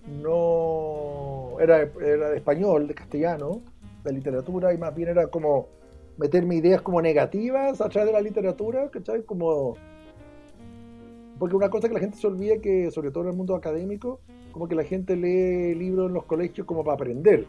no 0.08 1.60
era, 1.60 1.82
era 1.82 2.30
de 2.30 2.38
español, 2.38 2.88
de 2.88 2.94
castellano, 2.94 3.62
de 4.04 4.14
literatura, 4.14 4.74
y 4.74 4.78
más 4.78 4.96
bien 4.96 5.10
era 5.10 5.28
como 5.28 5.68
meterme 6.18 6.56
ideas 6.56 6.82
como 6.82 7.02
negativas 7.02 7.80
a 7.82 7.90
través 7.90 8.08
de 8.08 8.14
la 8.14 8.22
literatura, 8.22 8.90
¿cachai? 8.90 9.24
Como... 9.24 9.76
Porque 11.38 11.56
una 11.56 11.70
cosa 11.70 11.88
que 11.88 11.94
la 11.94 12.00
gente 12.00 12.18
se 12.18 12.26
olvida 12.26 12.58
que, 12.58 12.90
sobre 12.90 13.12
todo 13.12 13.26
en 13.26 13.30
el 13.32 13.36
mundo 13.36 13.56
académico, 13.56 14.22
como 14.52 14.68
que 14.68 14.74
la 14.74 14.84
gente 14.84 15.16
lee 15.16 15.76
libros 15.76 16.08
en 16.08 16.16
los 16.16 16.24
colegios 16.24 16.66
como 16.66 16.84
para 16.84 16.96
aprender. 16.96 17.46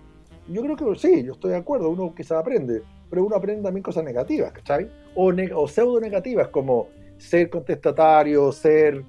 Yo 0.47 0.63
creo 0.63 0.77
que 0.77 0.99
sí, 0.99 1.23
yo 1.23 1.33
estoy 1.33 1.53
de 1.53 1.57
acuerdo, 1.57 1.89
uno 1.89 2.15
quizás 2.15 2.39
aprende, 2.39 2.83
pero 3.09 3.25
uno 3.25 3.37
aprende 3.37 3.63
también 3.63 3.83
cosas 3.83 4.05
negativas, 4.05 4.53
¿cachai? 4.53 4.91
O, 5.15 5.33
ne- 5.33 5.53
o 5.55 5.67
pseudo 5.67 6.01
negativas, 6.01 6.49
como 6.49 6.89
ser 7.17 7.49
contestatario, 7.49 8.53
ser 8.53 9.05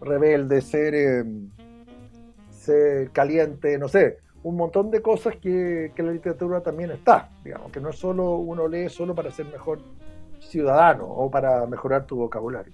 rebelde, 0.00 0.60
ser, 0.60 0.94
eh, 0.94 1.24
caliente, 3.12 3.78
no 3.78 3.88
sé, 3.88 4.18
un 4.42 4.56
montón 4.56 4.90
de 4.90 5.02
cosas 5.02 5.36
que, 5.36 5.92
la 5.96 6.12
literatura 6.12 6.60
también 6.60 6.90
está, 6.90 7.30
digamos, 7.44 7.72
que 7.72 7.80
no 7.80 7.90
es 7.90 7.96
solo 7.96 8.36
uno 8.36 8.68
lee 8.68 8.88
solo 8.88 9.14
para 9.14 9.30
ser 9.30 9.46
mejor 9.46 9.80
ciudadano 10.40 11.04
o 11.06 11.30
para 11.30 11.66
mejorar 11.66 12.06
tu 12.06 12.16
vocabulario. 12.16 12.72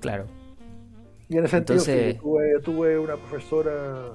Claro. 0.00 0.24
Y 1.28 1.36
en 1.36 1.44
ese 1.44 1.56
sentido 1.56 1.78
sí, 1.80 1.90
Entonces- 1.90 2.14
yo 2.16 2.20
tuve, 2.22 2.60
tuve 2.60 2.98
una 2.98 3.16
profesora 3.16 4.12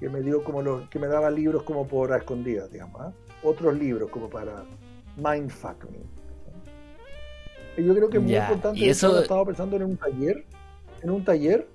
que 0.00 0.08
me 0.08 0.20
dio 0.20 0.42
como 0.42 0.62
los, 0.62 0.88
que 0.88 0.98
me 0.98 1.06
daba 1.06 1.30
libros 1.30 1.62
como 1.62 1.86
por 1.86 2.12
a 2.12 2.16
escondidas, 2.16 2.70
digamos, 2.72 3.00
¿ah? 3.00 3.12
otros 3.44 3.76
libros 3.78 4.10
como 4.10 4.28
para 4.28 4.64
mindfuck 5.16 5.84
me. 5.90 5.98
Y 7.76 7.86
yo 7.86 7.94
creo 7.94 8.10
que 8.10 8.18
es 8.18 8.22
muy 8.22 8.34
importante, 8.36 8.78
y 8.80 8.88
eso- 8.88 9.08
ahora 9.08 9.20
estaba 9.22 9.44
pensando 9.46 9.76
en 9.76 9.84
un 9.84 9.96
taller, 9.96 10.44
en 11.02 11.10
un 11.10 11.24
taller, 11.24 11.66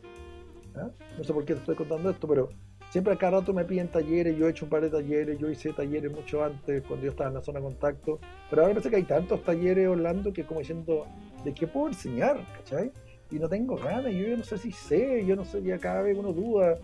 ¿ah? 0.80 0.92
no 1.18 1.24
sé 1.24 1.34
por 1.34 1.46
qué 1.46 1.54
te 1.54 1.60
estoy 1.60 1.76
contando 1.76 2.10
esto, 2.10 2.28
pero 2.28 2.50
siempre 2.90 3.14
a 3.14 3.18
cada 3.18 3.40
rato 3.40 3.54
me 3.54 3.66
piden 3.66 3.90
talleres, 3.90 4.38
yo 4.38 4.48
he 4.48 4.52
hecho 4.52 4.66
un 4.66 4.70
par 4.70 4.82
de 4.82 4.90
talleres, 4.90 5.38
yo 5.40 5.50
hice 5.50 5.74
talleres 5.74 6.12
mucho 6.12 6.44
antes, 6.44 6.84
cuando 6.88 7.06
yo 7.06 7.12
estaba 7.12 7.30
en 7.30 7.36
la 7.36 7.42
zona 7.42 7.60
de 7.60 7.66
contacto, 7.66 8.20
pero 8.50 8.62
ahora 8.62 8.74
parece 8.74 8.90
que 8.90 8.96
hay 8.98 9.04
tantos 9.04 9.44
talleres 9.44 9.88
Orlando 9.88 10.32
que 10.34 10.46
como 10.46 10.60
diciendo, 10.60 11.06
¿de 11.44 11.54
qué 11.54 11.68
puedo 11.68 11.88
enseñar? 11.88 12.38
¿cachai? 12.56 12.92
Y 13.30 13.40
no 13.40 13.50
tengo 13.50 13.76
ganas, 13.76 14.14
yo 14.14 14.38
no 14.38 14.44
sé 14.44 14.58
si 14.58 14.72
sé, 14.72 15.26
yo 15.26 15.36
no 15.36 15.44
sé, 15.44 15.62
ya 15.62 15.78
cada 15.78 16.02
vez 16.02 16.18
uno 16.18 16.32
duda, 16.32 16.76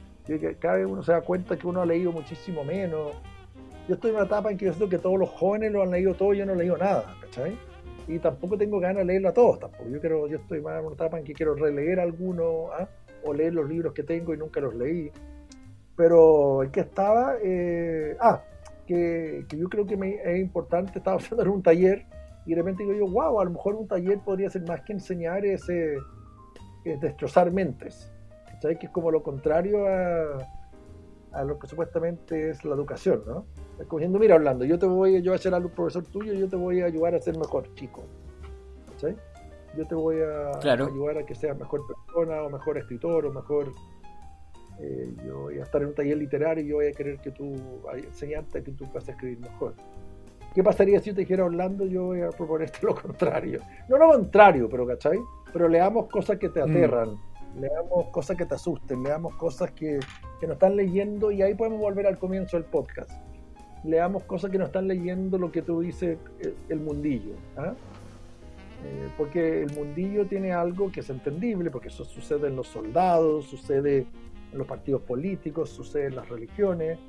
cada 0.60 0.76
vez 0.76 0.88
uno 0.88 1.04
se 1.04 1.12
da 1.12 1.22
cuenta 1.22 1.58
que 1.58 1.68
uno 1.68 1.82
ha 1.82 1.86
leído 1.86 2.12
muchísimo 2.12 2.64
menos. 2.64 3.14
Yo 3.88 3.96
estoy 3.96 4.12
en 4.12 4.18
una 4.18 4.26
etapa 4.26 4.52
en 4.52 4.58
que 4.58 4.66
yo 4.66 4.74
siento 4.74 4.90
que 4.90 4.98
todos 4.98 5.20
los 5.20 5.30
jóvenes 5.30 5.72
lo 5.72 5.84
han 5.84 5.92
leído 5.92 6.14
todo 6.14 6.34
yo 6.34 6.46
no 6.46 6.54
he 6.54 6.56
leído 6.56 6.78
nada, 6.78 7.16
¿cachai? 7.22 7.58
Y 8.08 8.20
tampoco 8.20 8.58
tengo 8.58 8.80
ganas 8.80 9.00
de 9.00 9.06
leerlo 9.06 9.30
a 9.30 9.34
todos 9.34 9.60
tampoco. 9.60 9.90
Yo 9.90 10.00
quiero, 10.00 10.28
yo 10.28 10.38
estoy 10.38 10.62
más 10.62 10.80
en 10.80 10.86
una 10.86 10.96
etapa 10.96 11.18
en 11.18 11.26
que 11.26 11.34
quiero 11.34 11.56
releer 11.56 12.00
algunos, 12.00 12.72
¿ah? 12.78 12.88
O 13.26 13.34
leer 13.34 13.54
los 13.54 13.68
libros 13.68 13.94
que 13.94 14.04
tengo 14.04 14.34
y 14.34 14.38
nunca 14.38 14.60
los 14.60 14.76
leí. 14.76 15.12
Pero 15.96 16.64
el 16.64 16.72
que 16.72 16.82
estaba, 16.82 17.36
eh, 17.44 18.18
ah, 18.20 18.42
que, 18.88 19.46
que 19.48 19.58
yo 19.58 19.70
creo 19.70 19.86
que 19.86 19.96
me, 19.96 20.16
es 20.16 20.40
importante, 20.40 21.00
estaba 21.00 21.18
haciendo 21.20 21.44
en 21.44 21.50
un 21.50 21.64
taller 21.64 22.06
y 22.46 22.52
de 22.52 22.56
repente 22.58 22.84
digo 22.84 22.96
yo, 22.96 23.08
wow, 23.08 23.40
a 23.40 23.46
lo 23.46 23.52
mejor 23.52 23.76
un 23.76 23.88
taller 23.88 24.20
podría 24.20 24.50
ser 24.50 24.68
más 24.68 24.82
que 24.82 24.94
enseñar 24.94 25.46
ese 25.46 25.98
es 26.84 27.00
destrozar 27.00 27.52
mentes. 27.52 28.12
¿Sabes? 28.62 28.78
Que 28.80 28.86
es 28.86 28.92
como 28.92 29.12
lo 29.12 29.22
contrario 29.22 29.88
a, 29.88 30.38
a 31.34 31.44
lo 31.44 31.60
que 31.60 31.68
supuestamente 31.68 32.50
es 32.50 32.64
la 32.64 32.76
educación, 32.76 33.24
¿no? 33.26 33.46
Es 33.80 33.88
como 33.88 34.00
diciendo, 34.00 34.20
mira, 34.20 34.36
Orlando, 34.36 34.66
yo 34.66 34.78
te 34.78 34.86
voy, 34.86 35.22
yo 35.22 35.34
a 35.34 35.38
ser 35.38 35.54
algo 35.54 35.70
profesor 35.70 36.06
tuyo, 36.06 36.34
yo 36.34 36.48
te 36.48 36.56
voy 36.56 36.82
a 36.82 36.86
ayudar 36.86 37.16
a 37.16 37.20
ser 37.20 37.38
mejor 37.38 37.74
chico. 37.76 38.04
¿Sabes? 38.98 39.18
Yo 39.78 39.86
te 39.88 39.96
voy 39.96 40.18
a 40.22 40.52
Claro. 40.62 40.86
ayudar 40.86 41.18
a 41.20 41.26
que 41.26 41.34
seas 41.36 41.58
mejor 41.58 41.82
persona, 41.88 42.44
o 42.44 42.50
mejor 42.50 42.78
escritor, 42.78 43.26
o 43.26 43.32
mejor. 43.34 43.72
eh, 44.80 45.14
yo 45.24 45.42
voy 45.42 45.60
a 45.60 45.64
estar 45.64 45.82
en 45.84 45.90
un 45.90 45.94
taller 45.94 46.18
literario 46.18 46.64
y 46.64 46.68
yo 46.68 46.76
voy 46.78 46.88
a 46.88 46.92
querer 46.94 47.20
que 47.20 47.30
tú, 47.30 47.54
a 47.92 47.96
enseñarte 47.96 48.58
a 48.58 48.64
que 48.64 48.72
tú 48.72 48.86
puedas 48.92 49.08
escribir 49.08 49.40
mejor. 49.40 49.76
¿Qué 50.56 50.64
pasaría 50.64 51.00
si 51.00 51.12
yo 51.12 51.16
te 51.16 51.22
dijera, 51.22 51.46
Orlando, 51.46 51.86
yo 51.86 52.06
voy 52.06 52.22
a 52.22 52.30
proponerte 52.30 52.80
lo 52.82 52.96
contrario? 52.96 53.60
No 53.88 53.98
lo 53.98 54.10
contrario, 54.14 54.68
pero 54.70 54.88
¿cachai? 54.88 55.20
Pero 55.54 55.68
leamos 55.68 56.08
cosas 56.10 56.40
que 56.40 56.50
te 56.50 56.60
Mm. 56.60 56.70
aterran, 56.72 57.10
leamos 57.60 58.08
cosas 58.10 58.36
que 58.36 58.46
te 58.48 58.56
asusten, 58.56 59.04
leamos 59.04 59.36
cosas 59.36 59.72
que, 59.72 60.00
que 60.40 60.48
nos 60.48 60.56
están 60.56 60.76
leyendo 60.76 61.30
y 61.32 61.44
ahí 61.44 61.54
podemos 61.54 61.80
volver 61.80 62.08
al 62.08 62.18
comienzo 62.18 62.58
del 62.58 62.66
podcast. 62.66 63.12
Leamos 63.84 64.24
cosas 64.24 64.50
que 64.50 64.58
nos 64.58 64.68
están 64.70 64.88
leyendo 64.88 65.38
lo 65.38 65.52
que 65.52 65.62
tú 65.62 65.82
dices, 65.82 66.18
el, 66.40 66.56
el 66.70 66.80
mundillo. 66.80 67.36
¿ah? 67.58 67.74
Eh, 68.84 69.10
porque 69.18 69.64
el 69.64 69.74
mundillo 69.74 70.26
tiene 70.26 70.52
algo 70.52 70.92
que 70.92 71.00
es 71.00 71.10
entendible, 71.10 71.72
porque 71.72 71.88
eso 71.88 72.04
sucede 72.04 72.48
en 72.48 72.56
los 72.56 72.68
soldados, 72.68 73.46
sucede 73.46 74.06
en 74.52 74.58
los 74.58 74.68
partidos 74.68 75.02
políticos, 75.04 75.70
sucede 75.70 76.08
en 76.08 76.16
las 76.16 76.28
religiones, 76.30 77.00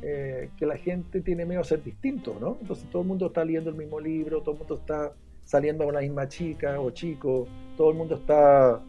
eh, 0.00 0.50
que 0.56 0.64
la 0.64 0.76
gente 0.76 1.20
tiene 1.22 1.44
miedo 1.44 1.60
a 1.60 1.64
ser 1.64 1.82
distinto, 1.82 2.36
¿no? 2.40 2.58
Entonces 2.60 2.88
todo 2.88 3.02
el 3.02 3.08
mundo 3.08 3.26
está 3.26 3.44
leyendo 3.44 3.70
el 3.70 3.76
mismo 3.76 3.98
libro, 3.98 4.42
todo 4.42 4.52
el 4.52 4.58
mundo 4.58 4.74
está 4.76 5.12
saliendo 5.44 5.84
con 5.84 5.94
la 5.94 6.00
misma 6.00 6.28
chica 6.28 6.80
o 6.80 6.90
chico, 6.90 7.48
todo 7.76 7.90
el 7.90 7.96
mundo 7.96 8.14
está 8.14 8.80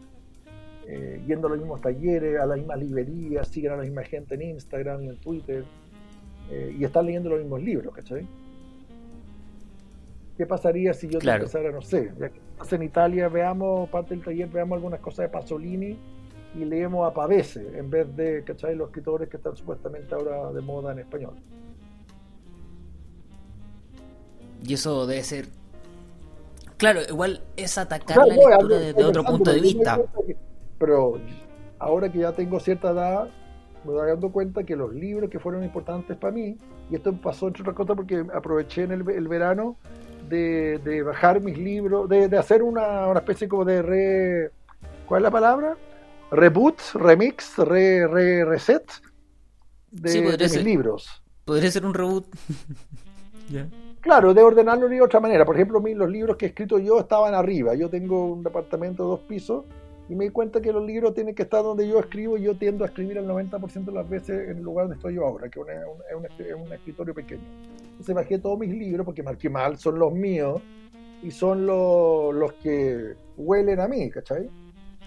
eh, 0.86 1.20
yendo 1.26 1.48
a 1.48 1.50
los 1.50 1.58
mismos 1.58 1.80
talleres, 1.80 2.38
a 2.38 2.46
las 2.46 2.58
mismas 2.58 2.78
librerías, 2.78 3.48
siguen 3.48 3.72
a 3.72 3.76
la 3.76 3.82
misma 3.82 4.02
gente 4.04 4.34
en 4.36 4.42
Instagram 4.42 5.02
en 5.02 5.16
Twitter, 5.16 5.64
eh, 6.50 6.76
y 6.78 6.84
están 6.84 7.06
leyendo 7.06 7.30
los 7.30 7.40
mismos 7.40 7.62
libros, 7.62 7.94
¿cachai? 7.94 8.26
¿Qué 10.40 10.46
pasaría 10.46 10.94
si 10.94 11.06
yo 11.06 11.18
te 11.18 11.24
Claro. 11.24 11.42
empezara, 11.44 11.70
no 11.70 11.82
sé, 11.82 12.12
ya 12.18 12.30
que 12.30 12.40
estás 12.52 12.72
en 12.72 12.82
Italia, 12.82 13.28
veamos 13.28 13.90
parte 13.90 14.14
del 14.14 14.24
taller, 14.24 14.48
veamos 14.48 14.76
algunas 14.76 14.98
cosas 15.00 15.24
de 15.24 15.28
Pasolini 15.28 15.98
y 16.54 16.64
leemos 16.64 17.06
a 17.06 17.12
Pavese 17.12 17.78
en 17.78 17.90
vez 17.90 18.16
de, 18.16 18.42
¿cachai? 18.42 18.74
Los 18.74 18.88
escritores 18.88 19.28
que 19.28 19.36
están 19.36 19.54
supuestamente 19.54 20.14
ahora 20.14 20.50
de 20.50 20.62
moda 20.62 20.92
en 20.92 21.00
español. 21.00 21.34
Y 24.66 24.72
eso 24.72 25.06
debe 25.06 25.22
ser. 25.24 25.44
Claro, 26.78 27.00
igual 27.06 27.42
es 27.58 27.76
atacar 27.76 28.16
Claro, 28.16 28.28
la 28.30 28.34
lectura 28.36 28.76
desde 28.78 28.90
estoy 28.92 29.04
otro 29.04 29.24
punto 29.24 29.52
de 29.52 29.60
vista. 29.60 30.00
que- 30.26 30.36
Pero 30.78 31.18
ahora 31.78 32.10
que 32.10 32.20
ya 32.20 32.32
tengo 32.32 32.58
cierta 32.60 32.92
edad, 32.92 33.28
me 33.84 33.92
doy 33.92 34.08
dando 34.08 34.32
cuenta 34.32 34.64
que 34.64 34.74
los 34.74 34.94
libros 34.94 35.28
que 35.28 35.38
fueron 35.38 35.62
importantes 35.64 36.16
para 36.16 36.32
mí, 36.32 36.56
y 36.90 36.94
esto 36.96 37.12
pasó 37.12 37.48
entre 37.48 37.60
otras 37.60 37.76
cosas 37.76 37.94
porque 37.94 38.24
aproveché 38.34 38.84
en 38.84 38.92
el, 38.92 39.10
el 39.10 39.28
verano 39.28 39.76
de, 40.30 40.78
de 40.78 41.02
bajar 41.02 41.40
mis 41.42 41.58
libros, 41.58 42.08
de, 42.08 42.28
de 42.28 42.38
hacer 42.38 42.62
una, 42.62 43.06
una 43.08 43.18
especie 43.20 43.46
como 43.48 43.64
de 43.66 43.82
re... 43.82 44.50
¿Cuál 45.06 45.20
es 45.20 45.24
la 45.24 45.30
palabra? 45.30 45.76
Reboot, 46.30 46.80
remix, 46.94 47.58
re, 47.58 48.06
re, 48.06 48.44
reset 48.46 48.84
de, 49.90 50.08
Sí, 50.08 50.18
podría 50.20 50.36
de 50.38 50.44
mis 50.44 50.52
ser. 50.52 50.62
libros. 50.64 51.22
Podría 51.44 51.70
ser 51.70 51.84
un 51.84 51.92
reboot. 51.94 52.26
Claro, 54.00 54.32
de 54.32 54.42
ordenarlo 54.42 54.88
de 54.88 55.02
otra 55.02 55.20
manera. 55.20 55.44
Por 55.44 55.56
ejemplo, 55.56 55.80
mi- 55.80 55.94
los 55.94 56.08
libros 56.08 56.36
que 56.36 56.46
he 56.46 56.48
escrito 56.50 56.78
yo 56.78 57.00
estaban 57.00 57.34
arriba. 57.34 57.74
Yo 57.74 57.90
tengo 57.90 58.32
un 58.32 58.42
departamento 58.42 59.02
de 59.02 59.08
dos 59.10 59.20
pisos 59.20 59.64
y 60.10 60.16
me 60.16 60.24
di 60.24 60.30
cuenta 60.30 60.60
que 60.60 60.72
los 60.72 60.84
libros 60.84 61.14
tienen 61.14 61.36
que 61.36 61.44
estar 61.44 61.62
donde 61.62 61.86
yo 61.86 62.00
escribo 62.00 62.36
y 62.36 62.42
yo 62.42 62.56
tiendo 62.56 62.82
a 62.82 62.88
escribir 62.88 63.16
el 63.16 63.28
90% 63.28 63.92
de 63.92 63.92
las 63.92 64.10
veces 64.10 64.48
en 64.50 64.56
el 64.56 64.62
lugar 64.64 64.86
donde 64.86 64.96
estoy 64.96 65.14
yo 65.14 65.24
ahora, 65.24 65.48
que 65.48 65.60
es 65.60 65.66
un- 65.66 66.56
un, 66.56 66.62
un 66.66 66.72
escritorio 66.72 67.14
pequeño. 67.14 67.44
Entonces 67.92 68.12
bajé 68.12 68.40
todos 68.40 68.58
mis 68.58 68.70
libros 68.70 69.04
porque 69.06 69.22
marqué 69.22 69.48
mal, 69.48 69.78
son 69.78 70.00
los 70.00 70.12
míos 70.12 70.60
y 71.22 71.30
son 71.30 71.64
los 71.64 72.52
que 72.54 73.14
huelen 73.36 73.78
a 73.78 73.86
mí, 73.86 74.10
¿cachai? 74.10 74.50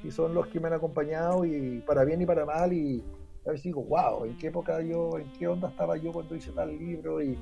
Y 0.06 0.10
son 0.12 0.34
los 0.34 0.48
que 0.48 0.62
me 0.62 0.68
han 0.68 0.74
acompañado 0.74 1.44
y 1.44 1.84
para 1.86 2.06
bien 2.06 2.22
y 2.22 2.26
para 2.26 2.46
mal 2.46 2.72
y, 2.72 3.04
a 3.46 3.50
veces 3.50 3.66
digo, 3.66 3.84
wow, 3.84 4.24
¿en 4.24 4.38
qué 4.38 4.48
época 4.48 4.82
yo, 4.82 5.20
en 5.20 5.30
qué 5.38 5.50
onda 5.50 5.68
estaba 5.68 5.98
yo 5.98 6.14
cuando 6.14 6.34
hice 6.34 6.52
tal 6.52 6.70
libro? 6.78 7.22
Y, 7.22 7.38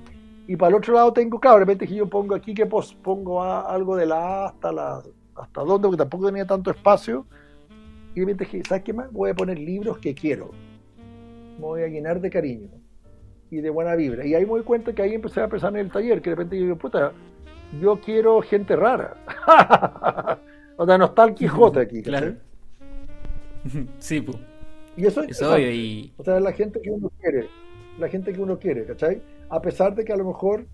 y 0.47 0.55
para 0.55 0.69
el 0.69 0.75
otro 0.77 0.95
lado 0.95 1.13
tengo, 1.13 1.39
claro, 1.39 1.57
de 1.57 1.65
repente 1.65 1.85
que 1.85 1.93
yo 1.93 2.09
pongo 2.09 2.33
aquí 2.33 2.55
que 2.55 2.65
pongo 2.65 3.43
algo 3.43 3.95
de 3.95 4.07
la 4.07 4.17
A 4.17 4.47
hasta 4.47 4.71
la 4.71 5.03
hasta 5.35 5.61
dónde, 5.61 5.87
porque 5.87 5.97
tampoco 5.97 6.25
tenía 6.27 6.45
tanto 6.45 6.71
espacio. 6.71 7.25
Y 8.15 8.19
repente 8.19 8.45
dije, 8.45 8.63
¿sabes 8.67 8.83
qué 8.83 8.93
más? 8.93 9.11
Voy 9.11 9.29
a 9.29 9.33
poner 9.33 9.57
libros 9.57 9.97
que 9.99 10.13
quiero. 10.13 10.51
Me 11.57 11.65
voy 11.65 11.83
a 11.83 11.87
llenar 11.87 12.19
de 12.19 12.29
cariño 12.29 12.69
y 13.49 13.61
de 13.61 13.69
buena 13.69 13.95
vibra. 13.95 14.25
Y 14.25 14.33
ahí 14.33 14.45
me 14.45 14.51
doy 14.51 14.63
cuenta 14.63 14.93
que 14.93 15.01
ahí 15.01 15.13
empecé 15.13 15.41
a 15.41 15.47
pensar 15.47 15.73
en 15.73 15.79
el 15.79 15.91
taller, 15.91 16.21
que 16.21 16.29
de 16.29 16.35
repente 16.35 16.57
yo 16.57 16.63
digo, 16.63 16.77
puta, 16.77 17.11
yo 17.79 17.99
quiero 17.99 18.41
gente 18.41 18.75
rara. 18.75 19.15
o 20.77 20.85
sea, 20.85 20.97
no 20.97 21.05
está 21.05 21.25
el 21.25 21.33
Quijote 21.35 21.81
aquí. 21.81 22.01
Claro. 22.01 22.35
Sí, 23.99 24.21
pues. 24.21 24.37
Y 24.97 25.05
eso, 25.05 25.21
es 25.21 25.39
y... 25.39 26.13
O 26.17 26.23
sea, 26.23 26.39
la 26.39 26.51
gente 26.51 26.81
que 26.81 26.89
uno 26.89 27.11
quiere, 27.19 27.47
la 27.99 28.09
gente 28.09 28.33
que 28.33 28.41
uno 28.41 28.57
quiere, 28.57 28.85
¿cachai? 28.85 29.21
A 29.49 29.61
pesar 29.61 29.93
de 29.93 30.03
que 30.03 30.11
a 30.11 30.17
lo 30.17 30.25
mejor 30.25 30.65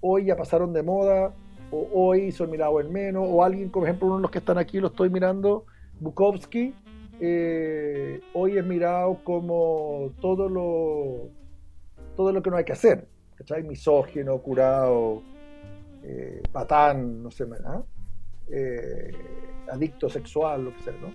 hoy 0.00 0.26
ya 0.26 0.36
pasaron 0.36 0.72
de 0.72 0.82
moda, 0.82 1.34
o 1.70 1.88
hoy 1.92 2.32
son 2.32 2.50
mirados 2.50 2.80
en 2.84 2.92
menos, 2.92 3.24
o 3.28 3.44
alguien, 3.44 3.70
por 3.70 3.84
ejemplo, 3.84 4.06
uno 4.06 4.16
de 4.16 4.22
los 4.22 4.30
que 4.30 4.38
están 4.38 4.56
aquí 4.56 4.78
lo 4.80 4.86
estoy 4.86 5.10
mirando, 5.10 5.66
Bukowski, 6.00 6.74
eh, 7.20 8.20
hoy 8.34 8.58
es 8.58 8.64
mirado 8.64 9.20
como 9.24 10.12
todo 10.20 10.48
lo 10.48 11.30
todo 12.16 12.32
lo 12.32 12.42
que 12.42 12.50
no 12.50 12.56
hay 12.56 12.64
que 12.64 12.72
hacer, 12.72 13.06
¿cachai? 13.36 13.62
Misógino, 13.62 14.38
curado, 14.38 15.22
eh, 16.02 16.42
patán, 16.50 17.22
no 17.22 17.30
sé, 17.30 17.44
¿ah? 17.64 17.82
eh, 18.50 19.12
adicto 19.70 20.08
sexual, 20.08 20.64
lo 20.64 20.74
que 20.74 20.82
sea, 20.82 20.94
¿no? 21.00 21.14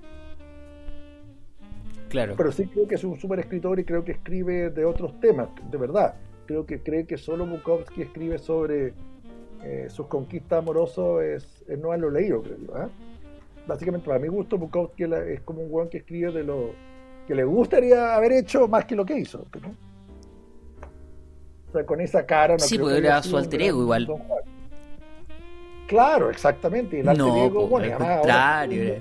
Claro. 2.09 2.35
Pero 2.37 2.51
sí 2.51 2.67
creo 2.67 2.87
que 2.87 2.95
es 2.95 3.03
un 3.03 3.17
súper 3.17 3.39
escritor 3.39 3.79
y 3.79 3.85
creo 3.85 4.05
que 4.05 4.13
escribe 4.13 4.69
de 4.69 4.85
otros 4.85 5.19
temas, 5.19 5.49
de 5.69 5.77
verdad. 5.77 6.15
Creo 6.45 6.65
que 6.65 6.81
cree 6.81 7.05
que 7.05 7.17
solo 7.17 7.45
Bukowski 7.45 8.03
escribe 8.03 8.37
sobre 8.37 8.93
eh, 9.63 9.87
sus 9.89 10.07
conquistas 10.07 10.59
amorosas, 10.59 11.23
es, 11.23 11.65
no 11.79 11.95
lo 11.97 12.11
leído, 12.11 12.43
creo 12.43 12.57
yo. 12.59 12.89
Básicamente, 13.67 14.07
para 14.07 14.19
mi 14.19 14.27
gusto, 14.27 14.57
Bukowski 14.57 15.03
es 15.03 15.41
como 15.41 15.61
un 15.61 15.67
weón 15.71 15.89
que 15.89 15.99
escribe 15.99 16.31
de 16.31 16.43
lo 16.43 16.71
que 17.27 17.35
le 17.35 17.43
gustaría 17.43 18.15
haber 18.15 18.33
hecho 18.33 18.67
más 18.67 18.85
que 18.85 18.95
lo 18.95 19.05
que 19.05 19.17
hizo. 19.17 19.45
O 21.69 21.71
sea, 21.71 21.85
con 21.85 22.01
esa 22.01 22.25
cara. 22.25 22.55
No 22.55 22.59
sí, 22.59 22.77
pues 22.77 22.97
era 22.97 23.23
su 23.23 23.37
alter 23.37 23.61
ego 23.61 23.81
igual. 23.81 24.07
Claro, 25.87 26.29
exactamente. 26.29 26.99
El 26.99 27.07
alter 27.07 27.25
no, 27.25 27.45
ego, 27.45 27.67
bueno, 27.67 27.95
al 27.97 28.17
contrario. 28.19 28.95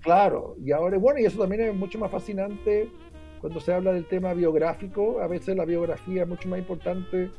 Claro, 0.00 0.56
y 0.64 0.72
ahora, 0.72 0.96
bueno, 0.96 1.20
y 1.20 1.26
eso 1.26 1.38
también 1.38 1.62
es 1.62 1.74
mucho 1.74 1.98
más 1.98 2.10
fascinante 2.10 2.88
cuando 3.40 3.60
se 3.60 3.72
habla 3.72 3.92
del 3.92 4.06
tema 4.06 4.32
biográfico. 4.32 5.20
A 5.20 5.26
veces 5.26 5.56
la 5.56 5.64
biografía 5.64 6.22
es 6.22 6.28
mucho 6.28 6.48
más 6.48 6.58
importante 6.58 7.30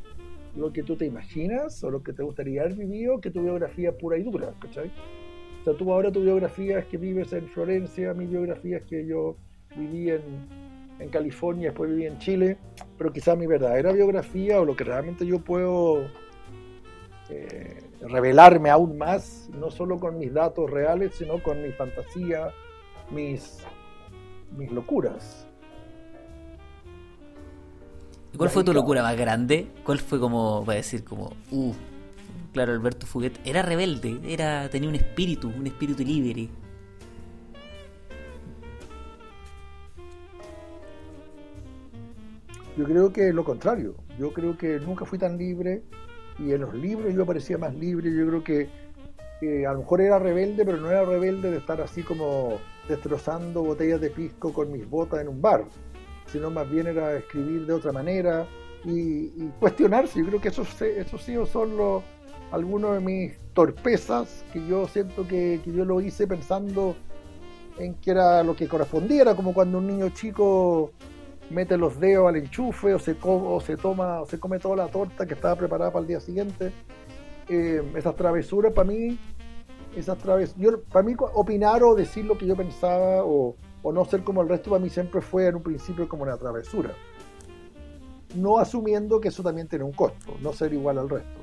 lo 0.55 0.71
que 0.71 0.83
tú 0.83 0.95
te 0.95 1.05
imaginas 1.05 1.83
o 1.83 1.89
lo 1.89 2.03
que 2.03 2.13
te 2.13 2.23
gustaría 2.23 2.61
haber 2.61 2.75
vivido 2.75 3.19
que 3.21 3.31
tu 3.31 3.41
biografía 3.41 3.97
pura 3.97 4.17
y 4.17 4.23
dura, 4.23 4.53
¿cachai? 4.59 4.91
Sea, 5.69 5.77
tú 5.77 5.93
ahora 5.93 6.11
tu 6.11 6.21
biografía 6.21 6.79
es 6.79 6.85
que 6.85 6.97
vives 6.97 7.31
en 7.33 7.47
Florencia, 7.47 8.13
mi 8.13 8.25
biografía 8.25 8.77
es 8.77 8.83
que 8.83 9.05
yo 9.05 9.35
viví 9.75 10.09
en, 10.09 10.21
en 10.97 11.09
California, 11.09 11.69
después 11.69 11.91
viví 11.91 12.05
en 12.05 12.17
Chile, 12.17 12.57
pero 12.97 13.13
quizás 13.13 13.37
mi 13.37 13.45
verdadera 13.45 13.91
biografía 13.91 14.59
o 14.59 14.65
lo 14.65 14.75
que 14.75 14.83
realmente 14.83 15.27
yo 15.27 15.39
puedo 15.39 16.07
eh, 17.29 17.83
revelarme 18.01 18.71
aún 18.71 18.97
más, 18.97 19.47
no 19.59 19.69
solo 19.69 19.99
con 19.99 20.17
mis 20.17 20.33
datos 20.33 20.71
reales, 20.71 21.13
sino 21.15 21.41
con 21.43 21.61
mi 21.61 21.71
fantasía, 21.71 22.49
mis, 23.11 23.59
mis 24.57 24.71
locuras. 24.71 25.45
¿Y 28.33 28.37
cuál 28.37 28.49
fue 28.49 28.63
tu 28.63 28.73
locura 28.73 29.03
más 29.03 29.15
grande? 29.15 29.67
¿Cuál 29.83 29.99
fue 29.99 30.19
como, 30.19 30.63
a 30.67 30.73
decir, 30.73 31.03
como, 31.03 31.33
uh, 31.51 31.73
claro, 32.53 32.73
Alberto 32.73 33.05
Fuguet 33.05 33.39
era 33.45 33.61
rebelde, 33.61 34.19
era 34.25 34.69
tenía 34.69 34.89
un 34.89 34.95
espíritu, 34.95 35.49
un 35.49 35.67
espíritu 35.67 36.03
libre? 36.03 36.49
Yo 42.79 42.85
creo 42.85 43.11
que 43.11 43.33
lo 43.33 43.43
contrario. 43.43 43.95
Yo 44.17 44.31
creo 44.31 44.57
que 44.57 44.79
nunca 44.79 45.03
fui 45.03 45.19
tan 45.19 45.37
libre 45.37 45.83
y 46.37 46.53
en 46.53 46.61
los 46.61 46.73
libros 46.73 47.13
yo 47.13 47.25
parecía 47.25 47.57
más 47.57 47.75
libre. 47.75 48.09
Yo 48.09 48.25
creo 48.25 48.41
que, 48.41 48.69
a 49.65 49.73
lo 49.73 49.79
mejor 49.79 49.99
era 49.99 50.17
rebelde, 50.17 50.63
pero 50.63 50.77
no 50.77 50.89
era 50.89 51.03
rebelde 51.03 51.51
de 51.51 51.57
estar 51.57 51.81
así 51.81 52.03
como 52.03 52.57
destrozando 52.87 53.63
botellas 53.63 53.99
de 53.99 54.09
pisco 54.09 54.53
con 54.53 54.71
mis 54.71 54.89
botas 54.89 55.19
en 55.19 55.27
un 55.27 55.41
bar, 55.41 55.65
sino 56.27 56.49
más 56.49 56.69
bien 56.69 56.87
era 56.87 57.17
escribir 57.17 57.65
de 57.65 57.73
otra 57.73 57.91
manera 57.91 58.47
y, 58.85 59.27
cuestionarse. 59.59 60.19
Yo 60.19 60.27
creo 60.27 60.39
que 60.39 60.47
esos, 60.47 60.81
esos 60.81 61.21
sí 61.21 61.35
son 61.51 61.75
los, 61.75 62.01
algunos 62.51 62.93
de 62.93 62.99
mis 62.99 63.37
torpezas 63.53 64.43
que 64.51 64.65
yo 64.65 64.87
siento 64.87 65.27
que, 65.27 65.61
yo 65.65 65.85
lo 65.85 66.01
hice 66.01 66.27
pensando 66.27 66.95
en 67.77 67.95
que 67.95 68.11
era 68.11 68.43
lo 68.43 68.55
que 68.55 68.67
correspondía, 68.67 69.21
era 69.21 69.35
como 69.35 69.53
cuando 69.53 69.77
un 69.77 69.87
niño 69.87 70.09
chico 70.09 70.91
mete 71.49 71.77
los 71.77 71.99
dedos 71.99 72.27
al 72.27 72.35
enchufe 72.35 72.93
o 72.93 72.99
se, 72.99 73.15
o 73.21 73.59
se 73.61 73.77
toma 73.77 74.21
o 74.21 74.25
se 74.25 74.39
come 74.39 74.59
toda 74.59 74.75
la 74.75 74.87
torta 74.87 75.25
que 75.25 75.33
estaba 75.33 75.55
preparada 75.55 75.91
para 75.91 76.01
el 76.01 76.07
día 76.07 76.19
siguiente. 76.19 76.71
Eh, 77.47 77.81
esas 77.95 78.15
travesuras 78.15 78.73
para 78.73 78.87
mí, 78.87 79.17
esas 79.95 80.17
traves, 80.19 80.53
yo, 80.57 80.81
para 80.83 81.03
mí 81.03 81.15
opinar 81.33 81.83
o 81.83 81.95
decir 81.95 82.25
lo 82.25 82.37
que 82.37 82.45
yo 82.45 82.55
pensaba 82.55 83.23
o, 83.23 83.55
o, 83.81 83.91
no 83.91 84.05
ser 84.05 84.23
como 84.23 84.41
el 84.41 84.49
resto 84.49 84.69
para 84.69 84.81
mí 84.81 84.89
siempre 84.89 85.21
fue 85.21 85.47
en 85.47 85.55
un 85.55 85.63
principio 85.63 86.07
como 86.07 86.23
una 86.23 86.37
travesura. 86.37 86.91
No 88.35 88.59
asumiendo 88.59 89.19
que 89.19 89.29
eso 89.29 89.41
también 89.41 89.67
tiene 89.67 89.83
un 89.85 89.93
costo, 89.93 90.35
no 90.41 90.53
ser 90.53 90.73
igual 90.73 90.99
al 90.99 91.09
resto. 91.09 91.38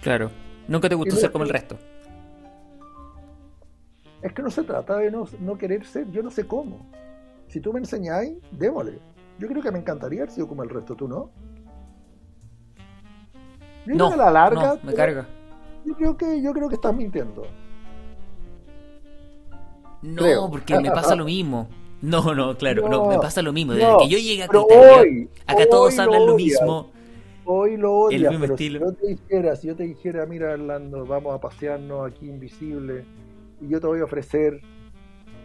Claro, 0.00 0.30
nunca 0.66 0.88
te 0.88 0.94
gustó 0.94 1.16
ser 1.16 1.32
como 1.32 1.44
el 1.44 1.50
resto. 1.50 1.76
Es 4.22 4.32
que 4.32 4.42
no 4.42 4.50
se 4.50 4.64
trata 4.64 4.96
de 4.96 5.10
no, 5.10 5.58
querer 5.58 5.84
ser, 5.84 6.10
yo 6.10 6.22
no 6.22 6.30
sé 6.30 6.46
cómo. 6.46 6.90
Si 7.46 7.60
tú 7.60 7.72
me 7.72 7.78
enseñáis, 7.78 8.36
démosle. 8.50 8.98
Yo 9.38 9.46
creo 9.48 9.62
que 9.62 9.70
me 9.70 9.78
encantaría 9.78 10.22
haber 10.22 10.32
sido 10.32 10.48
como 10.48 10.62
el 10.64 10.70
resto, 10.70 10.96
¿tú 10.96 11.06
no? 11.06 11.30
Yo 13.86 13.94
no, 13.94 14.16
la 14.16 14.30
larga. 14.30 14.78
me 14.82 14.92
carga. 14.92 15.26
Yo 15.84 15.94
creo 15.94 16.16
que, 16.16 16.42
yo 16.42 16.52
creo 16.52 16.68
que 16.68 16.74
estás 16.74 16.94
mintiendo. 16.94 17.46
No, 20.02 20.50
porque 20.50 20.78
me 20.78 20.90
pasa 20.90 21.14
lo 21.14 21.24
mismo. 21.24 21.68
No, 22.00 22.34
no, 22.34 22.56
claro, 22.56 22.88
no, 22.88 23.06
me 23.06 23.18
pasa 23.18 23.42
lo 23.42 23.52
mismo. 23.52 23.72
Desde 23.72 23.96
que 23.98 24.08
yo 24.08 24.18
llegué 24.18 24.44
a 24.44 24.48
hoy, 24.50 25.28
acá 25.46 25.66
todos 25.68 25.98
hablan 25.98 26.26
lo 26.26 26.36
mismo. 26.36 26.90
Hoy 27.50 27.78
lo 27.78 27.94
odias, 27.94 28.36
pero 28.38 28.58
si 28.58 28.70
yo 28.70 28.92
te 28.92 29.06
dijera, 29.06 29.56
si 29.56 29.68
yo 29.68 29.74
te 29.74 29.84
dijera, 29.84 30.26
mira 30.26 30.52
Orlando, 30.52 31.06
vamos 31.06 31.34
a 31.34 31.40
pasearnos 31.40 32.06
aquí 32.06 32.28
invisible 32.28 33.06
y 33.62 33.68
yo 33.68 33.80
te 33.80 33.86
voy 33.86 34.00
a 34.00 34.04
ofrecer 34.04 34.60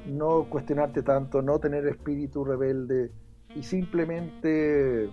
no 0.07 0.49
cuestionarte 0.49 1.01
tanto, 1.01 1.41
no 1.41 1.59
tener 1.59 1.87
espíritu 1.87 2.43
rebelde 2.43 3.09
y 3.55 3.63
simplemente 3.63 5.09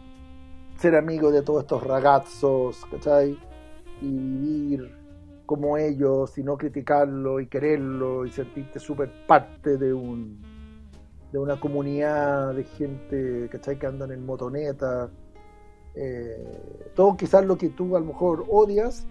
ser 0.79 0.97
amigo 0.97 1.31
de 1.31 1.43
todos 1.43 1.63
estos 1.63 1.85
ragazos, 1.85 2.85
¿cachai? 2.91 3.39
Y 4.03 4.09
vivir 4.09 4.93
como 5.47 5.77
ellos 5.77 6.37
y 6.39 6.43
no 6.43 6.57
criticarlo 6.59 7.39
y 7.39 7.47
quererlo 7.47 8.27
y 8.27 8.31
sentirte 8.31 8.81
súper 8.81 9.13
parte 9.29 9.77
de 9.77 9.95
un 9.95 10.41
de 11.31 11.39
una 11.39 11.61
comunidad 11.61 12.53
de 12.53 12.65
gente, 12.65 13.49
¿cachai? 13.49 13.79
Que 13.79 13.87
andan 13.87 14.11
en 14.11 14.27
motoneta. 14.27 15.09
Eh, 15.95 16.91
todo 16.95 17.17
quizás 17.17 17.45
lo 17.45 17.57
que 17.57 17.71
tú 17.71 17.97
a 17.97 18.01
lo 18.01 18.07
mejor 18.07 18.45
odias, 18.49 19.07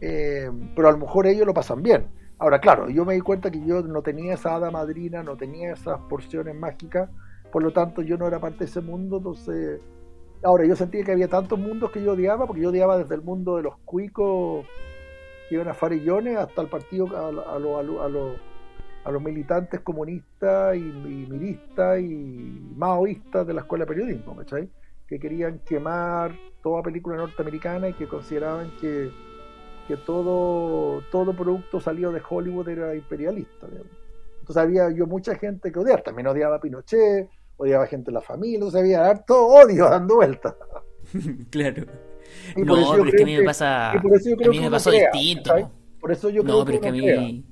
eh, 0.00 0.50
pero 0.74 0.88
a 0.88 0.92
lo 0.92 0.98
mejor 0.98 1.26
ellos 1.26 1.46
lo 1.46 1.54
pasan 1.54 1.82
bien. 1.82 2.06
Ahora, 2.38 2.60
claro, 2.60 2.88
yo 2.88 3.04
me 3.04 3.14
di 3.14 3.20
cuenta 3.20 3.50
que 3.50 3.64
yo 3.64 3.82
no 3.82 4.02
tenía 4.02 4.34
esa 4.34 4.54
hada 4.54 4.70
madrina, 4.70 5.22
no 5.22 5.36
tenía 5.36 5.72
esas 5.72 5.98
porciones 6.08 6.54
mágicas, 6.54 7.10
por 7.52 7.62
lo 7.62 7.72
tanto 7.72 8.02
yo 8.02 8.16
no 8.16 8.26
era 8.26 8.38
parte 8.38 8.60
de 8.60 8.64
ese 8.66 8.80
mundo, 8.80 9.18
entonces... 9.18 9.80
Ahora, 10.44 10.64
yo 10.64 10.76
sentía 10.76 11.02
que 11.02 11.10
había 11.10 11.26
tantos 11.26 11.58
mundos 11.58 11.90
que 11.90 12.00
yo 12.00 12.12
odiaba, 12.12 12.46
porque 12.46 12.62
yo 12.62 12.68
odiaba 12.68 12.96
desde 12.96 13.16
el 13.16 13.22
mundo 13.22 13.56
de 13.56 13.64
los 13.64 13.76
cuicos 13.78 14.64
que 15.48 15.56
iban 15.56 15.66
a 15.66 15.74
farillones 15.74 16.36
hasta 16.36 16.62
el 16.62 16.68
partido, 16.68 17.08
a, 17.16 17.28
a, 17.28 18.04
a, 19.04 19.10
los 19.10 19.22
militantes 19.22 19.80
comunistas 19.80 20.76
y, 20.76 20.80
y 20.80 21.60
y 21.98 22.74
maoístas 22.76 23.46
de 23.48 23.54
la 23.54 23.62
escuela 23.62 23.84
de 23.84 23.88
periodismo, 23.88 24.36
¿cachai? 24.36 24.68
Que 25.08 25.18
querían 25.18 25.60
quemar 25.60 26.36
toda 26.62 26.82
película 26.82 27.16
norteamericana 27.16 27.88
y 27.88 27.94
que 27.94 28.06
consideraban 28.06 28.70
que 28.80 29.10
que 29.88 29.96
todo, 29.96 31.02
todo 31.10 31.32
producto 31.32 31.80
salido 31.80 32.12
de 32.12 32.20
Hollywood 32.28 32.68
era 32.68 32.94
imperialista. 32.94 33.66
Entonces 34.40 34.56
había 34.58 34.90
yo 34.90 35.06
mucha 35.06 35.34
gente 35.34 35.72
que 35.72 35.78
odiaba, 35.78 36.02
también 36.02 36.26
odiaba 36.26 36.56
a 36.56 36.60
Pinochet, 36.60 37.30
odiaba 37.56 37.86
gente 37.86 38.10
de 38.10 38.12
la 38.12 38.20
familia, 38.20 38.56
entonces 38.56 38.80
había 38.80 39.06
harto 39.06 39.46
odio 39.46 39.88
dando 39.88 40.16
vueltas. 40.16 40.54
claro. 41.50 41.86
no, 42.56 42.92
pero 42.92 43.06
es 43.06 43.14
que 43.14 43.22
a 43.22 43.26
mí 43.26 43.36
me 43.38 43.44
pasa, 43.44 43.92
a 43.92 43.94
mí 44.50 44.60
me 44.60 44.70
pasó 44.70 44.90
distinto. 44.90 45.72
Por 45.98 46.12
eso 46.12 46.28
yo 46.28 46.42
creo 46.42 46.58
no, 46.58 46.64
pero 46.66 46.76
es 46.76 46.82
que 46.82 46.88
a 46.88 46.92
mí... 46.92 47.44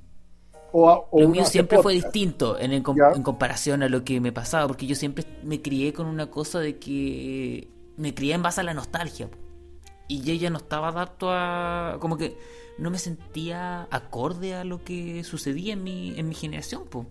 O, 0.78 1.08
lo 1.18 1.28
mío 1.30 1.46
siempre 1.46 1.78
fue 1.78 1.94
distinto 1.94 2.58
en, 2.58 2.70
en, 2.70 2.82
comparación 2.82 3.82
a 3.82 3.88
lo 3.88 4.04
que 4.04 4.20
me 4.20 4.30
pasaba, 4.30 4.66
porque 4.66 4.86
yo 4.86 4.94
siempre 4.94 5.24
me 5.42 5.62
crié 5.62 5.94
con 5.94 6.06
una 6.06 6.30
cosa 6.30 6.60
de 6.60 6.78
que 6.78 7.70
me 7.96 8.14
crié 8.14 8.34
en 8.34 8.42
base 8.42 8.60
a 8.60 8.64
la 8.64 8.74
nostalgia. 8.74 9.30
Y 10.06 10.20
yo 10.20 10.34
ya 10.34 10.50
no 10.50 10.58
estaba 10.58 10.88
adapto 10.88 11.30
a... 11.30 11.96
como 11.98 12.18
que 12.18 12.36
no 12.76 12.90
me 12.90 12.98
sentía 12.98 13.88
acorde 13.90 14.54
a 14.54 14.64
lo 14.64 14.84
que 14.84 15.24
sucedía 15.24 15.72
en 15.72 15.82
mi, 15.82 16.18
en 16.18 16.28
mi 16.28 16.34
generación, 16.34 16.82
pues. 16.90 17.06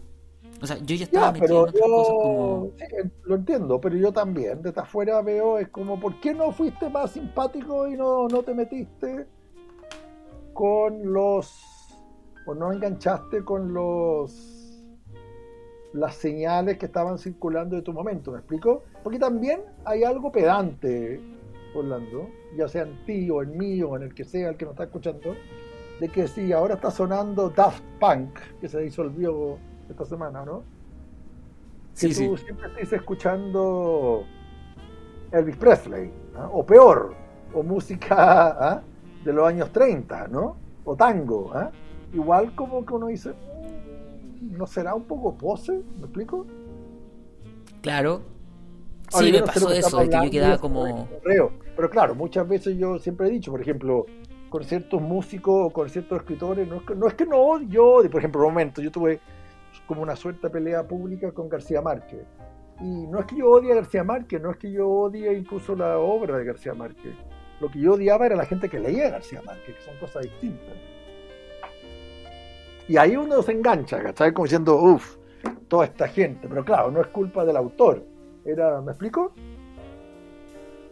O 0.61 0.67
sea, 0.67 0.77
yo 0.77 0.95
ya 0.95 1.05
estaba 1.05 1.31
metido 1.31 1.67
en 1.67 1.73
cosas 1.73 2.07
como... 2.07 2.71
Sí, 2.77 2.85
lo 3.23 3.35
entiendo, 3.35 3.81
pero 3.81 3.97
yo 3.97 4.11
también, 4.11 4.61
desde 4.61 4.79
afuera 4.79 5.23
veo, 5.23 5.57
es 5.57 5.69
como, 5.69 5.99
¿por 5.99 6.19
qué 6.19 6.35
no 6.35 6.51
fuiste 6.51 6.87
más 6.87 7.11
simpático 7.11 7.87
y 7.87 7.97
no, 7.97 8.27
no 8.27 8.43
te 8.43 8.53
metiste 8.53 9.25
con 10.53 11.11
los... 11.11 11.74
o 12.45 12.55
no 12.55 12.71
enganchaste 12.71 13.43
con 13.43 13.73
los 13.73 14.55
las 15.95 16.15
señales 16.15 16.77
que 16.77 16.87
estaban 16.87 17.17
circulando 17.17 17.77
de 17.77 17.81
tu 17.81 17.93
momento, 17.93 18.31
¿me 18.31 18.39
explico? 18.39 18.83
Porque 19.01 19.17
también 19.17 19.61
hay 19.85 20.03
algo 20.03 20.29
pedante, 20.29 21.21
Orlando, 21.73 22.29
ya 22.57 22.67
sea 22.67 22.83
en 22.83 23.05
ti 23.05 23.29
o 23.29 23.41
en 23.41 23.57
mí 23.57 23.81
o 23.81 23.95
en 23.95 24.03
el 24.03 24.13
que 24.13 24.25
sea 24.25 24.49
el 24.49 24.57
que 24.57 24.65
nos 24.65 24.73
está 24.73 24.83
escuchando, 24.83 25.35
de 25.99 26.09
que 26.09 26.27
si 26.27 26.51
ahora 26.51 26.75
está 26.75 26.91
sonando 26.91 27.49
Daft 27.49 27.81
Punk, 27.99 28.37
que 28.59 28.67
se 28.67 28.81
disolvió 28.81 29.57
esta 29.89 30.03
semana, 30.05 30.43
¿no? 30.43 30.63
Que 31.97 32.09
tú 32.09 32.35
siempre 32.35 32.67
estés 32.67 32.91
escuchando 32.91 34.25
Elvis 35.31 35.55
Presley, 35.55 36.11
¿ah? 36.35 36.49
o 36.51 36.65
peor, 36.65 37.15
o 37.53 37.63
música 37.63 38.15
¿ah? 38.59 38.81
de 39.23 39.31
los 39.31 39.47
años 39.47 39.71
30, 39.71 40.27
¿no? 40.27 40.57
O 40.83 40.93
tango, 40.97 41.51
¿ah? 41.53 41.71
Igual 42.13 42.53
como 42.55 42.85
que 42.85 42.93
uno 42.93 43.07
dice, 43.07 43.31
mm, 43.31 44.57
¿no 44.57 44.67
será 44.67 44.95
un 44.95 45.03
poco 45.03 45.35
pose? 45.35 45.73
¿Me 45.97 46.05
explico? 46.05 46.45
Claro. 47.81 48.21
sí, 49.09 49.31
me 49.31 49.41
pasó 49.41 49.71
eso, 49.71 49.99
de 49.99 50.09
que 50.09 50.25
yo 50.25 50.31
quedaba 50.31 50.57
como... 50.57 51.07
Pero 51.75 51.89
claro, 51.89 52.15
muchas 52.15 52.47
veces 52.47 52.77
yo 52.77 52.97
siempre 52.99 53.27
he 53.27 53.31
dicho, 53.31 53.51
por 53.51 53.61
ejemplo, 53.61 54.05
con 54.49 54.63
ciertos 54.63 55.01
músicos 55.01 55.67
o 55.67 55.69
con 55.69 55.89
ciertos 55.89 56.19
escritores, 56.19 56.67
no 56.67 56.77
es 56.77 56.83
que 56.83 56.95
no, 56.95 57.07
es 57.07 57.13
que 57.15 57.25
no 57.25 57.37
odio, 57.37 58.09
por 58.09 58.19
ejemplo, 58.19 58.41
un 58.41 58.47
momento, 58.47 58.81
yo 58.81 58.91
tuve 58.91 59.19
como 59.85 60.01
una 60.01 60.15
suerte 60.15 60.49
pelea 60.49 60.87
pública 60.87 61.31
con 61.31 61.49
García 61.49 61.81
Márquez. 61.81 62.25
Y 62.79 63.07
no 63.07 63.19
es 63.19 63.25
que 63.25 63.37
yo 63.37 63.49
odie 63.49 63.71
a 63.71 63.75
García 63.75 64.03
Márquez, 64.03 64.41
no 64.41 64.51
es 64.51 64.57
que 64.57 64.71
yo 64.71 64.89
odie 64.89 65.33
incluso 65.33 65.75
la 65.75 65.97
obra 65.97 66.37
de 66.37 66.45
García 66.45 66.73
Márquez. 66.73 67.13
Lo 67.59 67.69
que 67.69 67.79
yo 67.79 67.93
odiaba 67.93 68.25
era 68.25 68.35
la 68.35 68.45
gente 68.45 68.69
que 68.69 68.79
leía 68.79 69.07
a 69.07 69.11
García 69.11 69.41
Márquez, 69.45 69.75
que 69.75 69.81
son 69.81 69.97
cosas 69.97 70.23
distintas. 70.23 70.75
Y 72.87 72.97
ahí 72.97 73.15
uno 73.15 73.41
se 73.41 73.51
engancha, 73.51 74.01
¿cachai? 74.01 74.33
Como 74.33 74.45
diciendo, 74.45 74.75
uff, 74.75 75.17
toda 75.67 75.85
esta 75.85 76.07
gente. 76.07 76.47
Pero 76.47 76.63
claro, 76.63 76.91
no 76.91 77.01
es 77.01 77.07
culpa 77.07 77.45
del 77.45 77.57
autor. 77.57 78.03
Era, 78.45 78.81
¿Me 78.81 78.91
explico? 78.91 79.33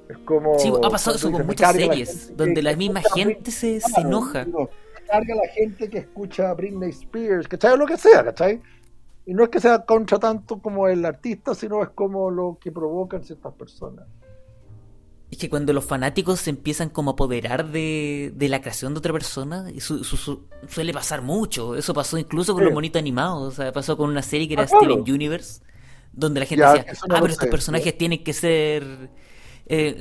Es 0.09 0.17
como. 0.19 0.57
Sí, 0.59 0.71
ha 0.83 0.89
pasado 0.89 1.15
eso 1.17 1.31
con 1.31 1.45
muchas 1.45 1.73
series, 1.73 2.35
donde 2.35 2.61
la 2.61 2.75
misma 2.75 3.01
gente 3.13 3.51
se, 3.51 3.79
se 3.79 4.01
enoja. 4.01 4.45
carga 5.07 5.35
la 5.35 5.47
gente 5.53 5.89
que 5.89 5.99
escucha 5.99 6.49
a 6.49 6.53
Britney 6.53 6.89
Spears, 6.89 7.47
¿cachai? 7.47 7.73
O 7.73 7.77
lo 7.77 7.85
que 7.85 7.97
sea, 7.97 8.23
¿cachai? 8.23 8.61
Y 9.25 9.33
no 9.33 9.43
es 9.43 9.49
que 9.49 9.59
sea 9.59 9.85
contra 9.85 10.19
tanto 10.19 10.59
como 10.59 10.87
el 10.87 11.05
artista, 11.05 11.55
sino 11.55 11.81
es 11.81 11.89
como 11.89 12.29
lo 12.29 12.57
que 12.59 12.71
provocan 12.71 13.23
ciertas 13.23 13.53
personas. 13.53 14.05
Es 15.33 15.39
que 15.39 15.49
cuando 15.49 15.73
los 15.73 15.83
fanáticos 15.83 16.41
se 16.41 16.51
empiezan 16.51 16.89
como 16.89 17.09
a 17.09 17.13
apoderar 17.13 17.71
de, 17.71 18.31
de 18.35 18.49
la 18.49 18.61
creación 18.61 18.93
de 18.93 18.99
otra 18.99 19.11
persona, 19.11 19.67
eso, 19.75 20.03
suele 20.03 20.93
pasar 20.93 21.23
mucho. 21.23 21.75
Eso 21.75 21.91
pasó 21.91 22.19
incluso 22.19 22.53
con 22.53 22.63
los 22.63 22.71
monitos 22.71 22.99
animados. 22.99 23.53
O 23.53 23.55
sea, 23.55 23.71
pasó 23.71 23.97
con 23.97 24.11
una 24.11 24.21
serie 24.21 24.47
que 24.47 24.53
era 24.53 24.61
ah, 24.61 24.67
Steven 24.67 24.99
Universe, 24.99 25.63
donde 26.11 26.39
la 26.39 26.45
gente 26.45 26.63
decía, 26.63 26.85
ah, 27.09 27.17
pero 27.19 27.25
estos 27.25 27.49
personajes 27.49 27.97
tienen 27.97 28.23
que 28.23 28.31
ser 28.31 29.09
eh, 29.65 29.97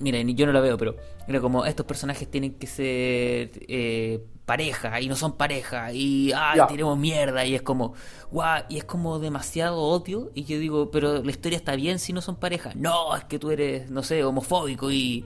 miren, 0.00 0.36
yo 0.36 0.46
no 0.46 0.52
la 0.52 0.60
veo, 0.60 0.76
pero 0.76 0.96
era 1.26 1.40
como 1.40 1.64
estos 1.64 1.86
personajes 1.86 2.30
tienen 2.30 2.54
que 2.54 2.66
ser 2.66 3.50
eh, 3.68 4.24
pareja 4.44 5.00
y 5.00 5.08
no 5.08 5.16
son 5.16 5.36
pareja 5.36 5.92
y 5.92 6.32
ah, 6.34 6.66
tenemos 6.68 6.98
mierda 6.98 7.44
y 7.44 7.54
es 7.54 7.62
como 7.62 7.94
guau, 8.30 8.64
y 8.68 8.78
es 8.78 8.84
como 8.84 9.18
demasiado 9.18 9.80
odio 9.80 10.30
y 10.34 10.44
yo 10.44 10.58
digo, 10.58 10.90
pero 10.90 11.22
la 11.22 11.30
historia 11.30 11.56
está 11.56 11.76
bien 11.76 11.98
si 11.98 12.12
no 12.12 12.20
son 12.20 12.36
pareja. 12.36 12.72
No, 12.74 13.16
es 13.16 13.24
que 13.24 13.38
tú 13.38 13.50
eres, 13.50 13.90
no 13.90 14.02
sé, 14.02 14.24
homofóbico 14.24 14.90
y 14.90 15.24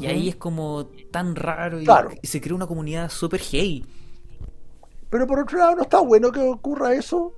y 0.00 0.06
ahí 0.06 0.28
es 0.28 0.36
como 0.36 0.86
tan 1.10 1.34
raro 1.34 1.80
y, 1.80 1.86
se 2.22 2.40
crea 2.40 2.54
una 2.54 2.66
comunidad 2.66 3.10
súper 3.10 3.40
gay. 3.50 3.84
Pero 5.10 5.26
por 5.26 5.40
otro 5.40 5.58
lado, 5.58 5.76
¿no 5.76 5.82
está 5.82 6.00
bueno 6.00 6.30
que 6.30 6.40
ocurra 6.40 6.94
eso? 6.94 7.32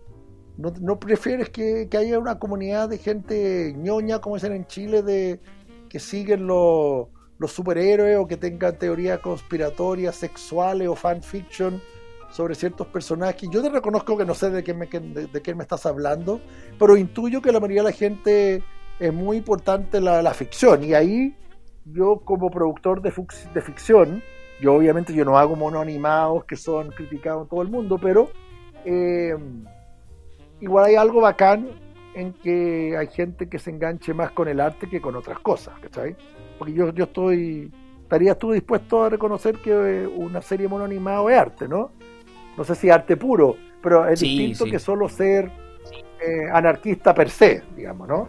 ¿No, 0.60 1.00
prefieres 1.00 1.48
que, 1.48 1.88
haya 1.96 2.18
una 2.18 2.38
comunidad 2.38 2.90
de 2.90 2.98
gente 2.98 3.74
ñoña, 3.78 4.20
como 4.20 4.34
dicen 4.34 4.52
en 4.52 4.66
Chile, 4.66 5.02
de 5.02 5.40
que 5.88 5.98
siguen 5.98 6.46
los, 6.46 7.08
superhéroes 7.46 8.18
o 8.18 8.26
que 8.26 8.36
tengan 8.36 8.76
teorías 8.76 9.20
conspiratorias, 9.20 10.14
sexuales 10.16 10.86
o 10.86 10.94
fanfiction 10.94 11.80
sobre 12.30 12.54
ciertos 12.54 12.86
personajes? 12.88 13.48
Yo 13.50 13.62
te 13.62 13.70
reconozco 13.70 14.18
que 14.18 14.26
no 14.26 14.34
sé 14.34 14.50
de 14.50 14.62
qué 14.62 14.74
me, 14.74 14.86
de, 14.86 15.42
qué 15.42 15.54
me 15.54 15.62
estás 15.62 15.86
hablando, 15.86 16.42
pero 16.78 16.94
intuyo 16.94 17.40
que 17.40 17.52
la 17.52 17.58
mayoría 17.58 17.82
de 17.82 17.88
la 17.88 17.96
gente 17.96 18.62
es 18.98 19.14
muy 19.14 19.38
importante 19.38 19.98
la, 19.98 20.34
ficción. 20.34 20.84
Y 20.84 20.92
ahí 20.92 21.34
yo 21.86 22.20
como 22.22 22.50
productor 22.50 23.00
de, 23.00 23.14
de 23.54 23.62
ficción, 23.62 24.22
yo 24.60 24.74
obviamente 24.74 25.14
yo 25.14 25.24
no 25.24 25.38
hago 25.38 25.56
mono 25.56 25.80
animados 25.80 26.44
que 26.44 26.56
son 26.56 26.90
criticados 26.90 27.44
en 27.44 27.48
todo 27.48 27.62
el 27.62 27.68
mundo, 27.68 27.98
pero... 27.98 28.28
Eh, 28.84 29.34
igual 30.60 30.86
hay 30.86 30.94
algo 30.96 31.20
bacán 31.20 31.68
en 32.14 32.32
que 32.32 32.96
hay 32.96 33.06
gente 33.08 33.48
que 33.48 33.58
se 33.58 33.70
enganche 33.70 34.12
más 34.14 34.32
con 34.32 34.48
el 34.48 34.60
arte 34.60 34.88
que 34.88 35.00
con 35.00 35.16
otras 35.16 35.38
cosas, 35.38 35.78
¿cachai? 35.80 36.16
Porque 36.58 36.72
yo, 36.72 36.92
yo 36.92 37.04
estoy, 37.04 37.72
estarías 38.02 38.38
tú 38.38 38.52
dispuesto 38.52 39.04
a 39.04 39.08
reconocer 39.08 39.56
que 39.58 40.06
una 40.06 40.42
serie 40.42 40.68
mono 40.68 40.84
animado 40.84 41.30
es 41.30 41.38
arte, 41.38 41.68
¿no? 41.68 41.92
No 42.56 42.64
sé 42.64 42.74
si 42.74 42.90
arte 42.90 43.16
puro, 43.16 43.56
pero 43.82 44.06
es 44.08 44.20
distinto 44.20 44.64
que 44.64 44.78
solo 44.78 45.08
ser 45.08 45.50
eh, 46.20 46.48
anarquista 46.52 47.14
per 47.14 47.30
se, 47.30 47.62
digamos, 47.76 48.08
¿no? 48.08 48.28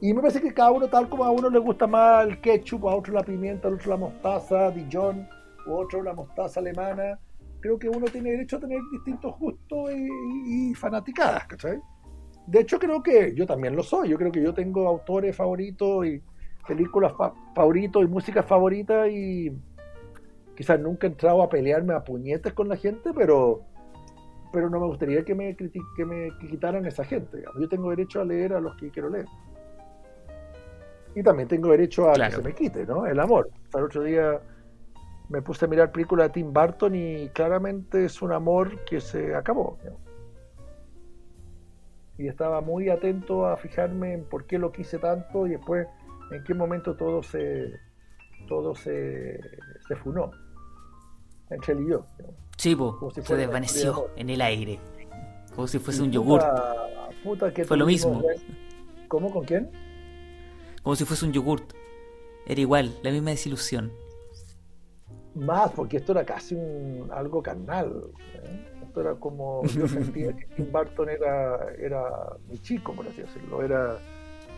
Y 0.00 0.12
me 0.12 0.20
parece 0.20 0.40
que 0.40 0.52
cada 0.52 0.72
uno, 0.72 0.88
tal 0.88 1.08
como 1.08 1.24
a 1.24 1.30
uno 1.30 1.48
le 1.48 1.58
gusta 1.58 1.86
más 1.86 2.26
el 2.26 2.40
ketchup, 2.40 2.86
a 2.86 2.94
otro 2.94 3.14
la 3.14 3.22
pimienta, 3.22 3.68
a 3.68 3.70
otro 3.70 3.90
la 3.90 3.96
mostaza, 3.96 4.70
Dijon, 4.70 5.28
u 5.66 5.74
otro 5.74 6.02
la 6.02 6.12
mostaza 6.12 6.60
alemana, 6.60 7.18
creo 7.66 7.78
que 7.78 7.88
uno 7.88 8.06
tiene 8.06 8.30
derecho 8.30 8.56
a 8.56 8.60
tener 8.60 8.80
distintos 8.92 9.36
gustos 9.38 9.90
y, 9.92 10.74
fanaticadas, 10.74 11.46
¿cachai? 11.46 11.80
De 12.46 12.60
hecho, 12.60 12.78
creo 12.78 13.02
que 13.02 13.34
yo 13.34 13.44
también 13.46 13.74
lo 13.74 13.82
soy. 13.82 14.10
Yo 14.10 14.16
creo 14.16 14.30
que 14.30 14.42
yo 14.42 14.54
tengo 14.54 14.86
autores 14.86 15.34
favoritos 15.34 16.06
y 16.06 16.22
películas 16.66 17.12
favoritos 17.54 18.04
y 18.04 18.06
música 18.06 18.42
favorita 18.42 19.08
y 19.08 19.52
quizás 20.56 20.78
nunca 20.78 21.06
he 21.06 21.10
entrado 21.10 21.42
a 21.42 21.48
pelearme 21.48 21.94
a 21.94 22.04
puñetes 22.04 22.52
con 22.52 22.68
la 22.68 22.76
gente, 22.76 23.10
pero 23.14 23.62
pero 24.52 24.70
no 24.70 24.80
me 24.80 24.86
gustaría 24.86 25.24
que 25.24 25.34
me 25.34 25.56
que 25.56 26.04
me 26.04 26.30
quitaran 26.48 26.86
esa 26.86 27.04
gente. 27.04 27.42
Yo 27.58 27.68
tengo 27.68 27.90
derecho 27.90 28.20
a 28.20 28.24
leer 28.24 28.52
a 28.52 28.60
los 28.60 28.76
que 28.76 28.90
quiero 28.90 29.10
leer. 29.10 29.26
Y 31.16 31.22
también 31.22 31.48
tengo 31.48 31.70
derecho 31.70 32.10
a 32.10 32.14
que 32.14 32.30
se 32.30 32.42
me 32.42 32.54
quite, 32.54 32.86
¿no? 32.86 33.06
El 33.06 33.18
amor. 33.18 33.50
el 33.74 33.82
otro 33.82 34.02
día 34.04 34.40
me 35.28 35.42
puse 35.42 35.64
a 35.64 35.68
mirar 35.68 35.92
películas 35.92 36.28
de 36.28 36.34
Tim 36.34 36.52
Burton 36.52 36.94
y 36.94 37.28
claramente 37.30 38.04
es 38.04 38.22
un 38.22 38.32
amor 38.32 38.84
que 38.84 39.00
se 39.00 39.34
acabó. 39.34 39.78
Y 42.18 42.28
estaba 42.28 42.60
muy 42.60 42.88
atento 42.88 43.46
a 43.46 43.56
fijarme 43.56 44.14
en 44.14 44.24
por 44.24 44.46
qué 44.46 44.58
lo 44.58 44.72
quise 44.72 44.98
tanto 44.98 45.46
y 45.46 45.50
después 45.50 45.86
en 46.30 46.44
qué 46.44 46.54
momento 46.54 46.96
todo 46.96 47.22
se 47.22 47.72
todo 48.48 48.74
se, 48.74 49.40
se 49.88 49.96
funó 49.96 50.30
entre 51.50 51.74
él 51.74 51.80
y 51.80 51.90
yo. 51.90 52.06
Sí, 52.56 52.76
se 53.22 53.36
desvaneció 53.36 54.10
en 54.16 54.30
el 54.30 54.40
aire, 54.40 54.78
como 55.54 55.66
si 55.66 55.78
fuese 55.78 56.02
un 56.02 56.12
yogur. 56.12 56.40
Fue 57.66 57.76
lo 57.76 57.86
mismo. 57.86 58.22
¿Cómo? 59.08 59.30
¿Con 59.30 59.44
quién? 59.44 59.70
Como 60.82 60.94
si 60.96 61.04
fuese 61.04 61.26
un 61.26 61.32
yogurt. 61.32 61.72
Era 62.46 62.60
igual, 62.60 62.92
la 63.02 63.10
misma 63.10 63.30
desilusión 63.30 63.90
más, 65.36 65.70
porque 65.72 65.98
esto 65.98 66.12
era 66.12 66.24
casi 66.24 66.54
un, 66.54 67.08
algo 67.12 67.42
carnal. 67.42 68.10
¿eh? 68.34 68.82
Esto 68.82 69.00
era 69.00 69.14
como, 69.14 69.64
yo 69.66 69.86
sentía 69.88 70.32
que 70.34 70.46
Tim 70.56 70.70
Burton 70.72 71.08
era, 71.10 71.74
era 71.78 72.02
mi 72.48 72.58
chico, 72.58 72.92
por 72.92 73.06
así 73.06 73.22
decirlo, 73.22 73.62
era, 73.62 73.98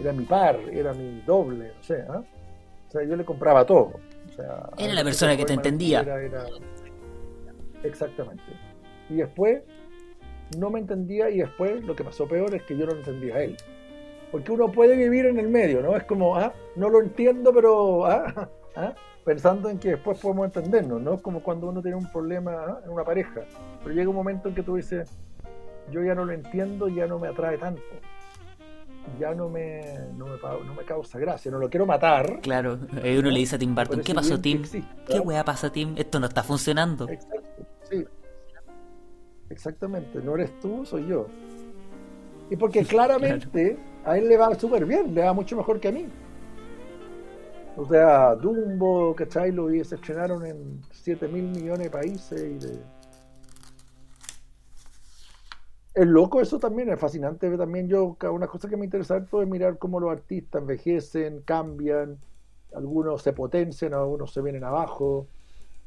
era 0.01 0.13
mi 0.13 0.25
par, 0.25 0.59
era 0.73 0.93
mi 0.95 1.21
doble, 1.23 1.73
no 1.77 1.83
sé. 1.83 1.99
¿eh? 1.99 2.07
O 2.11 2.91
sea, 2.91 3.05
yo 3.05 3.17
le 3.17 3.25
compraba 3.25 3.67
todo. 3.67 3.93
O 4.29 4.33
sea, 4.35 4.71
era 4.79 4.95
la 4.95 5.05
persona 5.05 5.37
que 5.37 5.45
te 5.45 5.53
entendía. 5.53 6.05
Exactamente. 7.83 8.43
Y 9.11 9.17
después 9.17 9.63
no 10.57 10.71
me 10.71 10.81
entendía 10.81 11.29
y 11.31 11.39
después 11.39 11.85
lo 11.85 11.95
que 11.95 12.05
pasó 12.05 12.27
peor 12.27 12.55
es 12.55 12.63
que 12.63 12.77
yo 12.77 12.87
no 12.87 12.93
entendía 12.93 13.37
a 13.37 13.43
él. 13.43 13.57
Porque 14.31 14.53
uno 14.53 14.71
puede 14.71 14.97
vivir 14.97 15.27
en 15.27 15.39
el 15.39 15.49
medio, 15.49 15.83
¿no? 15.83 15.97
Es 15.97 16.05
como, 16.05 16.37
ah, 16.37 16.53
no 16.77 16.89
lo 16.89 17.01
entiendo, 17.01 17.53
pero 17.53 18.07
ah, 18.07 18.49
¿ah? 18.77 18.95
Pensando 19.29 19.69
en 19.69 19.79
que 19.79 19.91
después 19.91 20.19
podemos 20.21 20.47
entendernos, 20.47 21.03
¿no? 21.03 21.13
Es 21.13 21.21
como 21.21 21.43
cuando 21.43 21.69
uno 21.69 21.83
tiene 21.83 21.99
un 21.99 22.11
problema 22.11 22.79
en 22.83 22.91
una 22.91 23.05
pareja, 23.05 23.43
pero 23.83 23.95
llega 23.95 24.09
un 24.09 24.17
momento 24.17 24.49
en 24.49 24.55
que 24.55 24.63
tú 24.63 24.77
dices, 24.77 25.11
yo 25.93 26.03
ya 26.03 26.15
no 26.15 26.25
lo 26.25 26.33
entiendo, 26.33 26.89
ya 26.89 27.07
no 27.07 27.19
me 27.19 27.29
atrae 27.29 27.59
tanto, 27.59 27.83
ya 29.21 29.35
no 29.35 29.51
me, 29.51 29.83
no 30.17 30.25
me, 30.25 30.39
no 30.65 30.75
me 30.75 30.83
causa 30.83 31.19
gracia, 31.19 31.51
no 31.51 31.59
lo 31.59 31.69
quiero 31.69 31.85
matar. 31.85 32.41
Claro, 32.41 32.79
eh, 33.03 33.19
uno 33.19 33.29
le 33.29 33.41
dice 33.41 33.57
a 33.57 33.59
Tim 33.59 33.75
Burton, 33.75 34.01
¿qué 34.01 34.15
pasó 34.15 34.41
Tim? 34.41 34.63
¿Qué 35.07 35.21
weá 35.21 35.45
pasa 35.45 35.71
Tim? 35.71 35.93
Esto 35.99 36.19
no 36.21 36.27
está 36.27 36.43
funcionando. 36.43 37.07
Exacto, 37.07 37.67
sí. 37.91 38.07
Exactamente, 39.51 40.23
no 40.23 40.37
eres 40.37 40.59
tú, 40.59 40.87
soy 40.87 41.07
yo. 41.07 41.27
Y 42.49 42.57
porque 42.57 42.83
claramente 42.87 43.77
a 44.07 44.17
él 44.17 44.27
le 44.27 44.39
va 44.39 44.55
súper 44.55 44.87
bien, 44.87 45.15
le 45.15 45.21
va 45.21 45.35
mucho 45.35 45.55
mejor 45.55 45.81
que 45.81 45.89
a 45.89 45.93
mí. 45.93 46.07
O 47.81 47.87
sea, 47.87 48.35
Dumbo, 48.35 49.15
¿cachai? 49.15 49.53
Lo 49.53 49.69
se 49.85 49.95
estrenaron 49.95 50.45
en 50.45 50.81
7 50.91 51.29
mil 51.29 51.45
millones 51.45 51.85
de 51.85 51.91
países 51.91 52.41
y 52.41 52.59
de... 52.59 52.77
Es 55.95 56.07
loco 56.07 56.41
eso 56.41 56.59
también, 56.59 56.89
es 56.89 56.99
fascinante 56.99 57.57
también 57.57 57.87
yo, 57.89 58.17
una 58.33 58.49
cosa 58.49 58.69
que 58.69 58.77
me 58.77 58.85
interesa 58.85 59.25
todo 59.25 59.43
es 59.43 59.49
mirar 59.49 59.79
cómo 59.79 60.01
los 60.01 60.11
artistas 60.11 60.61
envejecen, 60.61 61.43
cambian, 61.43 62.19
algunos 62.75 63.23
se 63.23 63.33
potencian, 63.33 63.95
algunos 63.95 64.33
se 64.33 64.43
vienen 64.43 64.65
abajo, 64.65 65.29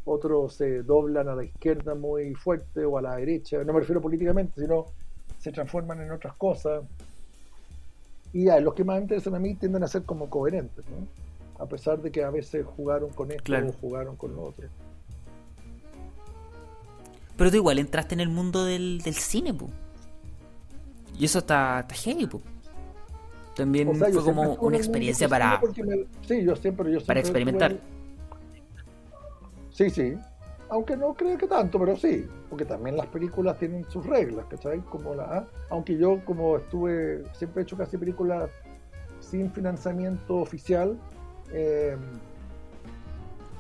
otros 0.06 0.54
se 0.54 0.84
doblan 0.84 1.28
a 1.28 1.36
la 1.36 1.44
izquierda 1.44 1.94
muy 1.94 2.36
fuerte 2.36 2.86
o 2.86 2.98
a 2.98 3.02
la 3.02 3.18
derecha, 3.18 3.62
no 3.66 3.74
me 3.74 3.82
refiero 3.82 4.00
políticamente, 4.00 4.62
sino 4.62 4.86
se 5.40 5.52
transforman 5.52 6.00
en 6.00 6.12
otras 6.12 6.36
cosas. 6.36 6.86
Y 8.32 8.46
los 8.62 8.74
que 8.76 8.86
más 8.86 8.96
me 8.96 9.02
interesan 9.02 9.36
a 9.36 9.40
mí 9.40 9.56
tienden 9.56 9.84
a 9.84 9.88
ser 9.88 10.04
como 10.04 10.30
coherentes, 10.30 10.86
¿no? 10.90 11.31
A 11.62 11.68
pesar 11.68 12.02
de 12.02 12.12
que 12.12 12.24
a 12.24 12.32
veces 12.32 12.66
jugaron 12.66 13.12
con 13.12 13.32
esto 13.32 13.54
o 13.54 13.72
jugaron 13.74 14.16
con 14.16 14.36
lo 14.36 14.42
otro. 14.44 14.68
Pero 17.38 17.52
tú 17.52 17.58
igual 17.58 17.78
entraste 17.78 18.16
en 18.16 18.20
el 18.20 18.30
mundo 18.30 18.66
del, 18.66 19.02
cine, 19.14 19.54
pu. 19.54 19.70
Y 21.18 21.26
eso 21.26 21.40
está, 21.40 21.82
está 21.82 21.94
heavy, 21.94 22.26
pu. 22.26 22.42
También 23.56 23.96
fue 23.96 24.12
como 24.12 24.56
una 24.56 24.78
experiencia 24.78 25.30
para, 25.30 25.62
sí, 26.28 26.44
yo 26.44 26.56
siempre, 26.56 26.92
yo 26.92 27.06
para 27.06 27.20
experimentar. 27.20 27.78
Sí, 29.72 29.90
sí. 29.90 30.16
Aunque 30.70 30.98
no 30.98 31.14
creo 31.14 31.38
que 31.38 31.48
tanto, 31.48 31.78
pero 31.78 31.96
sí. 31.96 32.26
Porque 32.50 32.66
también 32.66 32.98
las 32.98 33.08
películas 33.08 33.60
tienen 33.60 33.88
sus 33.90 34.06
reglas, 34.06 34.46
¿cachai? 34.50 34.80
Como 34.80 35.14
la, 35.14 35.46
aunque 35.70 35.98
yo 35.98 36.24
como 36.26 36.58
estuve, 36.58 37.24
siempre 37.34 37.62
he 37.62 37.64
hecho 37.64 37.78
casi 37.78 37.98
películas 37.98 38.50
sin 39.20 39.52
financiamiento 39.52 40.38
oficial, 40.38 40.98
eh, 41.54 41.98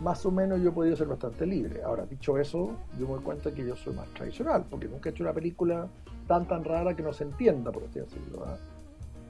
más 0.01 0.25
o 0.25 0.31
menos 0.31 0.61
yo 0.61 0.69
he 0.69 0.71
podido 0.71 0.95
ser 0.95 1.07
bastante 1.07 1.45
libre. 1.45 1.83
Ahora, 1.83 2.05
dicho 2.05 2.37
eso, 2.37 2.71
yo 2.99 3.07
me 3.07 3.13
doy 3.13 3.23
cuenta 3.23 3.51
que 3.51 3.65
yo 3.65 3.75
soy 3.75 3.93
más 3.93 4.07
tradicional, 4.09 4.65
porque 4.69 4.87
nunca 4.87 5.09
he 5.09 5.11
hecho 5.11 5.23
una 5.23 5.33
película 5.33 5.87
tan 6.27 6.47
tan 6.47 6.63
rara 6.63 6.95
que 6.95 7.03
no 7.03 7.13
se 7.13 7.23
entienda, 7.23 7.71
por 7.71 7.83
así 7.83 7.99
decirlo. 7.99 8.45
¿ah? 8.45 8.57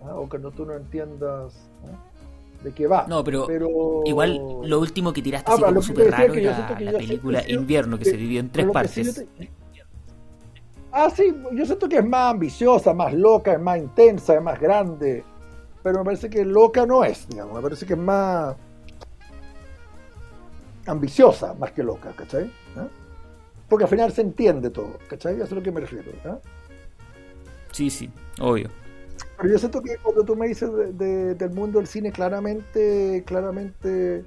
¿Ah? 0.06 0.16
O 0.16 0.30
que 0.30 0.40
no, 0.40 0.52
tú 0.52 0.66
no 0.66 0.74
entiendas. 0.74 1.70
¿ah? 1.86 2.12
de 2.64 2.72
qué 2.74 2.88
va. 2.88 3.06
No, 3.08 3.24
pero, 3.24 3.48
igual 4.06 4.40
lo 4.64 4.80
último 4.80 5.12
que 5.14 5.22
tiraste 5.22 5.52
ah, 5.52 5.56
así 5.56 5.64
como 5.64 5.82
súper 5.82 6.12
raro 6.12 6.34
era 6.34 6.78
la 6.80 6.98
película 6.98 7.44
Invierno 7.48 7.98
que, 7.98 8.06
se 8.06 8.18
dividió 8.18 8.40
en 8.40 8.50
tres 8.50 8.68
partes. 8.68 9.26
Ah, 10.92 11.10
sí, 11.10 11.34
yo 11.54 11.66
siento 11.66 11.88
que 11.88 11.98
es 12.00 12.06
más 12.06 12.34
ambiciosa, 12.34 12.94
más 12.94 13.14
loca, 13.14 13.54
es 13.54 13.60
más 13.60 13.78
intensa, 13.78 14.36
es 14.36 14.42
más 14.42 14.60
grande. 14.60 15.24
Pero 15.84 16.00
me 16.00 16.06
parece 16.06 16.30
que 16.30 16.46
loca 16.46 16.86
no 16.86 17.04
es, 17.04 17.28
digamos. 17.28 17.56
Me 17.56 17.62
parece 17.62 17.86
que 17.86 17.94
es 17.94 18.00
más 18.00 18.56
ambiciosa 20.86 21.54
más 21.56 21.72
que 21.72 21.84
loca, 21.84 22.12
¿cachai? 22.16 22.52
¿Ah? 22.76 22.88
Porque 23.70 23.86
al 23.86 23.90
final 23.90 24.12
se 24.12 24.22
entiende 24.22 24.70
todo, 24.70 24.98
¿cachai? 25.08 25.36
Eso 25.36 25.44
es 25.46 25.52
a 25.52 25.56
lo 25.56 25.64
que 25.64 25.72
me 25.72 25.82
refiero. 25.82 26.12
¿ah? 26.26 26.38
Sí, 27.72 27.90
sí, 27.90 28.10
obvio. 28.40 28.70
Pero 29.38 29.54
yo 29.54 29.60
siento 29.60 29.82
que 29.82 29.98
cuando 29.98 30.24
tú 30.24 30.36
me 30.36 30.48
dices 30.48 30.70
del 30.98 31.50
mundo 31.52 31.80
del 31.80 31.88
cine, 31.88 32.12
claramente, 32.12 33.24
claramente, 33.26 34.24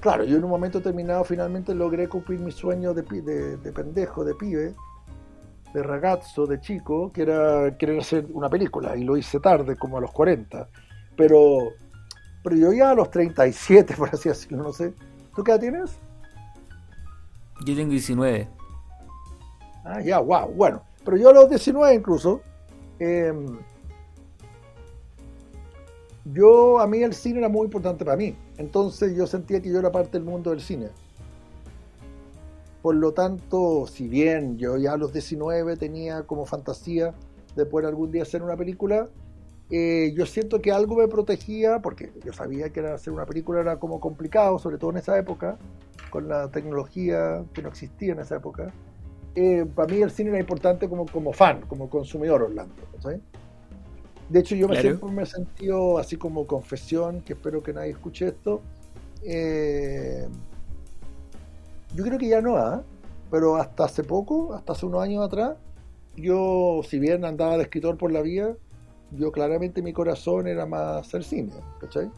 claro, 0.00 0.24
yo 0.24 0.36
en 0.36 0.44
un 0.44 0.50
momento 0.50 0.78
determinado 0.78 1.24
finalmente 1.24 1.74
logré 1.74 2.08
cumplir 2.08 2.40
mi 2.40 2.52
sueño 2.52 2.92
de, 2.92 3.02
de, 3.02 3.72
pendejo, 3.72 4.24
de 4.24 4.34
pibe, 4.34 4.74
de 5.74 5.82
ragazzo, 5.82 6.46
de 6.46 6.60
chico, 6.60 7.10
que 7.12 7.22
era 7.22 7.76
querer 7.76 7.98
hacer 7.98 8.26
una 8.32 8.48
película, 8.48 8.96
y 8.96 9.02
lo 9.02 9.16
hice 9.16 9.40
tarde, 9.40 9.76
como 9.76 9.98
a 9.98 10.00
los 10.00 10.12
40. 10.12 10.68
Pero, 11.16 11.72
pero 12.44 12.56
yo 12.56 12.72
ya 12.72 12.90
a 12.90 12.94
los 12.94 13.10
37, 13.10 13.94
por 13.98 14.08
así 14.14 14.28
decirlo, 14.28 14.62
no 14.62 14.72
sé. 14.72 14.94
¿Tú 15.34 15.42
qué 15.42 15.50
edad 15.50 15.60
tienes? 15.60 15.98
Yo 17.66 17.74
tengo 17.74 17.90
19. 17.90 18.48
Ah, 19.84 20.00
ya, 20.00 20.20
wow, 20.20 20.48
bueno. 20.48 20.82
Pero 21.04 21.16
yo 21.16 21.30
a 21.30 21.32
los 21.32 21.50
19 21.50 21.92
incluso, 21.92 22.40
eh, 23.00 23.34
yo, 26.32 26.78
a 26.78 26.86
mí 26.86 27.02
el 27.02 27.14
cine 27.14 27.40
era 27.40 27.48
muy 27.48 27.64
importante 27.64 28.04
para 28.04 28.16
mí. 28.16 28.36
Entonces 28.58 29.16
yo 29.16 29.26
sentía 29.26 29.60
que 29.60 29.70
yo 29.70 29.80
era 29.80 29.90
parte 29.90 30.12
del 30.12 30.22
mundo 30.22 30.50
del 30.50 30.60
cine. 30.60 30.90
Por 32.84 32.96
lo 32.96 33.14
tanto, 33.14 33.86
si 33.86 34.08
bien 34.08 34.58
yo 34.58 34.76
ya 34.76 34.92
a 34.92 34.96
los 34.98 35.10
19 35.10 35.78
tenía 35.78 36.24
como 36.24 36.44
fantasía 36.44 37.14
de 37.56 37.64
poder 37.64 37.86
algún 37.86 38.10
día 38.10 38.24
hacer 38.24 38.42
una 38.42 38.58
película, 38.58 39.08
eh, 39.70 40.12
yo 40.14 40.26
siento 40.26 40.60
que 40.60 40.70
algo 40.70 40.94
me 40.96 41.08
protegía, 41.08 41.80
porque 41.80 42.12
yo 42.22 42.34
sabía 42.34 42.68
que 42.68 42.80
hacer 42.80 43.14
una 43.14 43.24
película 43.24 43.62
era 43.62 43.78
como 43.78 44.00
complicado, 44.00 44.58
sobre 44.58 44.76
todo 44.76 44.90
en 44.90 44.98
esa 44.98 45.18
época, 45.18 45.56
con 46.10 46.28
la 46.28 46.50
tecnología 46.50 47.42
que 47.54 47.62
no 47.62 47.70
existía 47.70 48.12
en 48.12 48.18
esa 48.18 48.36
época. 48.36 48.70
Eh, 49.34 49.64
para 49.74 49.90
mí 49.90 50.02
el 50.02 50.10
cine 50.10 50.28
era 50.28 50.40
importante 50.40 50.86
como, 50.86 51.06
como 51.06 51.32
fan, 51.32 51.62
como 51.62 51.88
consumidor, 51.88 52.42
Orlando. 52.42 52.74
¿sabes? 52.98 53.22
De 54.28 54.40
hecho, 54.40 54.56
yo 54.56 54.68
me 54.68 54.78
siempre 54.78 55.10
me 55.10 55.22
he 55.22 55.26
sentido 55.26 55.96
así 55.96 56.16
como 56.16 56.46
confesión, 56.46 57.22
que 57.22 57.32
espero 57.32 57.62
que 57.62 57.72
nadie 57.72 57.92
escuche 57.92 58.28
esto. 58.28 58.60
Eh, 59.22 60.28
yo 61.94 62.04
creo 62.04 62.18
que 62.18 62.28
ya 62.28 62.40
no, 62.40 62.56
¿ah? 62.56 62.82
pero 63.30 63.56
hasta 63.56 63.84
hace 63.84 64.04
poco, 64.04 64.54
hasta 64.54 64.72
hace 64.72 64.86
unos 64.86 65.02
años 65.02 65.24
atrás, 65.24 65.56
yo, 66.16 66.82
si 66.88 66.98
bien 66.98 67.24
andaba 67.24 67.56
de 67.56 67.64
escritor 67.64 67.96
por 67.96 68.12
la 68.12 68.22
vía, 68.22 68.54
yo 69.10 69.32
claramente 69.32 69.82
mi 69.82 69.92
corazón 69.92 70.46
era 70.46 70.66
más 70.66 71.06
hacer 71.06 71.24
cine, 71.24 71.52
¿cachai? 71.80 72.10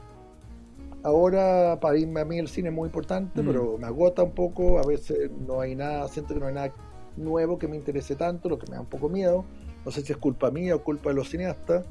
Ahora, 1.03 1.79
para 1.81 1.99
irme 1.99 2.21
a 2.21 2.25
mí 2.25 2.39
el 2.39 2.49
cine 2.49 2.71
es 2.71 2.75
muy 2.75 2.87
importante, 2.87 3.43
mm. 3.43 3.47
pero 3.47 3.79
me 3.79 3.87
agota 3.87 4.23
un 4.23 4.33
poco, 4.33 4.79
a 4.79 4.87
veces 4.87 5.31
no 5.47 5.61
hay 5.61 5.75
nada, 5.75 6.09
siento 6.09 6.35
que 6.35 6.41
no 6.41 6.47
hay 6.47 6.55
nada 6.55 6.73
nuevo 7.17 7.59
que 7.59 7.69
me 7.69 7.77
interese 7.77 8.17
tanto, 8.17 8.49
lo 8.49 8.59
que 8.59 8.67
me 8.71 8.75
da 8.75 8.81
un 8.81 8.89
poco 8.89 9.09
miedo 9.09 9.45
no 9.87 9.93
sé 9.93 10.03
si 10.03 10.13
es 10.13 10.19
culpa 10.19 10.51
mía 10.51 10.75
o 10.75 10.83
culpa 10.83 11.11
de 11.11 11.15
los 11.15 11.31
cineastas, 11.31 11.87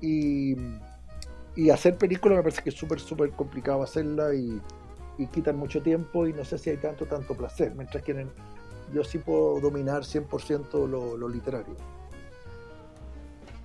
y, 0.00 0.56
hacer 1.72 1.96
películas 1.96 2.36
me 2.36 2.42
parece 2.42 2.62
que 2.62 2.70
es 2.70 2.76
súper, 2.76 3.00
súper 3.00 3.30
complicado 3.30 3.82
hacerla 3.82 4.34
y, 4.34 4.60
quitan 5.26 5.56
mucho 5.56 5.82
tiempo 5.82 6.26
y 6.26 6.32
no 6.32 6.44
sé 6.44 6.58
si 6.58 6.70
hay 6.70 6.76
tanto, 6.76 7.06
tanto 7.06 7.34
placer, 7.34 7.72
mientras 7.76 8.02
que 8.02 8.26
yo 8.92 9.04
sí 9.04 9.18
puedo 9.18 9.60
dominar 9.60 10.02
100% 10.02 10.88
lo, 10.88 11.16
lo 11.16 11.28
literario. 11.28 11.74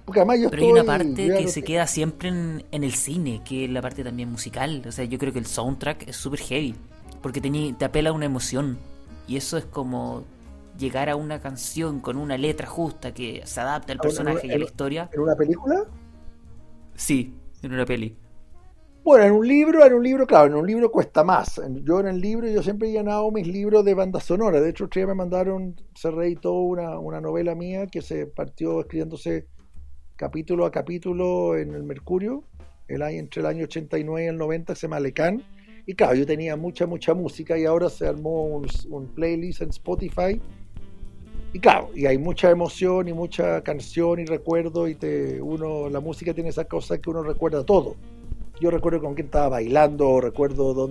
Porque 0.05 0.19
además 0.19 0.39
yo 0.39 0.49
Pero 0.51 0.63
hay 0.63 0.71
una 0.71 0.83
parte 0.83 1.15
que 1.15 1.47
se 1.47 1.63
queda 1.63 1.87
siempre 1.87 2.29
en, 2.29 2.63
en, 2.71 2.83
el 2.83 2.93
cine, 2.93 3.41
que 3.43 3.65
es 3.65 3.71
la 3.71 3.81
parte 3.81 4.03
también 4.03 4.29
musical. 4.29 4.83
O 4.87 4.91
sea, 4.91 5.03
yo 5.05 5.17
creo 5.17 5.33
que 5.33 5.39
el 5.39 5.47
soundtrack 5.47 6.09
es 6.09 6.15
súper 6.15 6.39
heavy, 6.41 6.75
porque 7.23 7.41
te, 7.41 7.49
te 7.73 7.85
apela 7.85 8.11
a 8.11 8.13
una 8.13 8.25
emoción. 8.25 8.77
Y 9.27 9.37
eso 9.37 9.57
es 9.57 9.65
como 9.65 10.23
llegar 10.77 11.09
a 11.09 11.15
una 11.15 11.39
canción 11.39 12.01
con 12.01 12.17
una 12.17 12.37
letra 12.37 12.67
justa 12.67 13.13
que 13.13 13.41
se 13.45 13.59
adapte 13.61 13.93
al 13.93 13.97
personaje 13.97 14.45
y 14.45 14.51
a 14.51 14.57
la 14.59 14.65
historia. 14.65 15.09
¿En 15.11 15.21
una 15.21 15.35
película? 15.35 15.85
Sí, 16.95 17.33
en 17.63 17.73
una 17.73 17.85
peli. 17.85 18.15
Bueno, 19.05 19.23
en 19.23 19.33
un 19.33 19.47
libro, 19.47 19.85
en 19.85 19.93
un 19.93 20.03
libro, 20.03 20.25
claro, 20.25 20.47
en 20.47 20.55
un 20.55 20.65
libro 20.65 20.89
cuesta 20.89 21.23
más. 21.23 21.61
Yo 21.83 21.99
en 21.99 22.07
el 22.07 22.19
libro, 22.19 22.47
yo 22.47 22.63
siempre 22.63 22.89
he 22.89 22.91
llenado 22.91 23.29
mis 23.29 23.45
libros 23.45 23.85
de 23.85 23.93
banda 23.93 24.19
sonora. 24.19 24.59
De 24.59 24.71
hecho, 24.71 24.85
ustedes 24.85 25.05
me 25.05 25.13
mandaron, 25.13 25.79
se 25.93 26.09
reeditó 26.09 26.53
una, 26.53 26.97
una 26.97 27.21
novela 27.21 27.53
mía 27.53 27.85
que 27.85 28.01
se 28.01 28.25
partió 28.25 28.79
escribiéndose 28.79 29.45
capítulo 30.15 30.65
a 30.65 30.71
capítulo 30.71 31.55
en 31.55 31.75
el 31.75 31.83
Mercurio, 31.83 32.45
el 32.87 33.03
año, 33.03 33.19
entre 33.19 33.41
el 33.41 33.45
año 33.45 33.65
89 33.65 34.25
y 34.25 34.27
el 34.27 34.37
90, 34.39 34.73
se 34.73 34.87
llama 34.87 34.99
Lecán. 34.99 35.43
Y 35.85 35.93
claro, 35.93 36.15
yo 36.15 36.25
tenía 36.25 36.55
mucha, 36.55 36.87
mucha 36.87 37.13
música 37.13 37.59
y 37.59 37.65
ahora 37.65 37.91
se 37.91 38.07
armó 38.07 38.45
un, 38.45 38.65
un 38.89 39.05
playlist 39.13 39.61
en 39.61 39.69
Spotify 39.69 40.41
y 41.55 41.59
claro, 41.59 41.89
y 41.95 42.05
hay 42.05 42.17
mucha 42.17 42.49
emoción 42.49 43.07
y 43.07 43.13
mucha 43.13 43.61
canción 43.61 44.19
y 44.19 44.25
recuerdo 44.25 44.89
y 44.89 44.95
te 44.95 45.41
uno 45.41 45.89
la 45.89 46.01
música 46.01 46.33
tiene 46.33 46.49
esa 46.49 46.65
cosa 46.65 46.97
que 46.97 47.09
uno 47.09 47.23
recuerda 47.23 47.63
todo. 47.63 47.95
Yo 48.59 48.71
recuerdo 48.71 49.01
con 49.01 49.15
quién 49.15 49.27
estaba 49.27 49.49
bailando, 49.49 50.21
recuerdo 50.21 50.89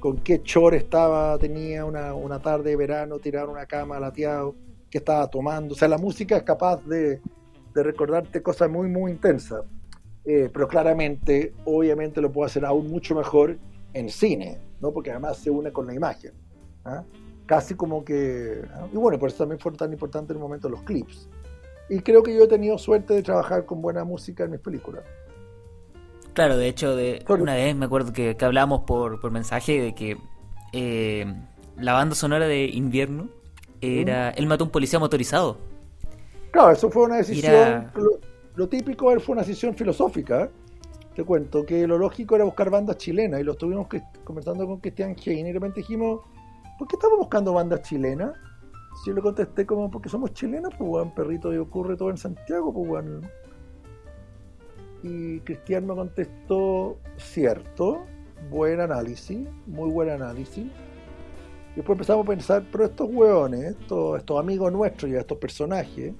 con 0.00 0.18
qué 0.18 0.42
chor 0.42 0.74
estaba, 0.74 1.38
tenía 1.38 1.84
una, 1.84 2.14
una 2.14 2.40
tarde 2.40 2.70
de 2.70 2.76
verano, 2.76 3.18
tirar 3.18 3.48
una 3.48 3.66
cama 3.66 3.98
lateado, 3.98 4.54
que 4.90 4.98
estaba 4.98 5.26
tomando. 5.28 5.74
O 5.74 5.76
sea, 5.76 5.88
la 5.88 5.98
música 5.98 6.36
es 6.36 6.42
capaz 6.42 6.84
de, 6.84 7.20
de 7.74 7.82
recordarte 7.82 8.42
cosas 8.42 8.70
muy, 8.70 8.88
muy 8.88 9.12
intensas. 9.12 9.64
Eh, 10.24 10.50
pero 10.52 10.66
claramente, 10.66 11.54
obviamente 11.64 12.20
lo 12.20 12.32
puedo 12.32 12.46
hacer 12.46 12.64
aún 12.64 12.90
mucho 12.90 13.14
mejor 13.14 13.58
en 13.92 14.08
cine, 14.08 14.58
¿no? 14.80 14.92
porque 14.92 15.10
además 15.10 15.38
se 15.38 15.50
une 15.50 15.72
con 15.72 15.86
la 15.86 15.94
imagen. 15.94 16.32
¿ah? 16.84 17.04
Casi 17.46 17.74
como 17.74 18.04
que... 18.04 18.62
¿ah? 18.74 18.88
Y 18.92 18.96
bueno, 18.96 19.18
por 19.18 19.28
eso 19.28 19.38
también 19.38 19.60
fue 19.60 19.72
tan 19.72 19.92
importante 19.92 20.32
en 20.32 20.38
el 20.38 20.42
momento 20.42 20.68
los 20.68 20.82
clips. 20.82 21.28
Y 21.88 22.00
creo 22.00 22.22
que 22.22 22.34
yo 22.34 22.44
he 22.44 22.48
tenido 22.48 22.76
suerte 22.76 23.14
de 23.14 23.22
trabajar 23.22 23.64
con 23.64 23.80
buena 23.80 24.04
música 24.04 24.44
en 24.44 24.50
mis 24.50 24.60
películas. 24.60 25.04
Claro, 26.36 26.58
de 26.58 26.68
hecho, 26.68 26.94
de 26.94 27.24
una 27.30 27.54
vez 27.54 27.74
me 27.74 27.86
acuerdo 27.86 28.12
que, 28.12 28.36
que 28.36 28.44
hablamos 28.44 28.82
por, 28.82 29.18
por 29.22 29.30
mensaje 29.30 29.80
de 29.80 29.94
que 29.94 30.18
eh, 30.74 31.24
la 31.78 31.94
banda 31.94 32.14
sonora 32.14 32.46
de 32.46 32.66
Invierno 32.66 33.30
era 33.80 34.28
Él 34.32 34.46
mató 34.46 34.64
a 34.64 34.66
un 34.66 34.70
policía 34.70 34.98
motorizado. 34.98 35.56
Claro, 36.50 36.72
eso 36.72 36.90
fue 36.90 37.04
una 37.04 37.16
decisión. 37.16 37.90
Lo, 38.54 38.68
típico 38.68 39.18
fue 39.18 39.32
una 39.32 39.44
decisión 39.44 39.74
filosófica. 39.74 40.50
Te 41.14 41.24
cuento 41.24 41.64
que 41.64 41.86
lo 41.86 41.96
lógico 41.96 42.36
era 42.36 42.44
buscar 42.44 42.68
bandas 42.68 42.98
chilenas 42.98 43.40
y 43.40 43.42
lo 43.42 43.52
estuvimos 43.52 43.86
conversando 44.22 44.66
con 44.66 44.78
Cristian 44.80 45.16
Hein 45.16 45.38
y 45.38 45.42
de 45.42 45.52
repente 45.54 45.80
dijimos, 45.80 46.20
¿por 46.78 46.86
qué 46.86 46.96
estamos 46.96 47.16
buscando 47.18 47.54
bandas 47.54 47.80
chilenas? 47.80 48.34
Si 49.02 49.08
yo 49.08 49.16
le 49.16 49.22
contesté 49.22 49.64
como, 49.64 49.90
porque 49.90 50.10
somos 50.10 50.34
chilenos, 50.34 50.74
pues 50.76 50.90
weón, 50.90 51.14
perrito, 51.14 51.50
y 51.54 51.56
ocurre 51.56 51.96
todo 51.96 52.10
en 52.10 52.18
Santiago, 52.18 52.74
pues 52.74 52.90
weón. 52.90 53.26
Y 55.02 55.40
Cristian 55.40 55.86
me 55.86 55.94
contestó, 55.94 56.98
cierto, 57.16 58.04
buen 58.50 58.80
análisis, 58.80 59.46
muy 59.66 59.90
buen 59.90 60.10
análisis. 60.10 60.64
Y 60.64 61.76
después 61.76 61.96
empezamos 61.96 62.24
a 62.24 62.28
pensar, 62.28 62.64
pero 62.72 62.84
estos 62.86 63.08
hueones, 63.10 63.76
estos, 63.80 64.22
amigos 64.38 64.72
nuestros 64.72 65.10
y 65.10 65.14
estos 65.14 65.38
personajes, 65.38 66.14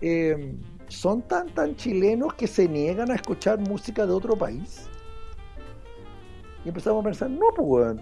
eh, 0.00 0.54
son 0.88 1.22
tan 1.22 1.48
tan 1.50 1.76
chilenos 1.76 2.34
que 2.34 2.46
se 2.46 2.66
niegan 2.66 3.10
a 3.10 3.14
escuchar 3.14 3.58
música 3.58 4.06
de 4.06 4.12
otro 4.12 4.36
país. 4.36 4.88
Y 6.64 6.68
empezamos 6.68 7.02
a 7.02 7.04
pensar, 7.04 7.30
no, 7.30 7.46
pues, 7.54 7.68
weón. 7.68 8.00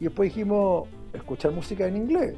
Y 0.00 0.04
después 0.04 0.30
dijimos, 0.30 0.88
escuchar 1.12 1.52
música 1.52 1.86
en 1.86 1.96
inglés. 1.96 2.34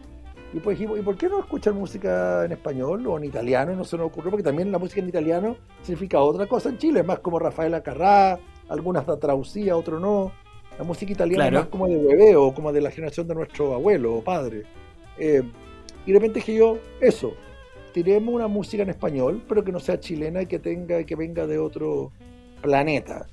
Y 0.53 0.55
después 0.55 0.78
dijimos, 0.78 0.99
¿y 0.99 1.03
por 1.03 1.16
qué 1.16 1.28
no 1.28 1.40
escuchar 1.40 1.74
música 1.74 2.44
en 2.44 2.53
español 2.53 3.07
o 3.07 3.18
en 3.18 3.24
italiano? 3.24 3.74
No 3.74 3.84
se 3.84 3.97
nos 3.97 4.07
ocurrió, 4.07 4.30
porque 4.30 4.44
también 4.44 4.70
la 4.70 4.78
música 4.78 5.01
en 5.01 5.09
italiano 5.09 5.57
significa 5.82 6.20
otra 6.20 6.47
cosa 6.47 6.68
en 6.68 6.78
Chile, 6.78 7.03
más 7.03 7.18
como 7.18 7.38
Rafaela 7.38 7.82
Carrá, 7.82 8.38
algunas 8.68 9.07
la 9.07 9.16
traducía, 9.16 9.76
otro 9.76 9.99
no. 9.99 10.32
La 10.78 10.84
música 10.84 11.12
italiana 11.12 11.47
es 11.47 11.53
más 11.53 11.66
como 11.66 11.88
de 11.88 11.97
hueveo, 11.97 12.53
como 12.55 12.72
de 12.72 12.80
la 12.80 12.90
generación 12.90 13.26
de 13.26 13.34
nuestro 13.34 13.74
abuelo 13.74 14.16
o 14.16 14.22
padre. 14.22 14.64
Eh, 15.18 15.42
y 16.05 16.12
de 16.12 16.18
repente 16.18 16.40
dije 16.40 16.55
yo, 16.55 16.78
eso, 17.01 17.34
tiremos 17.92 18.34
una 18.34 18.47
música 18.47 18.82
en 18.82 18.90
español, 18.90 19.42
pero 19.49 19.64
que 19.64 19.72
no 19.72 19.80
sea 19.80 19.99
chilena 19.99 20.42
y 20.42 20.47
que 20.47 20.59
tenga 20.59 21.03
que 21.05 21.16
venga 21.16 21.47
de 21.47 21.59
otro 21.59 22.12
planeta. 22.61 23.26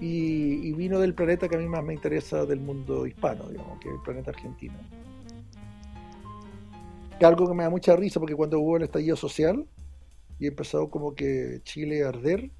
Y, 0.00 0.72
vino 0.72 0.98
del 0.98 1.14
planeta 1.14 1.48
que 1.48 1.56
a 1.56 1.58
mí 1.58 1.66
más 1.66 1.84
me 1.84 1.94
interesa 1.94 2.44
del 2.46 2.60
mundo 2.60 3.06
hispano, 3.06 3.48
digamos, 3.48 3.78
que 3.80 3.88
es 3.88 3.94
el 3.94 4.00
planeta 4.02 4.30
argentino. 4.30 4.74
Que 7.18 7.26
algo 7.26 7.46
que 7.46 7.54
me 7.54 7.62
da 7.62 7.70
mucha 7.70 7.96
risa 7.96 8.20
porque 8.20 8.34
cuando 8.34 8.58
hubo 8.60 8.76
el 8.76 8.84
estallido 8.84 9.16
social 9.16 9.66
y 10.38 10.46
empezó 10.46 10.90
como 10.90 11.14
que 11.14 11.60
Chile 11.64 12.04
a 12.04 12.08
arder, 12.08 12.50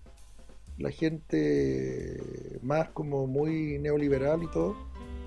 la 0.78 0.90
gente 0.90 2.20
más 2.62 2.88
como 2.90 3.26
muy 3.26 3.78
neoliberal 3.78 4.42
y 4.42 4.50
todo, 4.50 4.76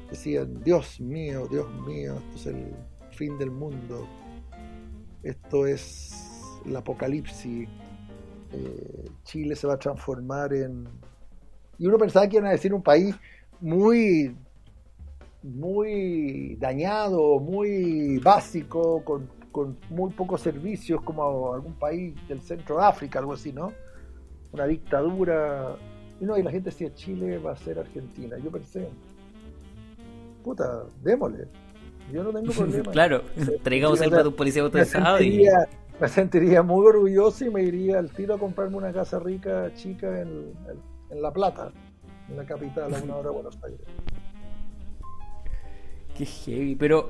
decían, 0.09 0.63
Dios 0.63 0.99
mío, 0.99 1.47
Dios 1.49 1.67
mío, 1.85 2.15
esto 2.17 2.35
es 2.35 2.45
el 2.47 2.75
fin 3.11 3.37
del 3.37 3.51
mundo, 3.51 4.07
esto 5.23 5.67
es 5.67 6.13
el 6.65 6.75
apocalipsis, 6.75 7.67
eh, 8.53 9.09
Chile 9.23 9.55
se 9.55 9.67
va 9.67 9.73
a 9.73 9.79
transformar 9.79 10.53
en... 10.53 10.87
Y 11.77 11.87
uno 11.87 11.97
pensaba 11.97 12.27
que 12.27 12.37
iban 12.37 12.47
a 12.47 12.51
decir 12.51 12.73
un 12.73 12.81
país 12.81 13.15
muy, 13.59 14.35
muy 15.55 16.55
dañado, 16.59 17.39
muy 17.39 18.19
básico, 18.19 19.03
con, 19.03 19.29
con 19.51 19.77
muy 19.89 20.11
pocos 20.11 20.41
servicios, 20.41 21.01
como 21.01 21.53
algún 21.53 21.73
país 21.73 22.15
del 22.27 22.41
centro 22.41 22.77
de 22.77 22.85
África, 22.85 23.19
algo 23.19 23.33
así, 23.33 23.51
¿no? 23.51 23.73
Una 24.51 24.65
dictadura. 24.65 25.75
Y 26.19 26.25
no, 26.25 26.37
y 26.37 26.43
la 26.43 26.51
gente 26.51 26.69
decía, 26.69 26.93
Chile 26.93 27.37
va 27.37 27.53
a 27.53 27.55
ser 27.55 27.79
Argentina. 27.79 28.37
Yo 28.37 28.51
pensé, 28.51 28.87
puta, 30.43 30.83
démosle. 31.03 31.47
Yo 32.11 32.23
no 32.23 32.31
tengo 32.31 32.53
problema. 32.57 32.91
claro, 32.91 33.21
traigamos 33.63 34.01
el 34.01 34.09
de 34.09 34.27
un 34.27 34.35
policía 34.35 34.61
autorizado 34.61 35.21
y 35.21 35.45
me 35.99 36.07
sentiría 36.07 36.61
muy 36.61 36.85
orgulloso 36.85 37.45
y 37.45 37.49
me 37.49 37.63
iría 37.63 37.99
al 37.99 38.11
tiro 38.11 38.35
a 38.35 38.37
comprarme 38.37 38.77
una 38.77 38.93
casa 38.93 39.19
rica, 39.19 39.73
chica, 39.73 40.21
en, 40.21 40.53
La 41.09 41.31
Plata, 41.31 41.71
en 42.29 42.37
la 42.37 42.45
capital, 42.45 42.93
a 42.93 42.99
una 42.99 43.15
hora 43.15 43.29
de 43.29 43.35
Buenos 43.35 43.57
Aires. 43.63 43.81
Qué 46.17 46.25
heavy, 46.25 46.75
pero 46.75 47.09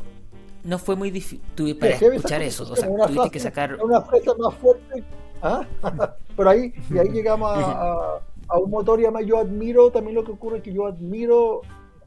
no 0.63 0.77
fue 0.77 0.95
muy 0.95 1.11
difícil 1.11 1.77
para 1.77 1.93
escuchar 1.93 2.41
eso. 2.41 2.63
O 2.71 2.75
sea, 2.75 2.87
tuviste 2.87 3.29
que 3.31 3.39
sacar. 3.39 3.77
Una 3.83 4.01
fresa 4.01 4.33
más 4.37 4.53
fuerte. 4.55 5.03
¿ah? 5.41 5.65
pero 6.35 6.49
ahí, 6.49 6.73
y 6.89 6.97
ahí 6.97 7.09
llegamos 7.09 7.49
a, 7.51 8.19
a, 8.47 8.59
un 8.59 8.69
motor 8.69 8.99
y 8.99 9.03
además 9.03 9.25
yo 9.25 9.37
admiro 9.37 9.91
también 9.91 10.15
lo 10.15 10.23
que 10.23 10.31
ocurre 10.31 10.61
que 10.61 10.73
yo 10.73 10.87
admiro, 10.87 11.61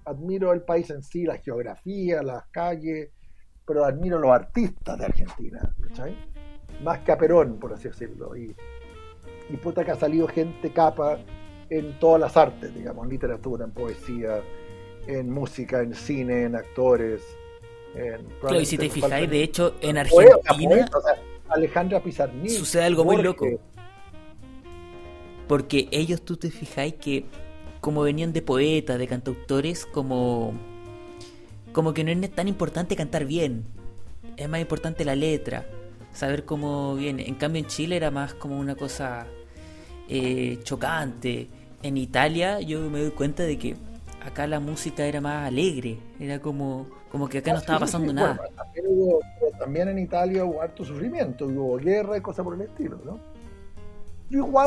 admiro 0.04 0.52
el 0.52 0.62
país 0.62 0.90
en 0.90 1.02
sí, 1.02 1.24
la 1.24 1.38
geografía, 1.38 2.22
las 2.22 2.46
calles, 2.48 3.10
pero 3.66 3.84
admiro 3.84 4.18
los 4.18 4.30
artistas 4.30 4.98
de 4.98 5.04
Argentina. 5.04 5.74
¿sabes? 5.94 6.14
más 6.82 7.00
que 7.00 7.12
a 7.12 7.18
Perón, 7.18 7.58
por 7.58 7.72
así 7.72 7.88
decirlo. 7.88 8.36
Y, 8.36 8.54
y 9.48 9.56
puta 9.56 9.84
que 9.84 9.90
ha 9.90 9.96
salido 9.96 10.28
gente 10.28 10.72
capa 10.72 11.18
en 11.68 11.98
todas 11.98 12.20
las 12.20 12.36
artes, 12.36 12.74
digamos, 12.74 13.04
en 13.04 13.10
literatura, 13.10 13.64
en 13.64 13.72
poesía, 13.72 14.42
en 15.06 15.30
música, 15.30 15.80
en 15.80 15.94
cine, 15.94 16.44
en 16.44 16.56
actores. 16.56 17.22
En, 17.94 18.24
claro, 18.40 18.60
y 18.60 18.66
si 18.66 18.78
te 18.78 18.88
fijáis, 18.88 19.28
de 19.28 19.42
hecho, 19.42 19.74
en 19.80 19.98
Argentina. 19.98 20.88
Alejandra 21.48 22.00
Pizarnik. 22.00 22.50
Sucede 22.50 22.84
algo 22.84 23.04
muy 23.04 23.20
loco. 23.20 23.46
Porque 25.48 25.88
ellos, 25.90 26.22
tú 26.22 26.36
te 26.36 26.50
fijáis 26.50 26.94
que, 26.94 27.24
como 27.80 28.02
venían 28.02 28.32
de 28.32 28.42
poetas, 28.42 28.98
de 28.98 29.06
cantautores, 29.06 29.84
como. 29.84 30.54
Como 31.72 31.94
que 31.94 32.02
no 32.04 32.10
es 32.10 32.30
tan 32.30 32.48
importante 32.48 32.96
cantar 32.96 33.24
bien. 33.24 33.64
Es 34.36 34.48
más 34.48 34.60
importante 34.60 35.04
la 35.04 35.14
letra 35.14 35.66
saber 36.12 36.44
cómo 36.44 36.94
viene. 36.94 37.28
En 37.28 37.34
cambio 37.34 37.62
en 37.62 37.68
Chile 37.68 37.96
era 37.96 38.10
más 38.10 38.34
como 38.34 38.58
una 38.58 38.74
cosa 38.74 39.26
eh, 40.08 40.58
chocante. 40.62 41.48
En 41.82 41.96
Italia 41.96 42.60
yo 42.60 42.90
me 42.90 43.00
doy 43.00 43.10
cuenta 43.10 43.42
de 43.44 43.58
que 43.58 43.76
acá 44.24 44.46
la 44.46 44.60
música 44.60 45.04
era 45.04 45.20
más 45.20 45.46
alegre, 45.46 45.98
era 46.18 46.40
como, 46.40 46.86
como 47.10 47.28
que 47.28 47.38
acá 47.38 47.52
no 47.52 47.58
estaba 47.58 47.80
pasando 47.80 48.12
nada. 48.12 48.38
también, 49.58 49.88
en 49.88 49.98
Italia 49.98 50.44
hubo 50.44 50.62
harto 50.62 50.84
sufrimiento, 50.84 51.46
hubo 51.46 51.76
guerra 51.76 52.16
y 52.16 52.20
cosas 52.20 52.44
por 52.44 52.54
el 52.54 52.62
estilo, 52.62 53.00
¿no? 53.04 53.18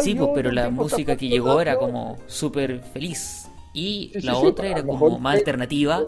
sí, 0.01 0.16
pues, 0.16 0.30
pero 0.34 0.51
la 0.51 0.70
música 0.70 1.16
que 1.16 1.30
llegó 1.30 1.62
era 1.62 1.78
como 1.78 2.18
súper 2.28 2.82
feliz. 2.82 3.49
Y 3.74 4.12
la 4.22 4.38
otra 4.38 4.68
era 4.68 4.84
como 4.84 5.18
más 5.20 5.38
alternativa, 5.38 6.01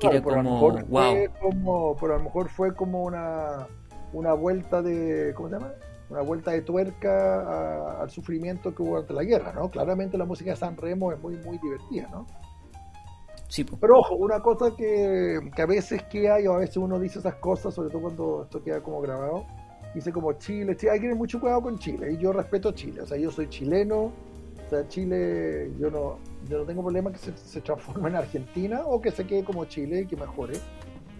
que 0.00 0.06
era 0.06 0.22
como, 0.22 0.70
wow. 0.70 1.14
Como, 1.40 1.96
pero 2.00 2.14
a 2.14 2.18
lo 2.18 2.24
mejor 2.24 2.48
fue 2.48 2.74
como 2.74 3.04
una 3.04 3.66
una 4.12 4.32
vuelta 4.32 4.82
de, 4.82 5.32
¿cómo 5.34 5.48
se 5.48 5.56
llama? 5.56 5.72
Una 6.08 6.22
vuelta 6.22 6.52
de 6.52 6.62
tuerca 6.62 8.00
al 8.00 8.10
sufrimiento 8.10 8.74
que 8.74 8.82
hubo 8.82 8.90
durante 8.90 9.12
la 9.12 9.24
guerra, 9.24 9.52
¿no? 9.52 9.70
Claramente 9.70 10.16
la 10.16 10.24
música 10.24 10.50
de 10.50 10.56
San 10.56 10.76
Remo 10.76 11.12
es 11.12 11.20
muy, 11.20 11.36
muy 11.38 11.58
divertida, 11.58 12.08
¿no? 12.10 12.26
Sí, 13.48 13.64
Pero 13.64 13.98
ojo, 14.00 14.16
una 14.16 14.40
cosa 14.40 14.74
que, 14.76 15.38
que 15.54 15.62
a 15.62 15.66
veces 15.66 16.02
queda 16.04 16.40
y 16.40 16.46
a 16.46 16.52
veces 16.52 16.76
uno 16.78 16.98
dice 16.98 17.20
esas 17.20 17.36
cosas, 17.36 17.74
sobre 17.74 17.90
todo 17.90 18.02
cuando 18.02 18.42
esto 18.44 18.62
queda 18.62 18.82
como 18.82 19.00
grabado, 19.00 19.46
dice 19.94 20.12
como 20.12 20.32
Chile, 20.34 20.76
Chile, 20.76 20.92
hay 20.92 20.98
que 20.98 21.04
tener 21.04 21.16
mucho 21.16 21.40
cuidado 21.40 21.62
con 21.62 21.78
Chile, 21.78 22.12
y 22.12 22.18
yo 22.18 22.32
respeto 22.32 22.72
Chile, 22.72 23.02
o 23.02 23.06
sea, 23.06 23.16
yo 23.16 23.30
soy 23.30 23.48
chileno, 23.48 24.12
o 24.66 24.68
sea, 24.68 24.86
Chile, 24.88 25.70
yo 25.78 25.90
no, 25.90 26.18
yo 26.48 26.58
no 26.58 26.64
tengo 26.64 26.82
problema 26.82 27.12
que 27.12 27.18
se, 27.18 27.36
se 27.36 27.60
transforme 27.60 28.08
en 28.08 28.16
Argentina 28.16 28.82
o 28.84 29.00
que 29.00 29.12
se 29.12 29.24
quede 29.24 29.44
como 29.44 29.64
Chile 29.66 30.00
y 30.00 30.06
que 30.06 30.16
mejore. 30.16 30.54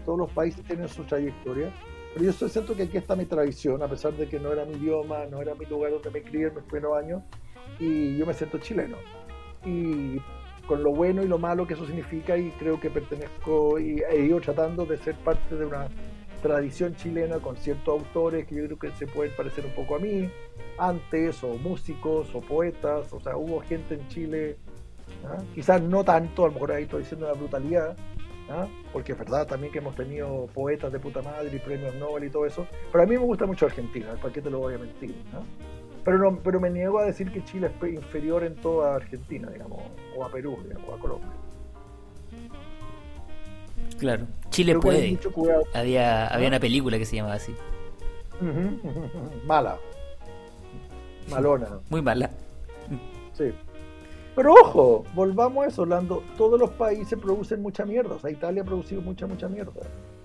Todos 0.05 0.19
los 0.19 0.31
países 0.31 0.65
tienen 0.65 0.87
su 0.89 1.03
trayectoria. 1.05 1.71
Pero 2.13 2.31
yo 2.31 2.49
siento 2.49 2.75
que 2.75 2.83
aquí 2.83 2.97
está 2.97 3.15
mi 3.15 3.25
tradición, 3.25 3.81
a 3.83 3.87
pesar 3.87 4.13
de 4.13 4.27
que 4.27 4.39
no 4.39 4.51
era 4.51 4.65
mi 4.65 4.73
idioma, 4.73 5.25
no 5.25 5.41
era 5.41 5.55
mi 5.55 5.65
lugar 5.65 5.91
donde 5.91 6.09
me 6.09 6.23
crié 6.23 6.47
en 6.47 6.55
mis 6.55 6.83
años, 6.97 7.23
y 7.79 8.17
yo 8.17 8.25
me 8.25 8.33
siento 8.33 8.57
chileno. 8.57 8.97
Y 9.65 10.19
con 10.67 10.83
lo 10.83 10.91
bueno 10.91 11.23
y 11.23 11.27
lo 11.27 11.39
malo 11.39 11.65
que 11.65 11.73
eso 11.73 11.85
significa, 11.85 12.37
y 12.37 12.51
creo 12.51 12.79
que 12.79 12.89
pertenezco 12.89 13.79
y 13.79 14.01
he 14.09 14.25
ido 14.25 14.39
tratando 14.41 14.85
de 14.85 14.97
ser 14.97 15.15
parte 15.15 15.55
de 15.55 15.65
una 15.65 15.87
tradición 16.41 16.95
chilena 16.95 17.39
con 17.39 17.55
ciertos 17.57 17.87
autores 17.87 18.45
que 18.45 18.55
yo 18.55 18.65
creo 18.65 18.79
que 18.79 18.91
se 18.91 19.07
pueden 19.07 19.35
parecer 19.35 19.65
un 19.65 19.71
poco 19.71 19.95
a 19.95 19.99
mí, 19.99 20.29
antes, 20.77 21.43
o 21.43 21.55
músicos, 21.55 22.33
o 22.35 22.41
poetas, 22.41 23.11
o 23.11 23.19
sea, 23.19 23.35
hubo 23.35 23.59
gente 23.61 23.95
en 23.95 24.07
Chile, 24.09 24.57
¿ah? 25.25 25.41
quizás 25.55 25.81
no 25.81 26.03
tanto, 26.03 26.43
a 26.43 26.47
lo 26.47 26.53
mejor 26.53 26.71
ahí 26.73 26.83
estoy 26.83 27.01
diciendo 27.01 27.27
la 27.27 27.33
brutalidad, 27.33 27.95
¿ah? 28.49 28.67
porque 28.93 29.13
es 29.13 29.17
verdad 29.17 29.47
también 29.47 29.71
que 29.71 29.79
hemos 29.79 29.95
tenido 29.95 30.47
poetas 30.53 30.91
de 30.91 30.99
puta 30.99 31.21
madre 31.21 31.49
y 31.55 31.59
premios 31.59 31.95
Nobel 31.95 32.25
y 32.25 32.29
todo 32.29 32.45
eso, 32.45 32.67
pero 32.91 33.03
a 33.03 33.07
mí 33.07 33.15
me 33.15 33.23
gusta 33.23 33.45
mucho 33.45 33.65
Argentina, 33.65 34.15
¿para 34.21 34.33
qué 34.33 34.41
lo 34.41 34.59
voy 34.59 34.75
a 34.75 34.77
mentir? 34.77 35.15
Pero, 36.07 36.19
no, 36.19 36.39
pero 36.39 36.61
me 36.61 36.69
niego 36.69 36.99
a 36.99 37.03
decir 37.03 37.29
que 37.33 37.43
Chile 37.43 37.69
es 37.81 37.93
inferior 37.93 38.41
en 38.45 38.55
toda 38.55 38.95
Argentina, 38.95 39.49
digamos, 39.49 39.81
o 40.15 40.23
a 40.23 40.29
Perú, 40.31 40.57
digamos, 40.63 40.87
o 40.89 40.95
a 40.95 40.99
Colombia. 40.99 41.29
Claro. 43.99 44.25
Chile 44.49 44.71
Creo 44.71 44.81
puede. 44.81 45.19
Había, 45.73 46.27
había 46.27 46.47
¿Ah? 46.47 46.49
una 46.51 46.59
película 46.61 46.97
que 46.97 47.03
se 47.03 47.17
llamaba 47.17 47.35
así. 47.35 47.53
Mala. 49.45 49.77
Malona. 51.29 51.79
Muy 51.89 52.01
mala. 52.01 52.31
Sí. 53.33 53.51
Pero 54.33 54.53
ojo, 54.53 55.03
volvamos 55.13 55.65
a 55.65 55.67
eso, 55.67 55.81
Orlando. 55.81 56.23
Todos 56.37 56.57
los 56.57 56.69
países 56.69 57.19
producen 57.19 57.61
mucha 57.61 57.85
mierda. 57.85 58.15
O 58.15 58.19
sea, 58.19 58.31
Italia 58.31 58.61
ha 58.61 58.65
producido 58.65 59.01
mucha, 59.01 59.27
mucha 59.27 59.49
mierda. 59.49 59.81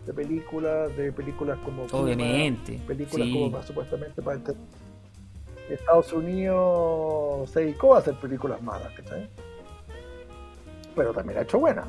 De 0.07 0.15
películas, 0.15 0.97
de 0.97 1.11
películas 1.11 1.59
como. 1.65 1.87
Obviamente. 1.91 2.79
Películas 2.87 3.27
sí. 3.27 3.33
como 3.33 3.63
supuestamente 3.65 4.23
para 4.23 4.39
Estados 5.73 6.13
Unidos 6.13 7.51
se 7.51 7.61
dedicó 7.61 7.95
a 7.95 7.99
hacer 7.99 8.15
películas 8.21 8.61
malas, 8.63 8.93
¿cachai? 8.95 9.29
Pero 10.95 11.13
también 11.13 11.39
ha 11.39 11.43
hecho 11.43 11.59
buenas. 11.59 11.87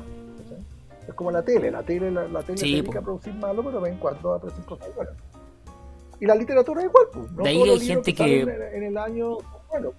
Es 1.06 1.12
como 1.14 1.30
la 1.30 1.42
tele, 1.42 1.70
la 1.70 1.82
tele, 1.82 2.10
la, 2.10 2.26
la 2.28 2.42
tele 2.42 2.58
Sí, 2.58 2.76
dedica 2.80 2.98
a 3.00 3.02
producir 3.02 3.34
malo, 3.34 3.62
pero 3.62 3.80
ven 3.80 3.98
cuando 3.98 4.34
aparecen 4.34 4.64
cosas 4.64 4.88
buenas. 4.94 5.14
Y 6.20 6.26
la 6.26 6.34
literatura 6.34 6.82
igual, 6.82 7.06
pues. 7.12 7.30
No 7.32 7.42
De 7.42 7.48
ahí 7.50 7.62
hay 7.62 7.80
gente 7.80 8.14
que- 8.14 8.40
En, 8.40 8.48
en 8.48 8.82
el 8.84 8.96
año, 8.96 9.36
bueno, 9.68 9.92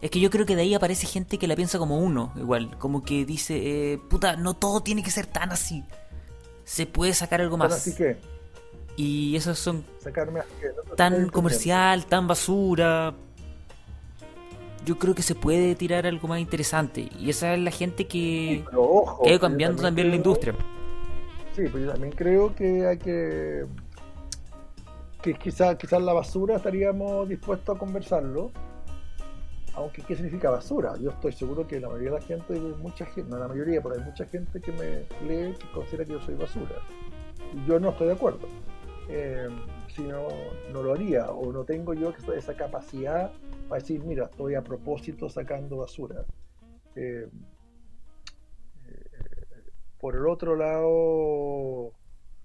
Es 0.00 0.10
que 0.12 0.20
yo 0.20 0.30
creo 0.30 0.46
que 0.46 0.54
de 0.54 0.62
ahí 0.62 0.74
aparece 0.74 1.06
gente 1.08 1.38
que 1.38 1.48
la 1.48 1.56
piensa 1.56 1.78
como 1.78 1.98
uno, 1.98 2.32
igual. 2.36 2.78
Como 2.78 3.02
que 3.02 3.24
dice, 3.24 3.94
eh, 3.94 3.98
puta, 3.98 4.36
no 4.36 4.54
todo 4.54 4.80
tiene 4.82 5.02
que 5.02 5.10
ser 5.10 5.26
tan 5.26 5.50
así. 5.50 5.82
Se 6.64 6.86
puede 6.86 7.14
sacar 7.14 7.40
algo 7.40 7.56
más. 7.56 7.72
así 7.72 7.94
que 7.96 8.16
Y 8.98 9.36
esos 9.36 9.56
son 9.60 9.84
sacarme 10.00 10.40
tan 10.96 11.28
comercial, 11.28 12.04
tan 12.06 12.26
basura. 12.26 13.14
Yo 14.84 14.98
creo 14.98 15.14
que 15.14 15.22
se 15.22 15.36
puede 15.36 15.76
tirar 15.76 16.04
algo 16.04 16.26
más 16.26 16.40
interesante. 16.40 17.08
Y 17.16 17.30
esa 17.30 17.54
es 17.54 17.60
la 17.60 17.70
gente 17.70 18.08
que, 18.08 18.64
Pero 18.68 18.82
ojo, 18.82 19.22
que 19.22 19.28
ha 19.28 19.32
ido 19.34 19.38
yo 19.38 19.40
cambiando 19.40 19.82
también 19.84 20.10
la 20.10 20.16
industria. 20.16 20.52
Sí, 21.54 21.62
pero 21.66 21.78
yo 21.78 21.92
también 21.92 22.12
creo 22.12 22.52
que 22.56 22.88
hay 22.88 22.98
que 22.98 23.66
que 25.22 25.34
quizás 25.34 25.76
quizás 25.76 26.02
la 26.02 26.12
basura 26.12 26.56
estaríamos 26.56 27.28
dispuestos 27.28 27.76
a 27.76 27.78
conversarlo. 27.78 28.50
Aunque, 29.74 30.02
¿qué 30.02 30.16
significa 30.16 30.50
basura? 30.50 30.96
Yo 31.00 31.10
estoy 31.10 31.30
seguro 31.30 31.68
que 31.68 31.78
la 31.78 31.86
mayoría 31.86 32.10
de 32.10 32.18
la 32.18 32.24
gente, 32.24 32.54
mucha 32.82 33.06
gente, 33.06 33.30
no 33.30 33.38
la 33.38 33.46
mayoría, 33.46 33.80
pero 33.80 33.94
hay 33.94 34.00
mucha 34.00 34.24
gente 34.24 34.60
que 34.60 34.72
me 34.72 35.06
lee 35.24 35.54
que 35.56 35.70
considera 35.72 36.04
que 36.04 36.14
yo 36.14 36.20
soy 36.20 36.34
basura. 36.34 36.82
Y 37.54 37.64
yo 37.64 37.78
no 37.78 37.90
estoy 37.90 38.08
de 38.08 38.14
acuerdo. 38.14 38.48
Eh, 39.08 39.48
si 39.88 40.02
no, 40.02 40.28
lo 40.72 40.92
haría, 40.92 41.30
o 41.30 41.50
no 41.52 41.64
tengo 41.64 41.94
yo 41.94 42.12
esa 42.36 42.54
capacidad 42.54 43.32
para 43.68 43.80
decir, 43.80 44.02
mira, 44.04 44.24
estoy 44.24 44.54
a 44.54 44.62
propósito 44.62 45.28
sacando 45.28 45.78
basura. 45.78 46.24
Eh, 46.94 47.28
por 49.98 50.14
el 50.14 50.26
otro 50.26 50.56
lado, 50.56 51.92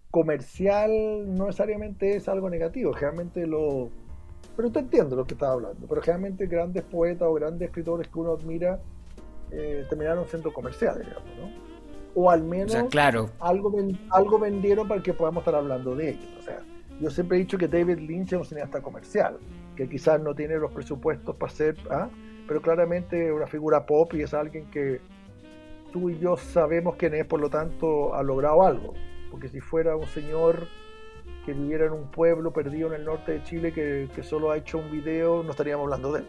comercial 0.09 0.91
no 1.35 1.47
necesariamente 1.47 2.15
es 2.15 2.27
algo 2.29 2.49
negativo, 2.49 2.93
generalmente 2.93 3.47
lo... 3.47 3.89
Pero 4.55 4.71
te 4.71 4.79
entiendo 4.79 5.15
lo 5.15 5.25
que 5.25 5.33
estaba 5.33 5.53
hablando, 5.53 5.87
pero 5.87 6.01
generalmente 6.01 6.45
grandes 6.45 6.83
poetas 6.83 7.27
o 7.27 7.33
grandes 7.33 7.69
escritores 7.69 8.07
que 8.07 8.19
uno 8.19 8.33
admira 8.33 8.79
eh, 9.51 9.85
terminaron 9.89 10.27
siendo 10.27 10.53
comerciales, 10.53 11.07
digamos, 11.07 11.29
¿no? 11.39 11.72
O 12.15 12.29
al 12.29 12.41
O 12.41 12.45
menos 12.45 12.71
sea, 12.71 12.85
claro. 12.87 13.29
algo, 13.39 13.71
ven- 13.71 13.99
algo 14.11 14.37
vendieron 14.39 14.87
para 14.87 15.01
que 15.01 15.13
podamos 15.13 15.41
estar 15.41 15.55
hablando 15.55 15.95
de 15.95 16.09
ellos. 16.11 16.29
O 16.39 16.41
sea, 16.43 16.59
yo 16.99 17.09
siempre 17.09 17.37
he 17.37 17.41
dicho 17.41 17.57
que 17.57 17.67
David 17.67 17.97
Lynch 17.99 18.33
es 18.33 18.39
un 18.39 18.45
cineasta 18.45 18.81
comercial, 18.81 19.37
que 19.75 19.89
quizás 19.89 20.21
no 20.21 20.35
tiene 20.35 20.57
los 20.57 20.71
presupuestos 20.71 21.35
para 21.35 21.51
hacer, 21.51 21.75
¿ah? 21.89 22.09
pero 22.47 22.61
claramente 22.61 23.31
una 23.31 23.47
figura 23.47 23.85
pop 23.85 24.13
y 24.13 24.21
es 24.21 24.33
alguien 24.33 24.65
que 24.69 24.99
tú 25.91 26.09
y 26.09 26.19
yo 26.19 26.37
sabemos 26.37 26.95
quién 26.97 27.15
es, 27.15 27.25
por 27.25 27.39
lo 27.39 27.49
tanto 27.49 28.13
ha 28.13 28.21
logrado 28.21 28.63
algo. 28.63 28.93
Porque 29.31 29.47
si 29.47 29.59
fuera 29.59 29.95
un 29.95 30.05
señor 30.05 30.67
que 31.45 31.53
viviera 31.53 31.85
en 31.87 31.93
un 31.93 32.11
pueblo 32.11 32.53
perdido 32.53 32.89
en 32.89 32.93
el 33.01 33.05
norte 33.05 33.31
de 33.33 33.43
Chile 33.43 33.73
que, 33.73 34.07
que 34.15 34.21
solo 34.23 34.51
ha 34.51 34.57
hecho 34.57 34.77
un 34.77 34.91
video, 34.91 35.41
no 35.43 35.49
estaríamos 35.51 35.85
hablando 35.85 36.11
de 36.13 36.19
él. 36.19 36.25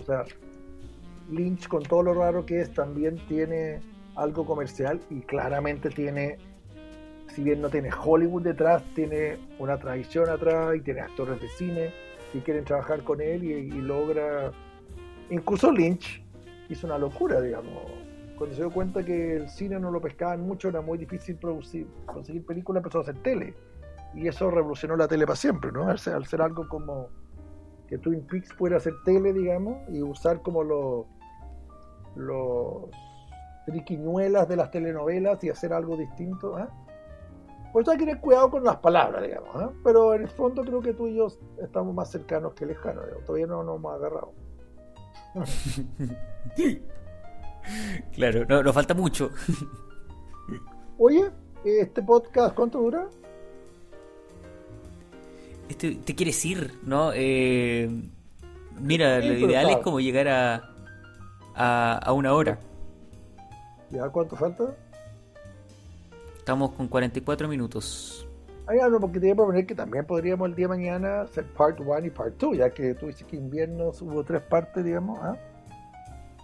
O 0.00 0.04
sea, 0.04 0.24
Lynch, 1.30 1.68
con 1.68 1.82
todo 1.82 2.02
lo 2.02 2.14
raro 2.14 2.44
que 2.46 2.60
es, 2.62 2.72
también 2.72 3.16
tiene 3.28 3.80
algo 4.16 4.44
comercial 4.44 5.00
y 5.10 5.20
claramente 5.20 5.90
tiene, 5.90 6.38
si 7.28 7.42
bien 7.42 7.60
no 7.60 7.70
tiene 7.70 7.90
Hollywood 7.92 8.42
detrás, 8.42 8.82
tiene 8.94 9.38
una 9.58 9.78
tradición 9.78 10.28
atrás 10.28 10.76
y 10.76 10.80
tiene 10.80 11.00
actores 11.00 11.40
de 11.40 11.48
cine 11.48 11.92
que 12.32 12.42
quieren 12.42 12.64
trabajar 12.64 13.02
con 13.02 13.20
él 13.20 13.44
y, 13.44 13.70
logra. 13.80 14.52
Incluso 15.30 15.70
Lynch 15.70 16.22
hizo 16.68 16.86
una 16.86 16.98
locura, 16.98 17.40
digamos. 17.40 17.90
Cuando 18.36 18.56
se 18.56 18.62
dio 18.62 18.70
cuenta 18.70 19.04
que 19.04 19.36
el 19.36 19.48
cine 19.48 19.78
no 19.78 19.90
lo 19.90 20.00
pescaban 20.00 20.40
mucho, 20.40 20.68
era 20.68 20.80
muy 20.80 20.98
difícil 20.98 21.36
producir, 21.36 21.86
conseguir 22.06 22.44
películas, 22.44 22.80
empezó 22.80 22.98
a 22.98 23.02
hacer 23.02 23.22
tele. 23.22 23.54
Y 24.14 24.26
eso 24.26 24.50
revolucionó 24.50 24.96
la 24.96 25.08
tele 25.08 25.26
para 25.26 25.36
siempre, 25.36 25.70
¿no? 25.72 25.88
Al 25.88 25.98
ser, 25.98 26.14
al 26.14 26.26
ser 26.26 26.42
algo 26.42 26.68
como 26.68 27.08
que 27.86 27.98
Twin 27.98 28.26
Peaks 28.26 28.52
pudiera 28.54 28.78
hacer 28.78 28.94
tele, 29.04 29.32
digamos, 29.32 29.78
y 29.90 30.02
usar 30.02 30.42
como 30.42 30.64
los 30.64 31.06
los 32.14 32.90
triquiñuelas 33.66 34.48
de 34.48 34.56
las 34.56 34.70
telenovelas 34.70 35.42
y 35.44 35.50
hacer 35.50 35.72
algo 35.72 35.96
distinto. 35.96 36.56
¿ah? 36.56 36.68
Por 37.72 37.82
eso 37.82 37.92
hay 37.92 37.98
que 37.98 38.04
tener 38.04 38.20
cuidado 38.20 38.50
con 38.50 38.64
las 38.64 38.76
palabras, 38.76 39.22
digamos. 39.22 39.50
¿ah? 39.56 39.70
Pero 39.82 40.14
en 40.14 40.22
el 40.22 40.28
fondo 40.28 40.62
creo 40.62 40.80
que 40.80 40.92
tú 40.92 41.06
y 41.06 41.16
yo 41.16 41.28
estamos 41.62 41.94
más 41.94 42.10
cercanos 42.10 42.54
que 42.54 42.66
lejanos. 42.66 43.04
digamos. 43.04 43.24
Todavía 43.24 43.46
no 43.46 43.62
nos 43.62 43.76
hemos 43.76 43.94
agarrado. 43.94 44.32
Claro, 48.12 48.44
no, 48.48 48.60
nos 48.60 48.74
falta 48.74 48.92
mucho. 48.92 49.30
Oye, 50.98 51.30
¿este 51.64 52.02
podcast 52.02 52.56
cuánto 52.56 52.80
dura? 52.80 53.08
Este, 55.68 55.94
te 55.94 56.14
quieres 56.16 56.44
ir, 56.44 56.78
¿no? 56.82 57.12
Eh, 57.14 57.88
mira, 58.80 59.20
Sí, 59.20 59.28
lo 59.28 59.34
ideal 59.34 59.70
es 59.70 59.76
como 59.78 60.00
llegar 60.00 60.26
a, 60.26 60.74
a, 61.54 61.98
a 61.98 62.12
una 62.12 62.32
hora. 62.34 62.58
¿Ya 63.92 64.08
cuánto 64.08 64.36
falta? 64.36 64.74
Estamos 66.38 66.72
con 66.72 66.88
44 66.88 67.46
minutos. 67.46 68.26
Ah, 68.66 68.74
ya, 68.76 68.88
no, 68.88 68.98
porque 68.98 69.20
te 69.20 69.26
iba 69.26 69.34
a 69.34 69.36
proponer 69.36 69.66
que 69.66 69.74
también 69.74 70.04
podríamos 70.06 70.48
el 70.48 70.54
día 70.54 70.64
de 70.64 70.68
mañana 70.68 71.22
hacer 71.22 71.44
part 71.52 71.78
1 71.80 72.06
y 72.06 72.10
part 72.10 72.34
2, 72.38 72.56
ya 72.56 72.70
que 72.70 72.94
tú 72.94 73.06
dices 73.06 73.26
que 73.26 73.36
invierno 73.36 73.90
hubo 74.00 74.24
tres 74.24 74.40
partes, 74.42 74.84
digamos. 74.84 75.18
¿ah? 75.22 75.36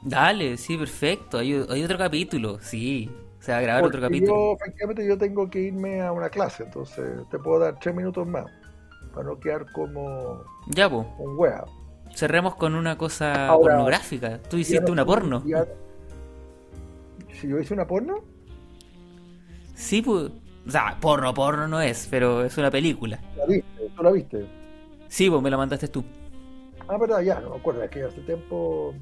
Dale, 0.03 0.57
sí, 0.57 0.76
perfecto. 0.76 1.38
Hay, 1.38 1.53
hay 1.68 1.82
otro 1.84 1.96
capítulo, 1.99 2.59
sí. 2.61 3.11
Se 3.40 3.53
va 3.53 3.59
a 3.59 3.61
grabar 3.62 3.84
otro 3.84 4.01
capítulo. 4.01 4.36
Yo, 4.36 4.53
efectivamente, 4.61 5.07
yo 5.07 5.16
tengo 5.16 5.49
que 5.49 5.61
irme 5.61 6.03
a 6.03 6.12
una 6.12 6.28
clase, 6.28 6.64
entonces 6.64 7.09
te 7.30 7.38
puedo 7.38 7.61
dar 7.61 7.78
tres 7.78 7.94
minutos 7.94 8.26
más 8.26 8.46
para 9.14 9.26
no 9.26 9.38
quedar 9.38 9.70
como 9.72 10.42
Ya, 10.68 10.88
un 10.88 11.09
wea. 11.38 11.64
Cerremos 12.14 12.57
con 12.57 12.74
una 12.74 12.99
cosa 12.99 13.49
Ahora, 13.49 13.74
pornográfica. 13.74 14.38
Tú 14.42 14.57
hiciste 14.57 14.86
no 14.86 14.92
una 14.92 15.05
porno. 15.07 15.42
ya- 15.46 15.66
Si 17.41 17.49
yo 17.49 17.59
hice 17.59 17.74
una 17.74 17.86
porno, 17.86 18.24
Sí, 19.74 20.03
pues. 20.03 20.30
O 20.66 20.70
sea, 20.70 20.99
porno, 21.01 21.32
porno 21.32 21.66
no 21.68 21.80
es, 21.80 22.09
pero 22.11 22.45
es 22.45 22.59
una 22.59 22.70
película. 22.70 23.18
la 23.36 23.47
viste, 23.47 23.91
tú 23.97 24.03
la 24.03 24.11
viste. 24.11 24.47
Sí, 25.07 25.30
pues 25.30 25.41
me 25.41 25.49
la 25.51 25.57
mandaste 25.57 25.89
tú. 25.89 26.05
Ah, 26.89 26.99
verdad, 26.99 27.20
ya, 27.20 27.41
no 27.41 27.51
me 27.51 27.57
acuerdo, 27.57 27.82
es 27.84 27.91
que 27.91 28.03
hace 28.03 28.20
tiempo. 28.22 28.95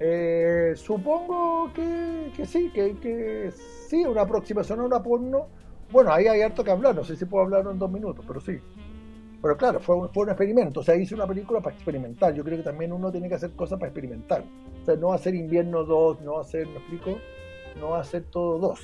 Eh, 0.00 0.72
supongo 0.76 1.72
que, 1.72 2.32
que 2.36 2.46
sí, 2.46 2.70
que, 2.74 2.96
que 2.96 3.52
sí, 3.88 4.04
una 4.04 4.22
aproximación 4.22 4.80
a 4.80 4.84
una 4.84 5.02
porno. 5.02 5.46
Bueno, 5.90 6.12
ahí 6.12 6.26
hay 6.26 6.42
harto 6.42 6.62
que 6.64 6.70
hablar, 6.70 6.94
no 6.94 7.04
sé 7.04 7.16
si 7.16 7.24
puedo 7.24 7.44
hablar 7.44 7.66
en 7.70 7.78
dos 7.78 7.90
minutos, 7.90 8.24
pero 8.26 8.40
sí. 8.40 8.58
Pero 9.42 9.56
claro, 9.56 9.80
fue 9.80 9.96
un, 9.96 10.08
fue 10.10 10.24
un 10.24 10.30
experimento, 10.30 10.80
o 10.80 10.82
sea, 10.82 10.94
hice 10.96 11.14
una 11.14 11.26
película 11.26 11.60
para 11.60 11.74
experimentar. 11.74 12.34
Yo 12.34 12.44
creo 12.44 12.58
que 12.58 12.62
también 12.64 12.92
uno 12.92 13.10
tiene 13.10 13.28
que 13.28 13.36
hacer 13.36 13.52
cosas 13.52 13.78
para 13.78 13.88
experimentar. 13.88 14.42
O 14.82 14.84
sea, 14.84 14.96
no 14.96 15.12
hacer 15.12 15.34
invierno 15.34 15.84
2, 15.84 16.20
no 16.20 16.38
hacer, 16.38 16.66
¿me 16.66 16.76
explico? 16.76 17.18
No 17.80 17.94
hacer 17.94 18.24
todo 18.30 18.58
dos. 18.58 18.80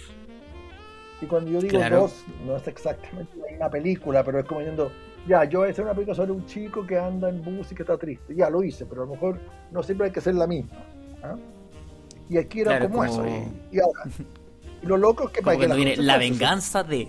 Y 1.21 1.27
cuando 1.27 1.51
yo 1.51 1.61
digo 1.61 1.79
Claro. 1.79 2.01
dos, 2.03 2.25
no 2.47 2.57
es 2.57 2.67
exactamente 2.69 3.37
la 3.37 3.47
misma 3.51 3.71
película, 3.71 4.23
pero 4.25 4.39
es 4.39 4.45
como 4.47 4.61
diciendo, 4.61 4.91
ya, 5.27 5.45
yo 5.45 5.61
voy 5.61 5.69
a 5.69 5.73
hacer 5.73 5.85
una 5.85 5.93
película 5.95 6.15
sobre 6.15 6.33
un 6.33 6.47
chico 6.47 6.87
que 6.87 6.99
anda 6.99 7.29
en 7.29 7.43
bus 7.43 7.73
y 7.73 7.75
que 7.75 7.83
está 7.83 7.97
triste. 7.99 8.35
Ya 8.35 8.49
lo 8.49 8.63
hice, 8.63 8.87
pero 8.87 9.03
a 9.03 9.07
lo 9.07 9.13
mejor 9.13 9.39
no 9.73 9.83
siempre 9.83 10.07
hay 10.07 10.13
que 10.13 10.21
hacer 10.21 10.35
la 10.37 10.47
misma. 10.47 10.77
¿ah? 11.23 11.37
Y 12.29 12.39
aquí 12.39 12.61
era 12.61 12.79
Claro, 12.79 12.89
como, 12.95 13.07
como- 13.07 13.25
eso. 13.25 13.27
Y, 13.73 13.77
y 13.77 13.81
ahora, 13.81 14.01
y 14.83 14.87
lo 14.87 14.97
loco 14.97 15.25
es 15.25 15.31
que 15.31 15.43
Como 15.43 15.57
para 15.59 15.69
que 15.69 15.77
viene 15.77 15.97
la 15.97 16.15
pasen, 16.15 16.31
venganza 16.33 16.83
de. 16.83 17.09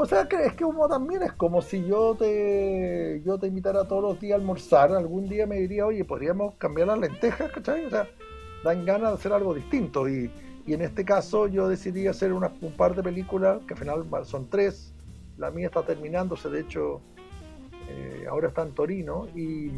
O 0.00 0.06
sea, 0.06 0.26
que 0.28 0.36
es 0.46 0.54
que 0.54 0.64
uno 0.64 0.88
también 0.88 1.22
es 1.22 1.32
como 1.32 1.60
si 1.62 1.84
yo 1.84 2.14
te 2.18 3.20
yo 3.24 3.38
te 3.38 3.46
invitara 3.48 3.86
todos 3.86 4.02
los 4.02 4.20
días 4.20 4.32
a 4.32 4.40
almorzar, 4.40 4.92
algún 4.92 5.28
día 5.28 5.46
me 5.46 5.56
diría, 5.60 5.86
oye, 5.86 6.04
podríamos 6.04 6.54
cambiar 6.56 6.88
las 6.88 6.98
lentejas, 6.98 7.50
¿cachai? 7.52 7.84
O 7.86 7.90
sea, 7.90 8.08
dan 8.64 8.84
ganas 8.84 9.10
de 9.10 9.14
hacer 9.16 9.32
algo 9.32 9.54
distinto. 9.54 10.08
Y, 10.08 10.30
y 10.66 10.74
en 10.74 10.82
este 10.82 11.04
caso 11.04 11.46
yo 11.48 11.68
decidí 11.68 12.06
hacer 12.06 12.32
una- 12.32 12.52
un 12.60 12.72
par 12.72 12.94
de 12.94 13.02
películas, 13.02 13.60
que 13.66 13.74
al 13.74 13.80
final 13.80 14.04
son 14.24 14.48
tres. 14.48 14.92
La 15.38 15.50
mía 15.50 15.66
está 15.68 15.82
terminándose, 15.84 16.48
de 16.50 16.60
hecho, 16.60 17.00
eh, 17.88 18.26
ahora 18.28 18.48
está 18.48 18.62
en 18.62 18.72
Torino. 18.72 19.26
Y, 19.34 19.70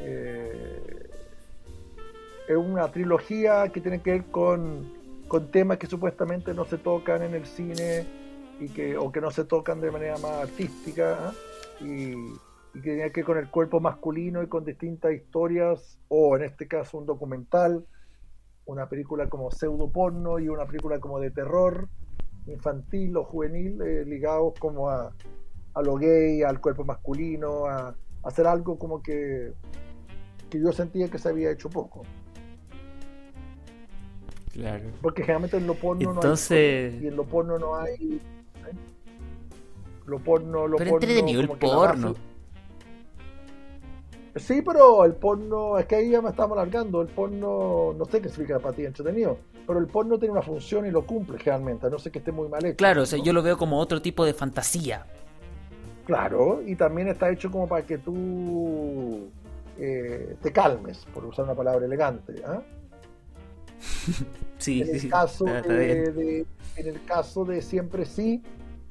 eh, 0.00 1.08
es 2.48 2.56
una 2.56 2.90
trilogía 2.90 3.68
que 3.68 3.80
tiene 3.80 4.02
que 4.02 4.10
ver 4.12 4.24
con, 4.24 4.92
con 5.28 5.50
temas 5.50 5.78
que 5.78 5.86
supuestamente 5.86 6.52
no 6.54 6.64
se 6.64 6.76
tocan 6.76 7.22
en 7.22 7.34
el 7.34 7.46
cine 7.46 8.06
y 8.62 8.68
que, 8.68 8.96
o 8.96 9.10
que 9.10 9.20
no 9.20 9.30
se 9.30 9.44
tocan 9.44 9.80
de 9.80 9.90
manera 9.90 10.16
más 10.18 10.42
artística 10.42 11.18
¿ah? 11.20 11.32
y, 11.80 12.12
y, 12.12 12.80
que 12.80 12.80
tiene 12.80 13.10
que 13.10 13.20
ver 13.20 13.24
con 13.24 13.38
el 13.38 13.48
cuerpo 13.48 13.80
masculino 13.80 14.42
y 14.42 14.46
con 14.46 14.64
distintas 14.64 15.12
historias, 15.12 15.98
o 16.08 16.36
en 16.36 16.44
este 16.44 16.68
caso 16.68 16.98
un 16.98 17.06
documental, 17.06 17.84
una 18.64 18.88
película 18.88 19.28
como 19.28 19.50
pseudo 19.50 19.90
porno 19.90 20.38
y 20.38 20.48
una 20.48 20.66
película 20.66 21.00
como 21.00 21.18
de 21.18 21.30
terror 21.30 21.88
infantil 22.46 23.16
o 23.16 23.24
juvenil 23.24 23.80
eh, 23.82 24.04
ligados 24.04 24.54
como 24.58 24.90
a, 24.90 25.12
a 25.74 25.82
lo 25.82 25.96
gay, 25.96 26.42
al 26.42 26.60
cuerpo 26.60 26.84
masculino, 26.84 27.66
a, 27.66 27.88
a 27.88 27.96
hacer 28.22 28.46
algo 28.46 28.78
como 28.78 29.02
que, 29.02 29.52
que 30.50 30.60
yo 30.60 30.72
sentía 30.72 31.08
que 31.08 31.18
se 31.18 31.28
había 31.28 31.50
hecho 31.50 31.68
poco. 31.68 32.02
Claro. 34.52 34.84
Porque 35.00 35.22
generalmente 35.22 35.56
en 35.56 35.66
lo 35.66 35.74
porno 35.74 36.12
Entonces... 36.12 36.92
no 36.92 36.98
hay. 36.98 37.04
Y 37.04 37.08
en 37.08 37.16
lo 37.16 37.24
porno 37.24 37.58
no 37.58 37.74
hay. 37.74 38.20
¿Eh? 40.02 40.06
Lo 40.06 40.18
porno, 40.18 40.66
lo 40.66 40.76
Pero 40.76 40.90
porno. 40.92 41.06
entretenido 41.06 41.40
el 41.40 41.48
porno. 41.48 42.14
Sí, 44.36 44.62
pero 44.62 45.04
el 45.04 45.14
porno, 45.14 45.78
es 45.78 45.84
que 45.86 45.96
ahí 45.96 46.10
ya 46.10 46.22
me 46.22 46.30
estamos 46.30 46.56
alargando. 46.56 47.02
El 47.02 47.08
porno, 47.08 47.92
no 47.96 48.04
sé 48.06 48.22
qué 48.22 48.28
significa 48.30 48.58
para 48.58 48.74
ti 48.74 48.84
entretenido, 48.86 49.36
pero 49.66 49.78
el 49.78 49.86
porno 49.86 50.18
tiene 50.18 50.32
una 50.32 50.40
función 50.42 50.86
y 50.86 50.90
lo 50.90 51.04
cumple 51.06 51.38
generalmente, 51.38 51.86
a 51.86 51.90
no 51.90 51.98
sé 51.98 52.10
que 52.10 52.18
esté 52.20 52.32
muy 52.32 52.48
mal 52.48 52.64
hecho. 52.64 52.76
Claro, 52.76 53.02
o 53.02 53.06
sea, 53.06 53.18
yo 53.22 53.32
lo 53.34 53.42
veo 53.42 53.58
como 53.58 53.78
otro 53.78 54.00
tipo 54.00 54.24
de 54.24 54.32
fantasía. 54.32 55.06
Claro, 56.06 56.62
y 56.66 56.74
también 56.76 57.08
está 57.08 57.30
hecho 57.30 57.50
como 57.50 57.68
para 57.68 57.84
que 57.84 57.98
tú 57.98 59.28
eh, 59.78 60.34
te 60.42 60.50
calmes, 60.50 61.04
por 61.12 61.26
usar 61.26 61.44
una 61.44 61.54
palabra 61.54 61.84
elegante. 61.84 62.42
¿ah? 62.46 62.62
Sí, 64.58 64.80
en 64.80 64.86
sí, 64.86 64.92
el 64.92 65.00
sí. 65.00 65.08
caso 65.08 65.44
Está- 65.46 65.58
está 65.58 65.72
de, 65.74 65.86
bien. 65.86 66.14
de- 66.16 66.46
en 66.76 66.86
el 66.86 67.04
caso 67.04 67.44
de 67.44 67.60
siempre 67.60 68.06
sí 68.06 68.42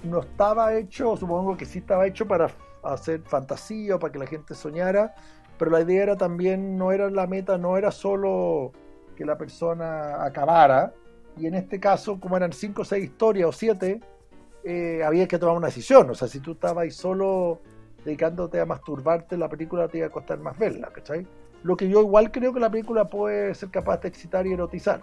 no 0.04 0.20
estaba 0.20 0.74
hecho 0.76 1.16
supongo 1.16 1.56
que 1.58 1.66
sí 1.66 1.80
estaba 1.80 2.08
hecho 2.08 2.28
para 2.28 2.50
hacer 2.84 3.22
fantasía 3.22 3.96
o 3.96 4.00
para 4.00 4.12
que 4.12 4.20
la 4.20 4.28
gente 4.28 4.56
soñara 4.56 5.14
pero 5.58 5.72
la 5.72 5.82
idea 5.82 6.04
era 6.04 6.18
también 6.18 6.78
no 6.78 6.92
era 6.92 7.10
la 7.10 7.28
meta 7.28 7.58
no 7.58 7.78
era 7.78 7.92
solo 7.92 8.72
que 9.16 9.26
la 9.26 9.38
persona 9.38 10.24
acabara. 10.24 10.94
Y 11.38 11.46
en 11.46 11.54
este 11.54 11.80
caso 11.80 12.20
como 12.20 12.36
eran 12.36 12.52
cinco 12.52 12.82
o 12.82 12.86
seis 12.86 13.06
historias 13.06 13.50
o 13.50 13.52
siete 13.52 14.02
eh, 14.64 15.04
había 15.06 15.28
que 15.28 15.38
tomar 15.38 15.56
una 15.56 15.68
decisión. 15.68 16.10
O 16.10 16.16
sea 16.16 16.28
si 16.28 16.40
tú 16.40 16.54
estabas 16.54 16.84
ahí 16.84 16.92
solo 16.92 17.62
dedicándote 18.04 18.60
a 18.60 18.66
masturbarte 18.66 19.38
la 19.38 19.48
película 19.48 19.88
te 19.88 20.00
iba 20.00 20.08
a 20.08 20.10
costar 20.10 20.40
más 20.40 20.58
verla 20.58 20.88
¿cachai? 20.92 21.28
lo 21.62 21.78
que 21.78 21.88
yo 21.88 22.02
igual 22.02 22.32
creo 22.32 22.52
que 22.52 22.60
la 22.60 22.72
película 22.72 23.06
puede 23.06 23.54
ser 23.54 23.70
capaz 23.70 23.98
de 24.02 24.08
excitar 24.08 24.48
y 24.48 24.54
erotizar 24.54 25.02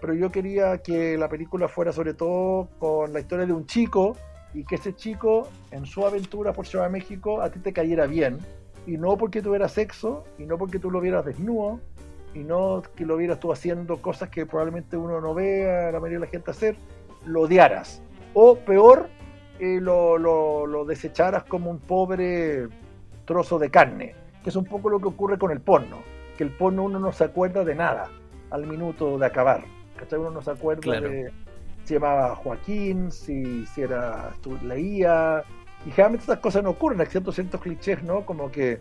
pero 0.00 0.14
yo 0.14 0.30
quería 0.30 0.78
que 0.78 1.16
la 1.16 1.28
película 1.28 1.68
fuera 1.68 1.92
sobre 1.92 2.14
todo 2.14 2.68
con 2.78 3.12
la 3.12 3.20
historia 3.20 3.46
de 3.46 3.52
un 3.52 3.66
chico 3.66 4.16
y 4.54 4.64
que 4.64 4.76
ese 4.76 4.94
chico 4.94 5.48
en 5.70 5.86
su 5.86 6.04
aventura 6.04 6.52
por 6.52 6.66
Ciudad 6.66 6.86
de 6.86 6.90
México 6.90 7.40
a 7.40 7.50
ti 7.50 7.60
te 7.60 7.72
cayera 7.72 8.06
bien 8.06 8.38
y 8.86 8.96
no 8.96 9.16
porque 9.16 9.42
tuviera 9.42 9.68
sexo 9.68 10.24
y 10.38 10.44
no 10.44 10.58
porque 10.58 10.78
tú 10.78 10.90
lo 10.90 11.00
vieras 11.00 11.24
desnudo 11.24 11.80
y 12.34 12.40
no 12.40 12.82
que 12.96 13.04
lo 13.04 13.16
vieras 13.16 13.40
tú 13.40 13.52
haciendo 13.52 14.00
cosas 14.00 14.28
que 14.30 14.46
probablemente 14.46 14.96
uno 14.96 15.20
no 15.20 15.34
vea 15.34 15.92
la 15.92 16.00
mayoría 16.00 16.20
de 16.20 16.26
la 16.26 16.30
gente 16.30 16.50
hacer, 16.50 16.76
lo 17.24 17.42
odiaras 17.42 18.02
o 18.34 18.56
peor 18.56 19.08
eh, 19.58 19.78
lo, 19.80 20.16
lo, 20.16 20.66
lo 20.66 20.84
desecharas 20.84 21.44
como 21.44 21.70
un 21.70 21.80
pobre 21.80 22.68
trozo 23.26 23.58
de 23.58 23.70
carne, 23.70 24.14
que 24.42 24.50
es 24.50 24.56
un 24.56 24.64
poco 24.64 24.88
lo 24.88 24.98
que 24.98 25.08
ocurre 25.08 25.38
con 25.38 25.50
el 25.50 25.60
porno, 25.60 25.98
que 26.36 26.44
el 26.44 26.50
porno 26.50 26.84
uno 26.84 26.98
no 26.98 27.12
se 27.12 27.24
acuerda 27.24 27.62
de 27.62 27.74
nada 27.74 28.08
al 28.50 28.66
minuto 28.66 29.18
de 29.18 29.26
acabar. 29.26 29.62
¿Cachai? 30.00 30.18
Uno 30.18 30.30
no 30.30 30.42
se 30.42 30.50
acuerda 30.50 30.80
Claro. 30.82 31.08
de 31.08 31.30
si 31.84 31.94
llamaba 31.94 32.34
Joaquín, 32.36 33.10
si, 33.12 33.64
si 33.66 33.82
era 33.82 34.32
tú 34.42 34.58
leía. 34.62 35.44
Y 35.86 35.90
generalmente 35.90 36.24
estas 36.24 36.40
cosas 36.40 36.62
no 36.62 36.70
ocurren, 36.70 37.00
excepto 37.00 37.32
ciertos 37.32 37.60
clichés, 37.60 38.02
¿no? 38.02 38.24
Como 38.26 38.50
que 38.50 38.80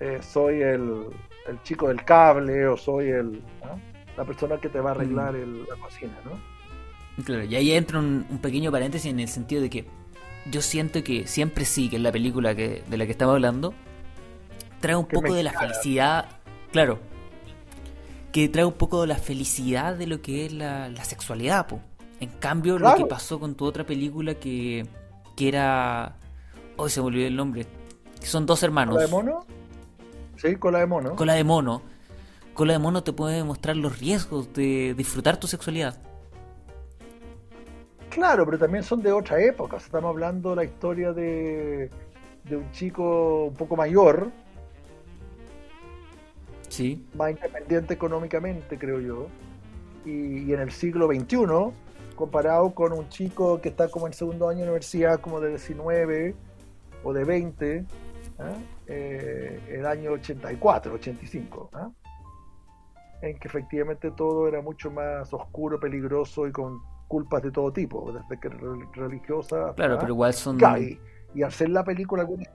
eh, 0.00 0.20
soy 0.22 0.62
el, 0.62 1.06
el 1.48 1.62
chico 1.62 1.88
del 1.88 2.02
cable 2.04 2.66
o 2.66 2.76
soy 2.76 3.08
el 3.08 3.42
¿ah? 3.62 3.76
la 4.16 4.24
persona 4.24 4.56
que 4.58 4.68
te 4.68 4.80
va 4.80 4.90
a 4.90 4.94
arreglar 4.94 5.34
Mm. 5.34 5.42
el- 5.42 5.64
la 5.64 5.76
cocina, 5.76 6.14
¿no? 6.24 7.24
Claro, 7.24 7.44
y 7.44 7.54
ahí 7.54 7.72
entra 7.72 7.98
un, 7.98 8.26
un 8.28 8.38
pequeño 8.38 8.72
paréntesis 8.72 9.10
en 9.10 9.20
el 9.20 9.28
sentido 9.28 9.62
de 9.62 9.70
que 9.70 9.84
yo 10.50 10.60
siento 10.62 11.02
que 11.04 11.26
siempre 11.26 11.64
sí, 11.64 11.88
que 11.88 11.96
es 11.96 12.02
la 12.02 12.10
película 12.12 12.54
que, 12.54 12.82
de 12.88 12.96
la 12.96 13.06
que 13.06 13.12
estamos 13.12 13.34
hablando, 13.34 13.72
trae 14.80 14.96
un 14.96 15.06
Que 15.06 15.14
poco 15.16 15.34
de 15.34 15.42
la 15.42 15.52
felicidad, 15.52 16.26
claro, 16.72 16.98
que 18.34 18.48
trae 18.48 18.64
un 18.64 18.72
poco 18.72 19.02
de 19.02 19.06
la 19.06 19.14
felicidad 19.14 19.94
de 19.94 20.08
lo 20.08 20.20
que 20.20 20.44
es 20.44 20.52
la, 20.52 20.88
la 20.88 21.04
sexualidad, 21.04 21.68
po. 21.68 21.80
En 22.18 22.30
cambio, 22.30 22.80
lo 22.80 22.92
que 22.96 23.06
pasó 23.06 23.38
con 23.38 23.54
tu 23.54 23.64
otra 23.64 23.86
película 23.86 24.34
que, 24.34 24.88
que 25.36 25.46
era... 25.46 26.16
Hoy 26.76 26.90
se 26.90 27.00
me 27.00 27.06
olvidó 27.06 27.28
el 27.28 27.36
nombre. 27.36 27.64
Que 28.20 28.26
son 28.26 28.44
dos 28.44 28.64
hermanos. 28.64 28.96
¿Cola 28.96 29.06
de 29.06 29.12
mono? 29.12 29.46
Sí, 30.36 30.56
cola 30.56 30.80
de 30.80 30.86
mono. 30.86 31.14
Cola 31.14 31.34
de 31.34 31.44
mono. 31.44 31.82
Cola 32.54 32.72
de 32.72 32.80
mono 32.80 33.04
te 33.04 33.12
puede 33.12 33.44
mostrar 33.44 33.76
los 33.76 34.00
riesgos 34.00 34.52
de 34.52 34.94
disfrutar 34.94 35.36
tu 35.36 35.46
sexualidad. 35.46 35.96
Claro, 38.10 38.44
pero 38.46 38.58
también 38.58 38.82
son 38.82 39.00
de 39.00 39.12
otra 39.12 39.40
época. 39.40 39.76
Estamos 39.76 40.08
hablando 40.08 40.50
de 40.50 40.56
la 40.56 40.64
historia 40.64 41.12
de, 41.12 41.88
de 42.42 42.56
un 42.56 42.68
chico 42.72 43.44
un 43.44 43.54
poco 43.54 43.76
mayor, 43.76 44.32
Sí. 46.74 47.06
más 47.14 47.30
independiente 47.30 47.94
económicamente, 47.94 48.78
creo 48.78 49.00
yo, 49.00 49.26
y, 50.04 50.38
y 50.50 50.52
en 50.52 50.60
el 50.60 50.70
siglo 50.72 51.06
XXI, 51.06 51.36
comparado 52.16 52.74
con 52.74 52.92
un 52.92 53.08
chico 53.08 53.60
que 53.60 53.68
está 53.70 53.88
como 53.88 54.06
en 54.06 54.12
segundo 54.12 54.48
año 54.48 54.58
de 54.58 54.64
universidad, 54.64 55.20
como 55.20 55.40
de 55.40 55.50
19 55.50 56.34
o 57.02 57.12
de 57.12 57.24
20, 57.24 57.84
¿ah? 58.38 58.52
Eh, 58.86 59.60
el 59.70 59.86
año 59.86 60.12
84, 60.12 60.94
85, 60.94 61.70
¿ah? 61.72 61.90
en 63.22 63.38
que 63.38 63.48
efectivamente 63.48 64.10
todo 64.10 64.46
era 64.48 64.60
mucho 64.60 64.90
más 64.90 65.32
oscuro, 65.32 65.80
peligroso 65.80 66.46
y 66.46 66.52
con 66.52 66.80
culpas 67.08 67.42
de 67.42 67.50
todo 67.50 67.72
tipo, 67.72 68.12
desde 68.12 68.40
que 68.40 68.48
re- 68.48 68.86
religiosa 68.92 69.72
Claro, 69.76 69.98
pero 69.98 70.12
igual 70.12 70.34
son... 70.34 70.58
Claro, 70.58 70.82
y, 70.82 71.42
hacer 71.42 71.70
la 71.70 71.82
película, 71.84 72.26
gente, 72.26 72.50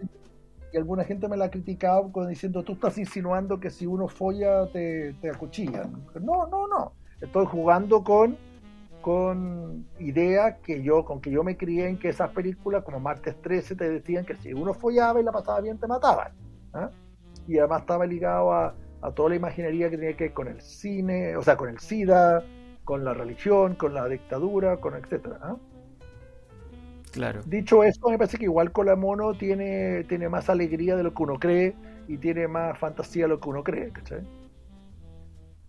y 0.72 0.78
alguna 0.78 1.04
gente 1.04 1.28
me 1.28 1.38
la 1.38 1.46
ha 1.46 1.52
criticado 1.52 2.12
diciendo, 2.28 2.64
tú 2.64 2.74
estás 2.74 2.98
insinuando 2.98 3.60
que 3.60 3.70
si 3.70 3.86
uno 3.86 4.08
folla 4.08 4.68
te, 4.68 5.14
te 5.22 5.30
acuchillan. 5.30 6.06
No, 6.22 6.48
no, 6.48 6.68
no. 6.68 6.94
Estoy 7.22 7.46
jugando 7.48 8.04
con, 8.04 8.38
con 9.02 9.86
ideas 10.00 10.58
que 10.64 10.84
yo, 10.84 11.04
con 11.06 11.22
que 11.22 11.32
yo 11.32 11.44
me 11.44 11.58
crié 11.58 11.88
en 11.88 11.98
que 11.98 12.10
esas 12.10 12.32
películas, 12.32 12.84
como 12.84 13.00
Martes 13.00 13.36
13, 13.42 13.76
te 13.76 13.90
decían 13.90 14.26
que 14.26 14.36
si 14.36 14.54
uno 14.54 14.74
follaba 14.74 15.20
y 15.20 15.24
la 15.24 15.32
pasaba 15.32 15.62
bien, 15.62 15.78
te 15.80 15.88
mataban. 15.88 16.32
¿ah? 16.74 16.90
Y 17.48 17.58
además 17.58 17.82
estaba 17.82 18.06
ligado 18.06 18.54
a, 18.54 18.76
a 19.02 19.12
toda 19.12 19.30
la 19.30 19.36
imaginería 19.36 19.90
que 19.90 19.98
tenía 19.98 20.16
que 20.16 20.26
ver 20.26 20.34
con 20.34 20.48
el 20.48 20.62
cine, 20.62 21.36
o 21.36 21.42
sea, 21.42 21.58
con 21.58 21.70
el 21.70 21.80
SIDA, 21.80 22.44
con 22.86 23.04
la 23.04 23.14
religión, 23.14 23.76
con 23.76 23.94
la 23.94 24.08
dictadura, 24.08 24.78
con 24.78 24.96
etcétera. 24.96 25.40
¿ah? 25.42 25.56
Claro. 27.12 27.42
Dicho 27.44 27.84
esto, 27.84 28.10
me 28.10 28.18
parece 28.18 28.38
que 28.38 28.46
igual 28.46 28.72
Colamono 28.72 29.38
tiene, 29.38 30.04
tiene 30.06 30.30
más 30.30 30.50
alegría 30.50 30.96
de 30.96 31.04
lo 31.04 31.14
que 31.14 31.24
uno 31.24 31.40
cree 31.40 31.78
y 32.08 32.18
tiene 32.18 32.48
más 32.48 32.78
fantasía 32.80 33.24
de 33.26 33.30
lo 33.30 33.40
que 33.40 33.50
uno 33.50 33.64
cree, 33.64 33.92
¿cachai? 33.92 34.28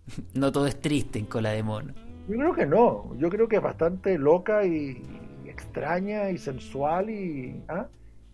No 0.33 0.51
todo 0.51 0.67
es 0.67 0.79
triste 0.81 1.19
en 1.19 1.25
Cola 1.25 1.51
de 1.51 1.63
mono. 1.63 1.93
Yo 2.27 2.35
creo 2.37 2.53
que 2.53 2.65
no, 2.65 3.15
yo 3.17 3.29
creo 3.29 3.47
que 3.47 3.57
es 3.57 3.61
bastante 3.61 4.17
loca 4.17 4.65
y, 4.65 5.01
y 5.43 5.49
extraña 5.49 6.29
y 6.29 6.37
sensual 6.37 7.09
y, 7.09 7.63
¿ah? 7.67 7.89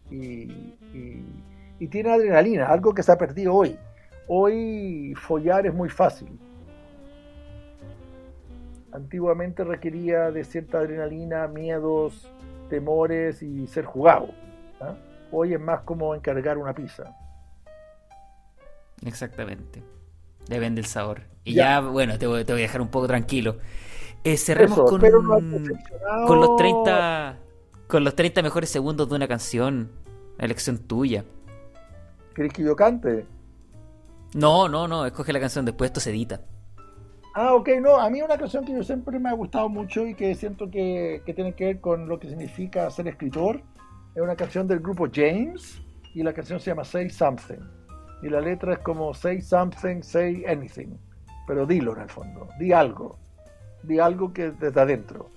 y, 0.10 0.78
y- 0.94 1.44
y 1.80 1.88
tiene 1.90 2.12
adrenalina, 2.12 2.68
algo 2.70 2.94
que 2.94 3.04
se 3.04 3.12
ha 3.12 3.18
perdido 3.18 3.54
hoy. 3.54 3.80
Hoy 4.28 5.14
follar 5.16 5.68
es 5.68 5.74
muy 5.74 5.90
fácil. 5.90 6.40
Antiguamente 8.92 9.64
requería 9.64 10.32
de 10.32 10.44
cierta 10.44 10.80
adrenalina, 10.80 11.48
miedos, 11.48 12.34
temores 12.68 13.42
y 13.42 13.68
ser 13.68 13.86
jugado. 13.86 14.30
¿ah? 14.82 14.96
Hoy 15.32 15.54
es 15.54 15.60
más 15.60 15.82
como 15.82 16.16
encargar 16.16 16.58
una 16.58 16.74
pizza. 16.74 17.16
Exactamente. 19.06 19.84
Depende 20.48 20.82
del 20.82 20.90
sabor. 20.90 21.22
Y 21.44 21.54
Ya. 21.54 21.82
ya, 21.82 21.82
bueno, 21.82 22.18
te 22.18 22.28
voy, 22.28 22.44
te 22.46 22.54
voy 22.54 22.62
a 22.62 22.66
dejar 22.66 22.82
un 22.82 22.90
poco 22.90 23.08
tranquilo. 23.08 23.58
Eh, 24.24 24.38
cerremos 24.38 24.78
Eso, 24.78 24.86
con, 24.86 25.02
no 25.02 26.28
con 26.28 26.40
los 26.40 26.56
30 26.58 27.38
con 27.88 28.04
los 28.04 28.16
30 28.16 28.42
mejores 28.42 28.70
segundos 28.70 29.08
de 29.10 29.16
una 29.16 29.28
canción. 29.28 29.90
Elección 30.40 30.78
tuya. 30.80 31.24
¿Querés 32.36 32.54
que 32.54 32.64
yo 32.64 32.76
cante? 32.76 33.26
No, 34.36 34.68
no, 34.68 34.88
no, 34.88 35.06
escoge 35.06 35.32
la 35.34 35.40
canción, 35.40 35.66
después 35.66 35.90
esto 35.90 36.00
se 36.00 36.12
edita. 36.12 36.42
Ah, 37.40 37.54
ok, 37.54 37.70
no, 37.80 37.98
a 37.98 38.10
mí 38.10 38.20
una 38.24 38.36
canción 38.36 38.66
que 38.66 38.74
yo 38.74 38.82
siempre 38.82 39.20
me 39.20 39.30
ha 39.30 39.34
gustado 39.34 39.70
mucho 39.70 40.08
y 40.08 40.16
que 40.16 40.34
siento 40.34 40.72
que, 40.72 41.22
que 41.24 41.36
tiene 41.36 41.54
que 41.54 41.66
ver 41.66 41.82
con 41.82 42.10
lo 42.10 42.20
que 42.20 42.30
significa 42.30 42.90
ser 42.90 43.08
escritor, 43.08 43.62
es 44.16 44.24
una 44.24 44.36
canción 44.36 44.68
del 44.68 44.80
grupo 44.80 45.06
James 45.14 45.80
y 46.16 46.24
la 46.24 46.34
canción 46.34 46.60
se 46.60 46.72
llama 46.72 46.84
Say 46.84 47.12
Something. 47.12 47.60
Y 48.24 48.30
la 48.30 48.42
letra 48.42 48.74
es 48.74 48.80
como 48.80 49.14
Say 49.14 49.44
Something, 49.44 50.02
Say 50.02 50.46
Anything. 50.48 50.98
pero 51.46 51.68
dilo 51.68 51.96
en 51.96 52.02
el 52.02 52.10
fondo, 52.10 52.48
di 52.58 52.74
algo, 52.74 53.20
di 53.84 54.00
algo 54.00 54.34
que 54.34 54.50
desde 54.50 54.82
adentro. 54.82 55.30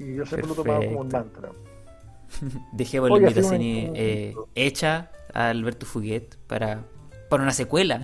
Y 0.00 0.16
yo 0.16 0.26
siempre 0.26 0.48
lo 0.48 0.54
he 0.54 0.56
tomado 0.56 0.84
como 0.84 1.00
un 1.02 1.08
mantra. 1.10 1.50
Dejemos 2.72 3.10
la 3.10 3.18
invitación 3.18 3.60
eh, 3.62 4.34
hecha 4.56 5.12
a 5.32 5.50
Alberto 5.50 5.86
Fuguet 5.86 6.34
para, 6.48 6.82
para 7.30 7.44
una 7.44 7.52
secuela. 7.52 8.02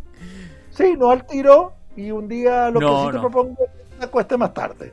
sí, 0.70 0.94
no 0.96 1.10
al 1.10 1.26
tiro, 1.26 1.74
y 1.96 2.10
un 2.10 2.28
día 2.28 2.70
lo 2.70 2.80
que 2.80 2.86
sí 2.86 3.12
te 3.12 3.18
propongo 3.18 3.56
es 3.64 4.00
que 4.00 4.06
cueste 4.08 4.36
más 4.36 4.54
tarde. 4.54 4.92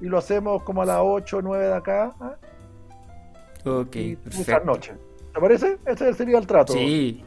Y 0.00 0.06
lo 0.06 0.18
hacemos 0.18 0.62
como 0.62 0.82
a 0.82 0.86
las 0.86 0.98
8 1.00 1.38
o 1.38 1.42
9 1.42 1.66
de 1.66 1.74
acá. 1.74 2.14
¿eh? 2.20 3.68
Ok, 3.68 3.96
y 3.96 4.16
perfecto. 4.16 4.64
noche. 4.64 4.92
¿Te 5.34 5.40
parece? 5.40 5.78
Ese 5.86 6.14
sería 6.14 6.38
el 6.38 6.46
trato. 6.46 6.72
Sí. 6.72 7.24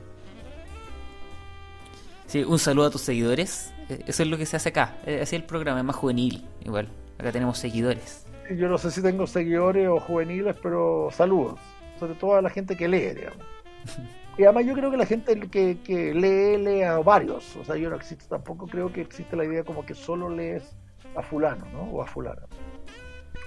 Sí, 2.27 2.43
un 2.43 2.59
saludo 2.59 2.87
a 2.87 2.89
tus 2.91 3.01
seguidores. 3.01 3.73
E, 3.89 4.03
eso 4.07 4.23
es 4.23 4.29
lo 4.29 4.37
que 4.37 4.45
se 4.45 4.55
hace 4.55 4.69
acá. 4.69 4.97
E, 5.05 5.21
así 5.21 5.35
el 5.35 5.43
programa 5.43 5.79
es 5.79 5.85
más 5.85 5.95
juvenil. 5.95 6.47
Igual, 6.63 6.89
acá 7.17 7.31
tenemos 7.31 7.57
seguidores. 7.57 8.25
Yo 8.55 8.67
no 8.67 8.77
sé 8.77 8.91
si 8.91 9.01
tengo 9.01 9.27
seguidores 9.27 9.87
o 9.89 9.99
juveniles, 9.99 10.55
pero 10.61 11.09
saludos. 11.11 11.59
Sobre 11.99 12.13
todo 12.15 12.35
a 12.35 12.41
la 12.41 12.49
gente 12.49 12.77
que 12.77 12.87
lee, 12.87 13.13
digamos. 13.15 13.45
Y 14.39 14.45
además 14.45 14.65
yo 14.65 14.73
creo 14.73 14.89
que 14.89 14.95
la 14.95 15.05
gente 15.05 15.37
que, 15.37 15.79
que 15.83 16.13
lee, 16.13 16.55
lee 16.63 16.81
a 16.83 16.99
varios. 16.99 17.57
O 17.57 17.65
sea, 17.65 17.75
yo 17.75 17.89
no 17.89 17.97
existe, 17.97 18.23
tampoco 18.29 18.67
creo 18.67 18.89
que 18.89 19.01
existe 19.01 19.35
la 19.35 19.43
idea 19.43 19.65
como 19.65 19.85
que 19.85 19.93
solo 19.93 20.29
lees 20.29 20.77
a 21.17 21.21
fulano, 21.21 21.65
¿no? 21.73 21.81
O 21.91 22.01
a 22.01 22.07
fulana. 22.07 22.43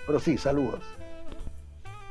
Pero 0.06 0.20
sí, 0.20 0.36
saludos. 0.36 0.84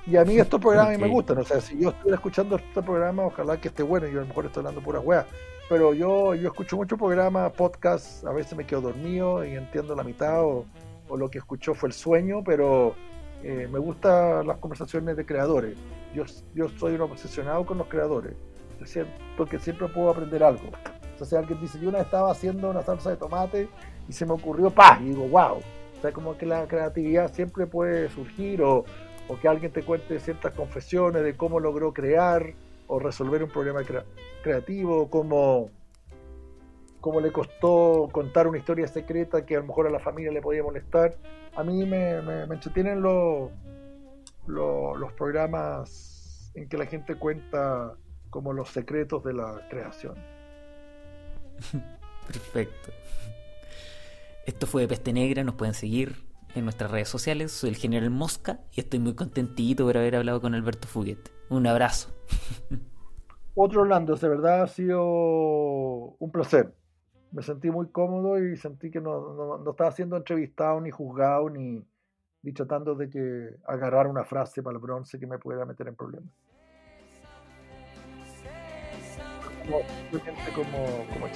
Y 0.08 0.18
a 0.18 0.26
mí 0.26 0.36
estos 0.40 0.60
programas 0.60 0.98
me 0.98 1.08
gustan. 1.08 1.38
O 1.38 1.44
sea, 1.44 1.62
si 1.62 1.78
yo 1.78 1.90
estuviera 1.90 2.16
escuchando 2.16 2.56
este 2.56 2.82
programa, 2.82 3.24
ojalá 3.24 3.62
que 3.62 3.68
esté 3.68 3.84
bueno. 3.84 4.08
Yo 4.08 4.18
a 4.18 4.22
lo 4.24 4.30
mejor 4.30 4.48
estoy 4.48 4.62
hablando 4.62 4.82
pura 4.82 5.00
weas. 5.00 5.28
Pero 5.70 5.94
yo, 5.94 6.34
yo 6.34 6.48
escucho 6.48 6.76
mucho 6.76 6.98
programa, 6.98 7.52
podcast. 7.52 8.26
A 8.26 8.32
veces 8.34 8.58
me 8.58 8.66
quedo 8.66 8.82
dormido 8.82 9.46
y 9.46 9.54
entiendo 9.54 9.96
la 9.96 10.04
mitad 10.04 10.44
o, 10.44 10.66
o 11.08 11.18
lo 11.18 11.30
que 11.30 11.38
escuchó 11.38 11.76
fue 11.76 11.90
el 11.90 11.94
sueño. 11.94 12.44
Pero 12.44 12.96
eh, 13.44 13.70
me 13.72 13.78
gustan 13.78 14.48
las 14.48 14.58
conversaciones 14.58 15.16
de 15.18 15.24
creadores. 15.24 15.78
Yo, 16.16 16.24
yo 16.56 16.68
soy 16.80 16.96
un 16.96 17.02
obsesionado 17.02 17.64
con 17.64 17.78
los 17.78 17.86
creadores 17.86 18.34
porque 19.38 19.60
siempre 19.60 19.88
puedo 19.88 20.10
aprender 20.10 20.44
algo. 20.44 20.70
O 21.20 21.26
sea, 21.26 21.40
alguien 21.40 21.62
dice, 21.62 21.80
yo 21.80 21.90
una 21.90 22.00
estaba 22.00 22.32
haciendo 22.32 22.70
una 22.70 22.82
salsa 22.82 23.12
de 23.12 23.18
tomate 23.18 23.70
y 24.10 24.14
se 24.14 24.26
me 24.26 24.34
ocurrió 24.34 24.72
paz, 24.72 25.00
y 25.02 25.10
digo, 25.10 25.28
wow. 25.28 25.58
O 25.58 26.02
sea, 26.02 26.12
como 26.12 26.36
que 26.36 26.48
la 26.48 26.68
creatividad 26.68 27.32
siempre 27.32 27.68
puede 27.68 28.10
surgir 28.10 28.64
o, 28.64 28.86
o 29.28 29.40
que 29.40 29.48
alguien 29.48 29.72
te 29.72 29.84
cuente 29.84 30.20
ciertas 30.20 30.54
confesiones 30.54 31.24
de 31.24 31.38
cómo 31.38 31.60
logró 31.60 31.94
crear 31.94 32.54
o 32.88 33.00
resolver 33.00 33.44
un 33.44 33.50
problema 33.50 33.82
creativo, 34.44 35.10
cómo, 35.10 35.70
cómo 37.00 37.22
le 37.22 37.32
costó 37.32 38.10
contar 38.12 38.48
una 38.48 38.58
historia 38.58 38.88
secreta 38.88 39.46
que 39.46 39.56
a 39.56 39.60
lo 39.60 39.68
mejor 39.68 39.88
a 39.88 39.90
la 39.90 40.00
familia 40.00 40.32
le 40.32 40.42
podía 40.42 40.64
molestar. 40.64 41.16
A 41.56 41.64
mí 41.64 41.86
me, 41.86 42.22
me, 42.22 42.44
entretienen 42.44 43.02
los, 43.02 43.52
los 44.48 45.14
programas 45.14 46.52
en 46.56 46.68
que 46.68 46.78
la 46.78 46.86
gente 46.86 47.16
cuenta 47.16 47.94
como 48.32 48.54
los 48.54 48.70
secretos 48.70 49.24
de 49.24 49.34
la 49.34 49.68
creación. 49.70 50.16
Perfecto. 52.26 52.92
Esto 54.48 54.66
fue 54.66 54.84
de 54.84 54.88
Peste 54.88 55.14
Negra, 55.14 55.44
nos 55.44 55.56
pueden 55.56 55.76
seguir 55.76 56.16
en 56.56 56.64
nuestras 56.64 56.90
redes 56.90 57.10
sociales. 57.10 57.52
Soy 57.52 57.70
el 57.70 57.76
general 57.76 58.10
Mosca 58.10 58.62
y 58.72 58.80
estoy 58.80 59.00
muy 59.00 59.14
contentito 59.14 59.86
por 59.86 59.98
haber 59.98 60.16
hablado 60.16 60.42
con 60.42 60.56
Alberto 60.56 60.88
Fuguete. 60.88 61.30
Un 61.50 61.68
abrazo. 61.68 62.10
Otro 63.54 63.82
Orlando, 63.82 64.16
de 64.16 64.30
verdad 64.30 64.64
ha 64.64 64.68
sido 64.68 65.04
un 65.04 66.32
placer. 66.32 66.74
Me 67.32 67.44
sentí 67.44 67.70
muy 67.70 67.90
cómodo 67.90 68.42
y 68.44 68.56
sentí 68.56 68.90
que 68.90 69.02
no, 69.02 69.60
no 69.60 69.72
estaba 69.72 69.92
siendo 69.92 70.16
entrevistado 70.16 70.80
ni 70.82 70.90
juzgado 70.90 71.50
ni, 71.50 71.86
ni 72.44 72.54
tratando 72.54 72.96
de 72.96 73.10
que 73.10 73.58
agarrar 73.68 74.08
una 74.08 74.24
frase 74.24 74.64
para 74.64 74.76
el 74.76 74.82
bronce 74.82 75.20
que 75.20 75.28
me 75.28 75.38
pudiera 75.38 75.66
meter 75.66 75.88
en 75.88 75.96
problemas 75.96 76.34
como, 79.66 79.82
como, 80.56 81.06
como 81.14 81.28